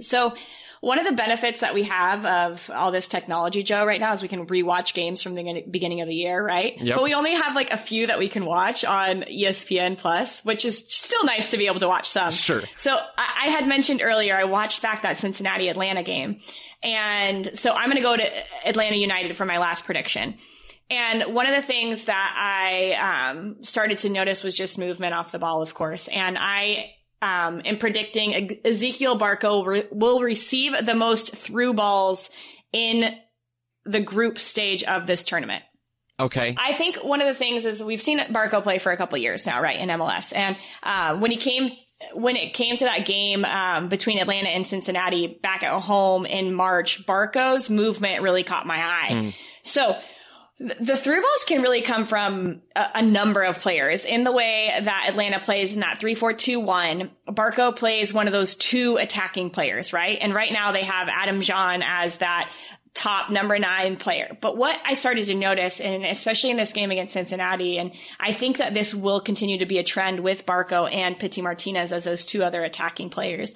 So 0.01 0.35
one 0.81 0.99
of 0.99 1.07
the 1.07 1.13
benefits 1.13 1.61
that 1.61 1.73
we 1.73 1.85
have 1.85 2.25
of 2.25 2.71
all 2.75 2.91
this 2.91 3.07
technology, 3.07 3.63
Joe, 3.63 3.85
right 3.85 4.01
now 4.01 4.13
is 4.13 4.23
we 4.23 4.29
can 4.29 4.47
rewatch 4.47 4.93
games 4.93 5.23
from 5.23 5.35
the 5.37 5.65
beginning 5.71 6.01
of 6.01 6.09
the 6.09 6.15
year, 6.15 6.45
right? 6.45 6.81
Yep. 6.81 6.97
But 6.97 7.05
we 7.05 7.15
only 7.15 7.35
have 7.35 7.55
like 7.55 7.71
a 7.71 7.77
few 7.77 8.09
that 8.09 8.19
we 8.19 8.29
can 8.29 8.45
watch 8.45 8.85
on 8.85 9.23
ESPN 9.23 9.97
Plus, 9.97 10.45
which 10.45 10.65
is 10.65 10.79
still 10.89 11.25
nice 11.25 11.53
to 11.53 11.59
be 11.59 11.67
able 11.67 11.81
to 11.81 11.89
watch 11.89 12.09
some. 12.09 12.31
Sure. 12.31 12.63
So 12.77 12.97
I, 12.97 13.47
I 13.47 13.49
had 13.51 13.69
mentioned 13.69 14.01
earlier, 14.03 14.37
I 14.37 14.45
watched 14.45 14.83
back 14.83 15.03
that 15.03 15.19
Cincinnati 15.19 15.69
Atlanta 15.69 16.03
game. 16.03 16.41
And 16.83 17.57
so 17.59 17.73
I'm 17.73 17.87
going 17.87 17.97
to 17.97 18.03
go 18.03 18.17
to 18.17 18.29
Atlanta 18.67 18.97
United 18.97 19.37
for 19.37 19.45
my 19.45 19.59
last 19.59 19.85
prediction. 19.85 20.37
And 20.91 21.35
one 21.35 21.47
of 21.47 21.55
the 21.55 21.63
things 21.63 22.05
that 22.05 22.35
I 22.37 23.31
um, 23.31 23.63
started 23.63 23.99
to 23.99 24.09
notice 24.09 24.43
was 24.43 24.57
just 24.57 24.77
movement 24.77 25.15
off 25.15 25.31
the 25.31 25.39
ball, 25.39 25.63
of 25.63 25.73
course. 25.73 26.09
And 26.09 26.37
I 26.37 26.91
um, 27.23 27.63
am 27.65 27.79
predicting 27.79 28.61
Ezequiel 28.65 29.19
Barco 29.19 29.65
re- 29.65 29.87
will 29.93 30.21
receive 30.21 30.75
the 30.85 30.95
most 30.95 31.37
through 31.37 31.75
balls 31.75 32.29
in 32.73 33.15
the 33.85 34.01
group 34.01 34.39
stage 34.39 34.83
of 34.83 35.07
this 35.07 35.23
tournament. 35.23 35.63
Okay. 36.19 36.55
I 36.59 36.75
think 36.75 36.97
one 36.97 37.21
of 37.21 37.29
the 37.29 37.35
things 37.35 37.65
is 37.65 37.83
we've 37.83 38.01
seen 38.01 38.19
Barco 38.19 38.63
play 38.63 38.79
for 38.79 38.93
a 38.93 38.97
couple 38.97 39.17
years 39.17 39.47
now, 39.47 39.63
right, 39.63 39.79
in 39.79 39.89
MLS. 39.91 40.37
And 40.37 40.57
uh, 40.83 41.17
when 41.17 41.31
he 41.31 41.37
came, 41.37 41.71
when 42.15 42.37
it 42.37 42.53
came 42.53 42.77
to 42.77 42.85
that 42.85 43.07
game 43.07 43.45
um, 43.45 43.89
between 43.89 44.19
Atlanta 44.19 44.49
and 44.49 44.67
Cincinnati 44.67 45.39
back 45.43 45.63
at 45.63 45.81
home 45.81 46.27
in 46.27 46.53
March, 46.53 47.07
Barco's 47.07 47.71
movement 47.71 48.23
really 48.23 48.43
caught 48.43 48.67
my 48.67 48.77
eye. 48.77 49.13
Mm. 49.13 49.35
So 49.63 49.97
the 50.61 50.95
through 50.95 51.23
balls 51.23 51.45
can 51.47 51.63
really 51.63 51.81
come 51.81 52.05
from 52.05 52.61
a, 52.77 52.85
a, 52.97 53.03
number 53.03 53.43
of 53.43 53.61
players 53.61 54.05
in 54.05 54.25
the 54.25 54.33
way 54.33 54.71
that 54.79 55.07
Atlanta 55.09 55.41
plays 55.41 55.73
in 55.73 55.81
that 55.81 55.99
3-4-2-1. 55.99 57.09
Barco 57.29 57.75
plays 57.75 58.13
one 58.13 58.27
of 58.27 58.35
those 58.35 58.57
two 58.57 58.99
attacking 58.99 59.49
players, 59.49 59.95
right? 59.95 60.19
And 60.21 60.35
right 60.35 60.53
now 60.53 60.73
they 60.73 60.85
have 60.85 61.09
Adam 61.09 61.41
John 61.41 61.83
as 61.83 62.19
that 62.19 62.51
top 62.95 63.31
number 63.31 63.59
nine 63.59 63.97
player. 63.97 64.37
But 64.41 64.57
what 64.57 64.77
I 64.85 64.95
started 64.95 65.27
to 65.27 65.35
notice, 65.35 65.81
and 65.81 66.05
especially 66.05 66.51
in 66.51 66.57
this 66.57 66.73
game 66.73 66.91
against 66.91 67.13
Cincinnati, 67.13 67.79
and 67.79 67.93
I 68.19 68.33
think 68.33 68.59
that 68.59 68.75
this 68.75 68.95
will 68.95 69.21
continue 69.21 69.59
to 69.59 69.67
be 69.67 69.79
a 69.79 69.85
trend 69.85 70.21
with 70.21 70.45
Barco 70.45 70.93
and 70.93 71.19
Pity 71.19 71.41
Martinez 71.41 71.93
as 71.93 72.05
those 72.05 72.27
two 72.27 72.43
other 72.43 72.65
attacking 72.65 73.11
players, 73.11 73.55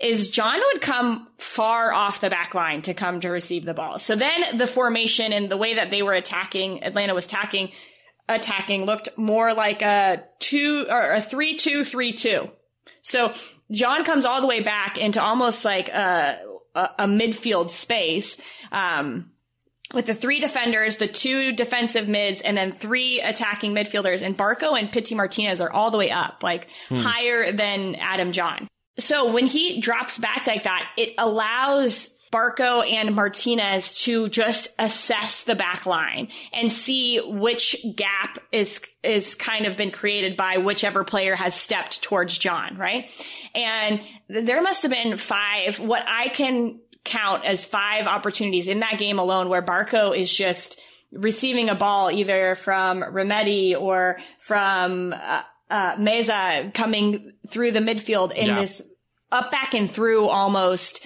is 0.00 0.30
John 0.30 0.60
would 0.60 0.80
come 0.80 1.26
far 1.38 1.92
off 1.92 2.20
the 2.20 2.30
back 2.30 2.54
line 2.54 2.82
to 2.82 2.94
come 2.94 3.20
to 3.20 3.28
receive 3.28 3.64
the 3.64 3.74
ball. 3.74 3.98
So 3.98 4.14
then 4.14 4.58
the 4.58 4.66
formation 4.66 5.32
and 5.32 5.50
the 5.50 5.56
way 5.56 5.74
that 5.74 5.90
they 5.90 6.02
were 6.02 6.14
attacking, 6.14 6.84
Atlanta 6.84 7.14
was 7.14 7.26
attacking, 7.26 7.72
attacking 8.28 8.84
looked 8.84 9.08
more 9.16 9.54
like 9.54 9.82
a 9.82 10.24
two 10.38 10.86
or 10.88 11.14
a 11.14 11.20
three 11.20 11.56
two 11.56 11.84
three 11.84 12.12
two. 12.12 12.50
So 13.02 13.32
Jahn 13.70 14.04
comes 14.04 14.26
all 14.26 14.40
the 14.40 14.46
way 14.46 14.60
back 14.60 14.98
into 14.98 15.22
almost 15.22 15.64
like 15.64 15.88
a 15.88 16.38
a, 16.76 16.90
a 17.00 17.06
midfield 17.06 17.70
space. 17.70 18.36
Um, 18.70 19.32
with 19.94 20.06
the 20.06 20.14
three 20.14 20.40
defenders, 20.40 20.96
the 20.96 21.06
two 21.06 21.52
defensive 21.52 22.08
mids, 22.08 22.40
and 22.40 22.56
then 22.56 22.72
three 22.72 23.20
attacking 23.20 23.72
midfielders. 23.72 24.22
And 24.22 24.36
Barco 24.36 24.78
and 24.78 24.90
Pity 24.90 25.14
Martinez 25.14 25.60
are 25.60 25.70
all 25.70 25.90
the 25.90 25.98
way 25.98 26.10
up, 26.10 26.42
like 26.42 26.68
hmm. 26.88 26.96
higher 26.96 27.52
than 27.52 27.94
Adam 27.94 28.32
Jahn. 28.32 28.66
So 28.98 29.32
when 29.32 29.46
he 29.46 29.80
drops 29.80 30.18
back 30.18 30.46
like 30.46 30.64
that, 30.64 30.88
it 30.96 31.14
allows 31.18 32.08
Barco 32.32 32.84
and 32.88 33.14
Martinez 33.14 34.00
to 34.00 34.28
just 34.28 34.68
assess 34.78 35.44
the 35.44 35.54
back 35.54 35.86
line 35.86 36.28
and 36.52 36.72
see 36.72 37.20
which 37.20 37.76
gap 37.94 38.38
is 38.52 38.80
is 39.02 39.34
kind 39.34 39.66
of 39.66 39.76
been 39.76 39.90
created 39.90 40.36
by 40.36 40.58
whichever 40.58 41.04
player 41.04 41.34
has 41.36 41.54
stepped 41.54 42.02
towards 42.02 42.36
Jahn, 42.36 42.76
right? 42.76 43.10
And 43.54 44.00
there 44.28 44.62
must 44.62 44.82
have 44.82 44.90
been 44.90 45.16
five, 45.16 45.78
what 45.78 46.02
I 46.06 46.28
can 46.28 46.80
count 47.04 47.44
as 47.44 47.64
five 47.64 48.06
opportunities 48.06 48.68
in 48.68 48.80
that 48.80 48.98
game 48.98 49.18
alone 49.18 49.48
where 49.48 49.62
Barco 49.62 50.16
is 50.16 50.32
just 50.32 50.80
receiving 51.12 51.68
a 51.68 51.74
ball 51.74 52.10
either 52.10 52.56
from 52.56 53.00
Remedi 53.00 53.80
or 53.80 54.18
from 54.40 55.12
uh, 55.12 55.42
uh, 55.70 55.96
Meza 55.96 56.72
coming 56.74 57.32
through 57.48 57.72
the 57.72 57.80
midfield 57.80 58.34
in 58.34 58.48
yeah. 58.48 58.60
this 58.60 58.82
up, 59.32 59.50
back, 59.50 59.74
and 59.74 59.90
through 59.90 60.28
almost 60.28 61.04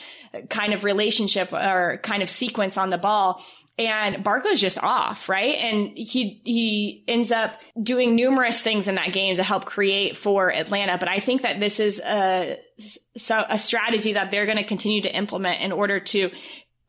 kind 0.49 0.73
of 0.75 0.85
relationship 0.85 1.53
or 1.53 2.01
kind 2.03 2.23
of 2.23 2.31
sequence 2.31 2.77
on 2.77 2.91
the 2.91 2.99
ball. 2.99 3.43
And 3.79 4.17
Barco's 4.25 4.61
just 4.61 4.79
off, 4.79 5.29
right? 5.29 5.55
And 5.57 5.97
he, 5.97 6.43
he 6.45 7.05
ends 7.09 7.33
up 7.33 7.59
doing 7.83 8.15
numerous 8.15 8.61
things 8.61 8.89
in 8.89 8.97
that 8.97 9.13
game 9.13 9.37
to 9.37 9.43
help 9.43 9.65
create 9.65 10.17
for 10.17 10.53
Atlanta. 10.53 10.99
But 10.99 11.09
I 11.09 11.19
think 11.19 11.43
that 11.43 11.61
this 11.61 11.81
is 11.81 11.99
a, 11.99 12.59
so 13.17 13.43
a 13.49 13.59
strategy 13.59 14.13
that 14.13 14.31
they're 14.31 14.45
going 14.45 14.59
to 14.59 14.65
continue 14.65 15.03
to 15.03 15.17
implement 15.17 15.63
in 15.63 15.73
order 15.73 15.99
to 15.99 16.31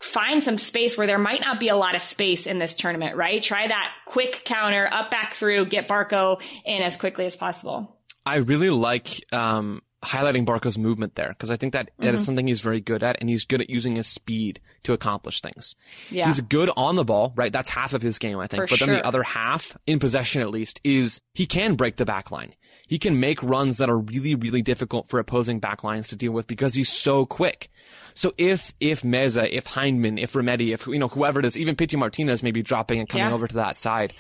find 0.02 0.44
some 0.44 0.58
space 0.58 0.98
where 0.98 1.08
there 1.08 1.20
might 1.20 1.42
not 1.42 1.60
be 1.60 1.70
a 1.70 1.76
lot 1.76 1.96
of 1.96 2.02
space 2.02 2.48
in 2.48 2.60
this 2.60 2.76
tournament, 2.76 3.16
right? 3.16 3.42
Try 3.42 3.68
that 3.68 3.92
quick 4.06 4.42
counter 4.44 4.90
up 4.92 5.12
back 5.12 5.36
through, 5.36 5.66
get 5.66 5.88
Barco 5.88 6.42
in 6.66 6.82
as 6.82 6.98
quickly 6.98 7.26
as 7.26 7.36
possible. 7.36 7.96
I 8.26 8.38
really 8.38 8.70
like 8.70 9.24
um, 9.32 9.82
highlighting 10.04 10.46
Barco's 10.46 10.78
movement 10.78 11.16
there 11.16 11.30
because 11.30 11.52
I 11.52 11.58
think 11.58 11.74
that, 11.74 11.88
mm-hmm. 11.88 12.04
that 12.04 12.16
is 12.16 12.22
mm-hmm. 12.22 12.26
something 12.26 12.48
he's 12.48 12.62
very 12.62 12.80
good 12.80 13.04
at 13.04 13.18
and 13.20 13.30
he's 13.30 13.46
good 13.46 13.62
at 13.62 13.70
using 13.70 13.96
his 13.96 14.08
speed 14.08 14.60
to 14.84 14.94
accomplish 14.94 15.42
things. 15.42 15.76
Yeah. 16.10 16.26
He's 16.26 16.40
good 16.40 16.70
on 16.76 16.96
the 16.96 17.06
ball, 17.06 17.34
right? 17.36 17.52
That's 17.52 17.70
half 17.70 17.94
of 17.94 18.02
his 18.02 18.20
game, 18.20 18.40
I 18.40 18.48
think. 18.48 18.64
For 18.64 18.68
but 18.68 18.80
sure. 18.80 18.88
then 18.88 18.98
the 18.98 19.06
other 19.06 19.24
half, 19.24 19.78
in 19.86 20.00
possession 20.00 20.42
at 20.42 20.50
least, 20.50 20.82
is 20.84 21.22
he 21.34 21.46
can 21.46 21.76
break 21.76 21.98
the 21.98 22.06
back 22.06 22.32
line. 22.32 22.56
He 22.88 23.00
can 23.00 23.20
make 23.20 23.42
runs 23.42 23.78
that 23.78 23.90
are 23.90 23.98
really, 23.98 24.36
really 24.36 24.62
difficult 24.62 25.08
for 25.08 25.18
opposing 25.18 25.62
backlines 25.62 26.10
to 26.10 26.18
deal 26.18 26.34
with 26.34 26.46
because 26.46 26.74
he's 26.74 26.90
so 26.90 27.26
quick. 27.26 27.70
So 28.14 28.34
if, 28.38 28.74
if 28.82 29.04
Meza, 29.04 29.48
if 29.50 29.66
Hyndman, 29.66 30.20
if 30.20 30.34
Remedi, 30.34 30.74
if, 30.74 30.88
you 30.88 31.00
know, 31.00 31.08
whoever 31.08 31.40
it 31.40 31.46
is, 31.46 31.58
even 31.58 31.78
Pity 31.78 31.96
Martinez 31.96 32.44
maybe 32.44 32.62
dropping 32.62 33.00
and 33.00 33.08
coming 33.08 33.28
yeah. 33.28 33.34
over 33.34 33.48
to 33.48 33.56
that 33.56 33.78
side, 33.78 34.14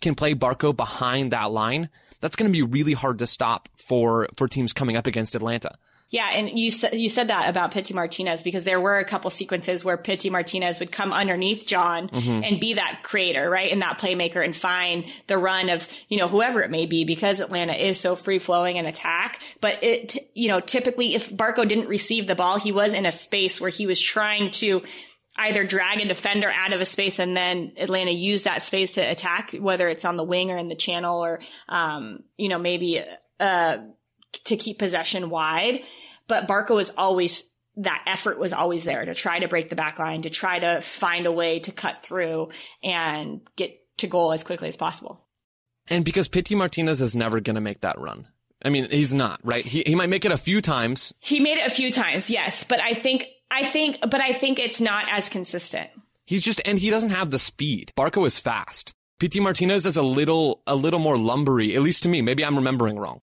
can 0.00 0.16
play 0.16 0.34
Barco 0.34 0.76
behind 0.76 1.32
that 1.32 1.52
line, 1.52 1.88
that's 2.20 2.36
going 2.36 2.50
to 2.50 2.52
be 2.52 2.62
really 2.62 2.92
hard 2.92 3.18
to 3.18 3.26
stop 3.26 3.68
for 3.88 4.28
for 4.36 4.48
teams 4.48 4.72
coming 4.72 4.96
up 4.96 5.06
against 5.06 5.34
Atlanta. 5.34 5.72
Yeah, 6.08 6.30
and 6.32 6.56
you 6.56 6.70
said 6.70 6.94
you 6.94 7.08
said 7.08 7.28
that 7.28 7.48
about 7.48 7.72
Pity 7.72 7.92
Martinez 7.92 8.44
because 8.44 8.62
there 8.62 8.80
were 8.80 8.98
a 8.98 9.04
couple 9.04 9.28
sequences 9.28 9.84
where 9.84 9.96
Pity 9.96 10.30
Martinez 10.30 10.78
would 10.78 10.92
come 10.92 11.12
underneath 11.12 11.66
Jahn 11.66 12.08
mm-hmm. 12.08 12.44
and 12.44 12.60
be 12.60 12.74
that 12.74 13.00
creator, 13.02 13.50
right, 13.50 13.72
and 13.72 13.82
that 13.82 13.98
playmaker, 13.98 14.44
and 14.44 14.54
find 14.54 15.04
the 15.26 15.36
run 15.36 15.68
of 15.68 15.88
you 16.08 16.16
know 16.16 16.28
whoever 16.28 16.62
it 16.62 16.70
may 16.70 16.86
be 16.86 17.04
because 17.04 17.40
Atlanta 17.40 17.72
is 17.72 17.98
so 17.98 18.14
free 18.14 18.38
flowing 18.38 18.78
and 18.78 18.86
attack. 18.86 19.40
But 19.60 19.82
it 19.82 20.16
you 20.32 20.46
know 20.46 20.60
typically 20.60 21.16
if 21.16 21.28
Barco 21.28 21.66
didn't 21.66 21.88
receive 21.88 22.28
the 22.28 22.36
ball, 22.36 22.56
he 22.56 22.70
was 22.70 22.92
in 22.92 23.04
a 23.04 23.12
space 23.12 23.60
where 23.60 23.70
he 23.70 23.88
was 23.88 24.00
trying 24.00 24.52
to 24.52 24.82
either 25.38 25.64
drag 25.64 26.00
a 26.00 26.08
defender 26.08 26.50
out 26.50 26.72
of 26.72 26.80
a 26.80 26.84
space 26.84 27.18
and 27.18 27.36
then 27.36 27.72
Atlanta 27.76 28.10
use 28.10 28.44
that 28.44 28.62
space 28.62 28.92
to 28.92 29.00
attack, 29.00 29.52
whether 29.52 29.88
it's 29.88 30.04
on 30.04 30.16
the 30.16 30.24
wing 30.24 30.50
or 30.50 30.56
in 30.56 30.68
the 30.68 30.74
channel 30.74 31.24
or, 31.24 31.40
um, 31.68 32.20
you 32.36 32.48
know, 32.48 32.58
maybe, 32.58 33.02
uh, 33.40 33.76
to 34.44 34.56
keep 34.56 34.78
possession 34.78 35.30
wide. 35.30 35.80
But 36.28 36.48
Barco 36.48 36.74
was 36.74 36.90
always, 36.96 37.42
that 37.76 38.02
effort 38.06 38.38
was 38.38 38.52
always 38.52 38.84
there 38.84 39.04
to 39.04 39.14
try 39.14 39.38
to 39.38 39.48
break 39.48 39.68
the 39.68 39.76
back 39.76 39.98
line, 39.98 40.22
to 40.22 40.30
try 40.30 40.58
to 40.58 40.80
find 40.80 41.26
a 41.26 41.32
way 41.32 41.60
to 41.60 41.72
cut 41.72 42.02
through 42.02 42.48
and 42.82 43.40
get 43.56 43.78
to 43.98 44.06
goal 44.06 44.32
as 44.32 44.42
quickly 44.42 44.68
as 44.68 44.76
possible. 44.76 45.26
And 45.88 46.04
because 46.04 46.28
Pity 46.28 46.54
Martinez 46.54 47.00
is 47.00 47.14
never 47.14 47.40
going 47.40 47.54
to 47.54 47.60
make 47.60 47.82
that 47.82 47.98
run. 47.98 48.26
I 48.64 48.70
mean, 48.70 48.88
he's 48.90 49.14
not, 49.14 49.40
right? 49.44 49.64
He, 49.64 49.82
he 49.86 49.94
might 49.94 50.08
make 50.08 50.24
it 50.24 50.32
a 50.32 50.38
few 50.38 50.60
times. 50.60 51.14
He 51.20 51.40
made 51.40 51.58
it 51.58 51.66
a 51.66 51.70
few 51.70 51.92
times, 51.92 52.30
yes. 52.30 52.64
But 52.64 52.80
I 52.80 52.94
think 52.94 53.26
I 53.50 53.64
think, 53.64 53.98
but 54.00 54.20
I 54.20 54.32
think 54.32 54.58
it's 54.58 54.80
not 54.80 55.04
as 55.10 55.28
consistent. 55.28 55.90
He's 56.24 56.42
just, 56.42 56.60
and 56.64 56.78
he 56.78 56.90
doesn't 56.90 57.10
have 57.10 57.30
the 57.30 57.38
speed. 57.38 57.92
Barco 57.96 58.26
is 58.26 58.38
fast. 58.38 58.92
Pity 59.18 59.40
Martinez 59.40 59.86
is 59.86 59.96
a 59.96 60.02
little, 60.02 60.62
a 60.66 60.74
little 60.74 60.98
more 60.98 61.16
lumbery, 61.16 61.74
at 61.74 61.82
least 61.82 62.02
to 62.02 62.08
me. 62.08 62.20
Maybe 62.20 62.44
I'm 62.44 62.56
remembering 62.56 62.98
wrong. 62.98 63.20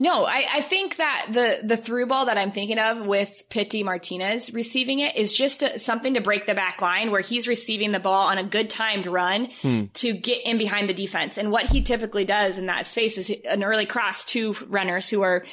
No, 0.00 0.24
I, 0.24 0.46
I 0.54 0.60
think 0.60 0.96
that 0.96 1.26
the, 1.32 1.58
the 1.64 1.76
through 1.76 2.06
ball 2.06 2.26
that 2.26 2.38
I'm 2.38 2.52
thinking 2.52 2.78
of 2.78 3.04
with 3.04 3.42
Pity 3.50 3.82
Martinez 3.82 4.52
receiving 4.52 5.00
it 5.00 5.16
is 5.16 5.36
just 5.36 5.62
a, 5.62 5.78
something 5.78 6.14
to 6.14 6.20
break 6.20 6.46
the 6.46 6.54
back 6.54 6.80
line 6.80 7.10
where 7.10 7.20
he's 7.20 7.48
receiving 7.48 7.90
the 7.90 7.98
ball 7.98 8.28
on 8.28 8.38
a 8.38 8.44
good 8.44 8.70
timed 8.70 9.06
run 9.06 9.48
hmm. 9.60 9.86
to 9.94 10.12
get 10.12 10.44
in 10.44 10.56
behind 10.56 10.88
the 10.88 10.94
defense. 10.94 11.36
And 11.36 11.50
what 11.50 11.66
he 11.66 11.82
typically 11.82 12.24
does 12.24 12.58
in 12.58 12.66
that 12.66 12.86
space 12.86 13.18
is 13.18 13.32
an 13.44 13.64
early 13.64 13.86
cross 13.86 14.24
to 14.26 14.54
runners 14.68 15.08
who 15.08 15.22
are 15.22 15.44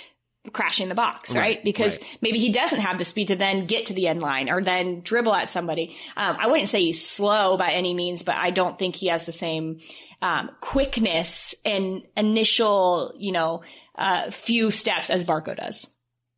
crashing 0.53 0.89
the 0.89 0.95
box, 0.95 1.33
right? 1.33 1.41
right? 1.41 1.63
Because 1.63 1.97
right. 1.99 2.17
maybe 2.21 2.39
he 2.39 2.51
doesn't 2.51 2.79
have 2.79 2.97
the 2.97 3.05
speed 3.05 3.29
to 3.29 3.35
then 3.35 3.65
get 3.65 3.87
to 3.87 3.93
the 3.93 4.07
end 4.07 4.21
line 4.21 4.49
or 4.49 4.61
then 4.61 5.01
dribble 5.01 5.33
at 5.33 5.49
somebody. 5.49 5.95
Um, 6.15 6.37
I 6.39 6.47
wouldn't 6.47 6.69
say 6.69 6.81
he's 6.81 7.07
slow 7.07 7.57
by 7.57 7.71
any 7.71 7.93
means, 7.93 8.23
but 8.23 8.35
I 8.35 8.51
don't 8.51 8.77
think 8.77 8.95
he 8.95 9.07
has 9.07 9.25
the 9.25 9.31
same 9.31 9.79
um, 10.21 10.51
quickness 10.61 11.55
and 11.63 12.03
initial, 12.15 13.13
you 13.17 13.31
know, 13.31 13.61
uh, 13.97 14.31
few 14.31 14.71
steps 14.71 15.09
as 15.09 15.23
Barco 15.23 15.55
does. 15.55 15.87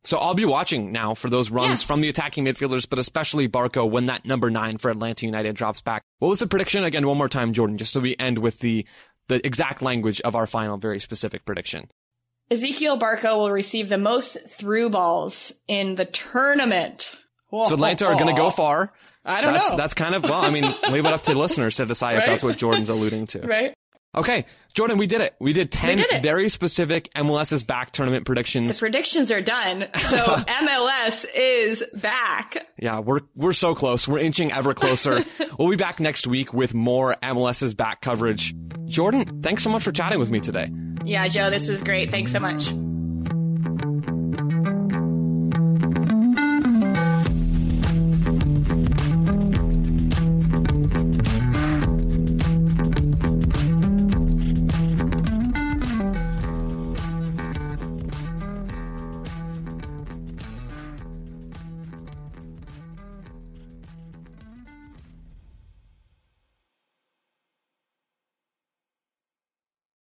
So 0.04 0.16
I'll 0.18 0.34
be 0.34 0.44
watching 0.44 0.92
now 0.92 1.14
for 1.14 1.28
those 1.28 1.50
runs 1.50 1.82
yeah. 1.82 1.86
from 1.86 2.00
the 2.00 2.08
attacking 2.08 2.44
midfielders, 2.44 2.88
but 2.88 2.98
especially 2.98 3.48
Barco 3.48 3.88
when 3.88 4.06
that 4.06 4.24
number 4.24 4.50
nine 4.50 4.78
for 4.78 4.90
Atlanta 4.90 5.26
United 5.26 5.56
drops 5.56 5.80
back. 5.80 6.02
What 6.18 6.28
was 6.28 6.38
the 6.38 6.46
prediction 6.46 6.84
again? 6.84 7.06
One 7.06 7.18
more 7.18 7.28
time, 7.28 7.52
Jordan, 7.52 7.78
just 7.78 7.92
so 7.92 8.00
we 8.00 8.16
end 8.18 8.38
with 8.38 8.60
the 8.60 8.86
the 9.26 9.44
exact 9.46 9.82
language 9.82 10.22
of 10.22 10.34
our 10.34 10.46
final, 10.46 10.78
very 10.78 11.00
specific 11.00 11.44
prediction. 11.44 11.88
Ezequiel 12.50 12.98
Barco 12.98 13.36
will 13.36 13.50
receive 13.50 13.88
the 13.88 13.98
most 13.98 14.38
through 14.48 14.90
balls 14.90 15.52
in 15.66 15.94
the 15.94 16.04
tournament. 16.04 17.16
So 17.50 17.74
Atlanta 17.74 18.06
are 18.06 18.14
going 18.14 18.34
to 18.34 18.40
go 18.40 18.50
far. 18.50 18.92
I 19.24 19.40
don't 19.40 19.52
that's, 19.52 19.70
know. 19.70 19.76
That's 19.76 19.94
kind 19.94 20.14
of, 20.14 20.22
well, 20.22 20.42
I 20.42 20.50
mean, 20.50 20.64
leave 20.90 21.04
it 21.04 21.12
up 21.12 21.22
to 21.24 21.38
listeners 21.38 21.76
to 21.76 21.86
decide 21.86 22.14
right? 22.14 22.20
if 22.20 22.26
that's 22.26 22.42
what 22.42 22.56
Jordan's 22.56 22.88
alluding 22.88 23.26
to. 23.28 23.40
Right. 23.40 23.74
Okay, 24.14 24.46
Jordan, 24.72 24.96
we 24.96 25.06
did 25.06 25.20
it. 25.20 25.36
We 25.38 25.52
did 25.52 25.70
10 25.70 25.98
did 25.98 26.10
it. 26.10 26.22
very 26.22 26.48
specific 26.48 27.12
MLS's 27.14 27.62
back 27.62 27.90
tournament 27.90 28.22
The 28.22 28.26
predictions. 28.26 28.78
predictions 28.78 29.30
are 29.30 29.42
done. 29.42 29.86
So 29.94 30.16
MLS 30.16 31.26
is 31.34 31.84
back. 31.94 32.66
Yeah, 32.78 33.00
we're 33.00 33.20
we're 33.36 33.52
so 33.52 33.74
close. 33.74 34.08
We're 34.08 34.20
inching 34.20 34.50
ever 34.50 34.72
closer. 34.72 35.24
we'll 35.58 35.68
be 35.68 35.76
back 35.76 36.00
next 36.00 36.26
week 36.26 36.54
with 36.54 36.72
more 36.72 37.16
MLS's 37.22 37.74
back 37.74 38.00
coverage. 38.00 38.54
Jordan, 38.86 39.42
thanks 39.42 39.62
so 39.62 39.68
much 39.68 39.82
for 39.82 39.92
chatting 39.92 40.18
with 40.18 40.30
me 40.30 40.40
today. 40.40 40.70
Yeah, 41.08 41.26
Joe, 41.26 41.48
this 41.48 41.70
was 41.70 41.80
great. 41.80 42.10
Thanks 42.10 42.32
so 42.32 42.38
much. 42.38 42.68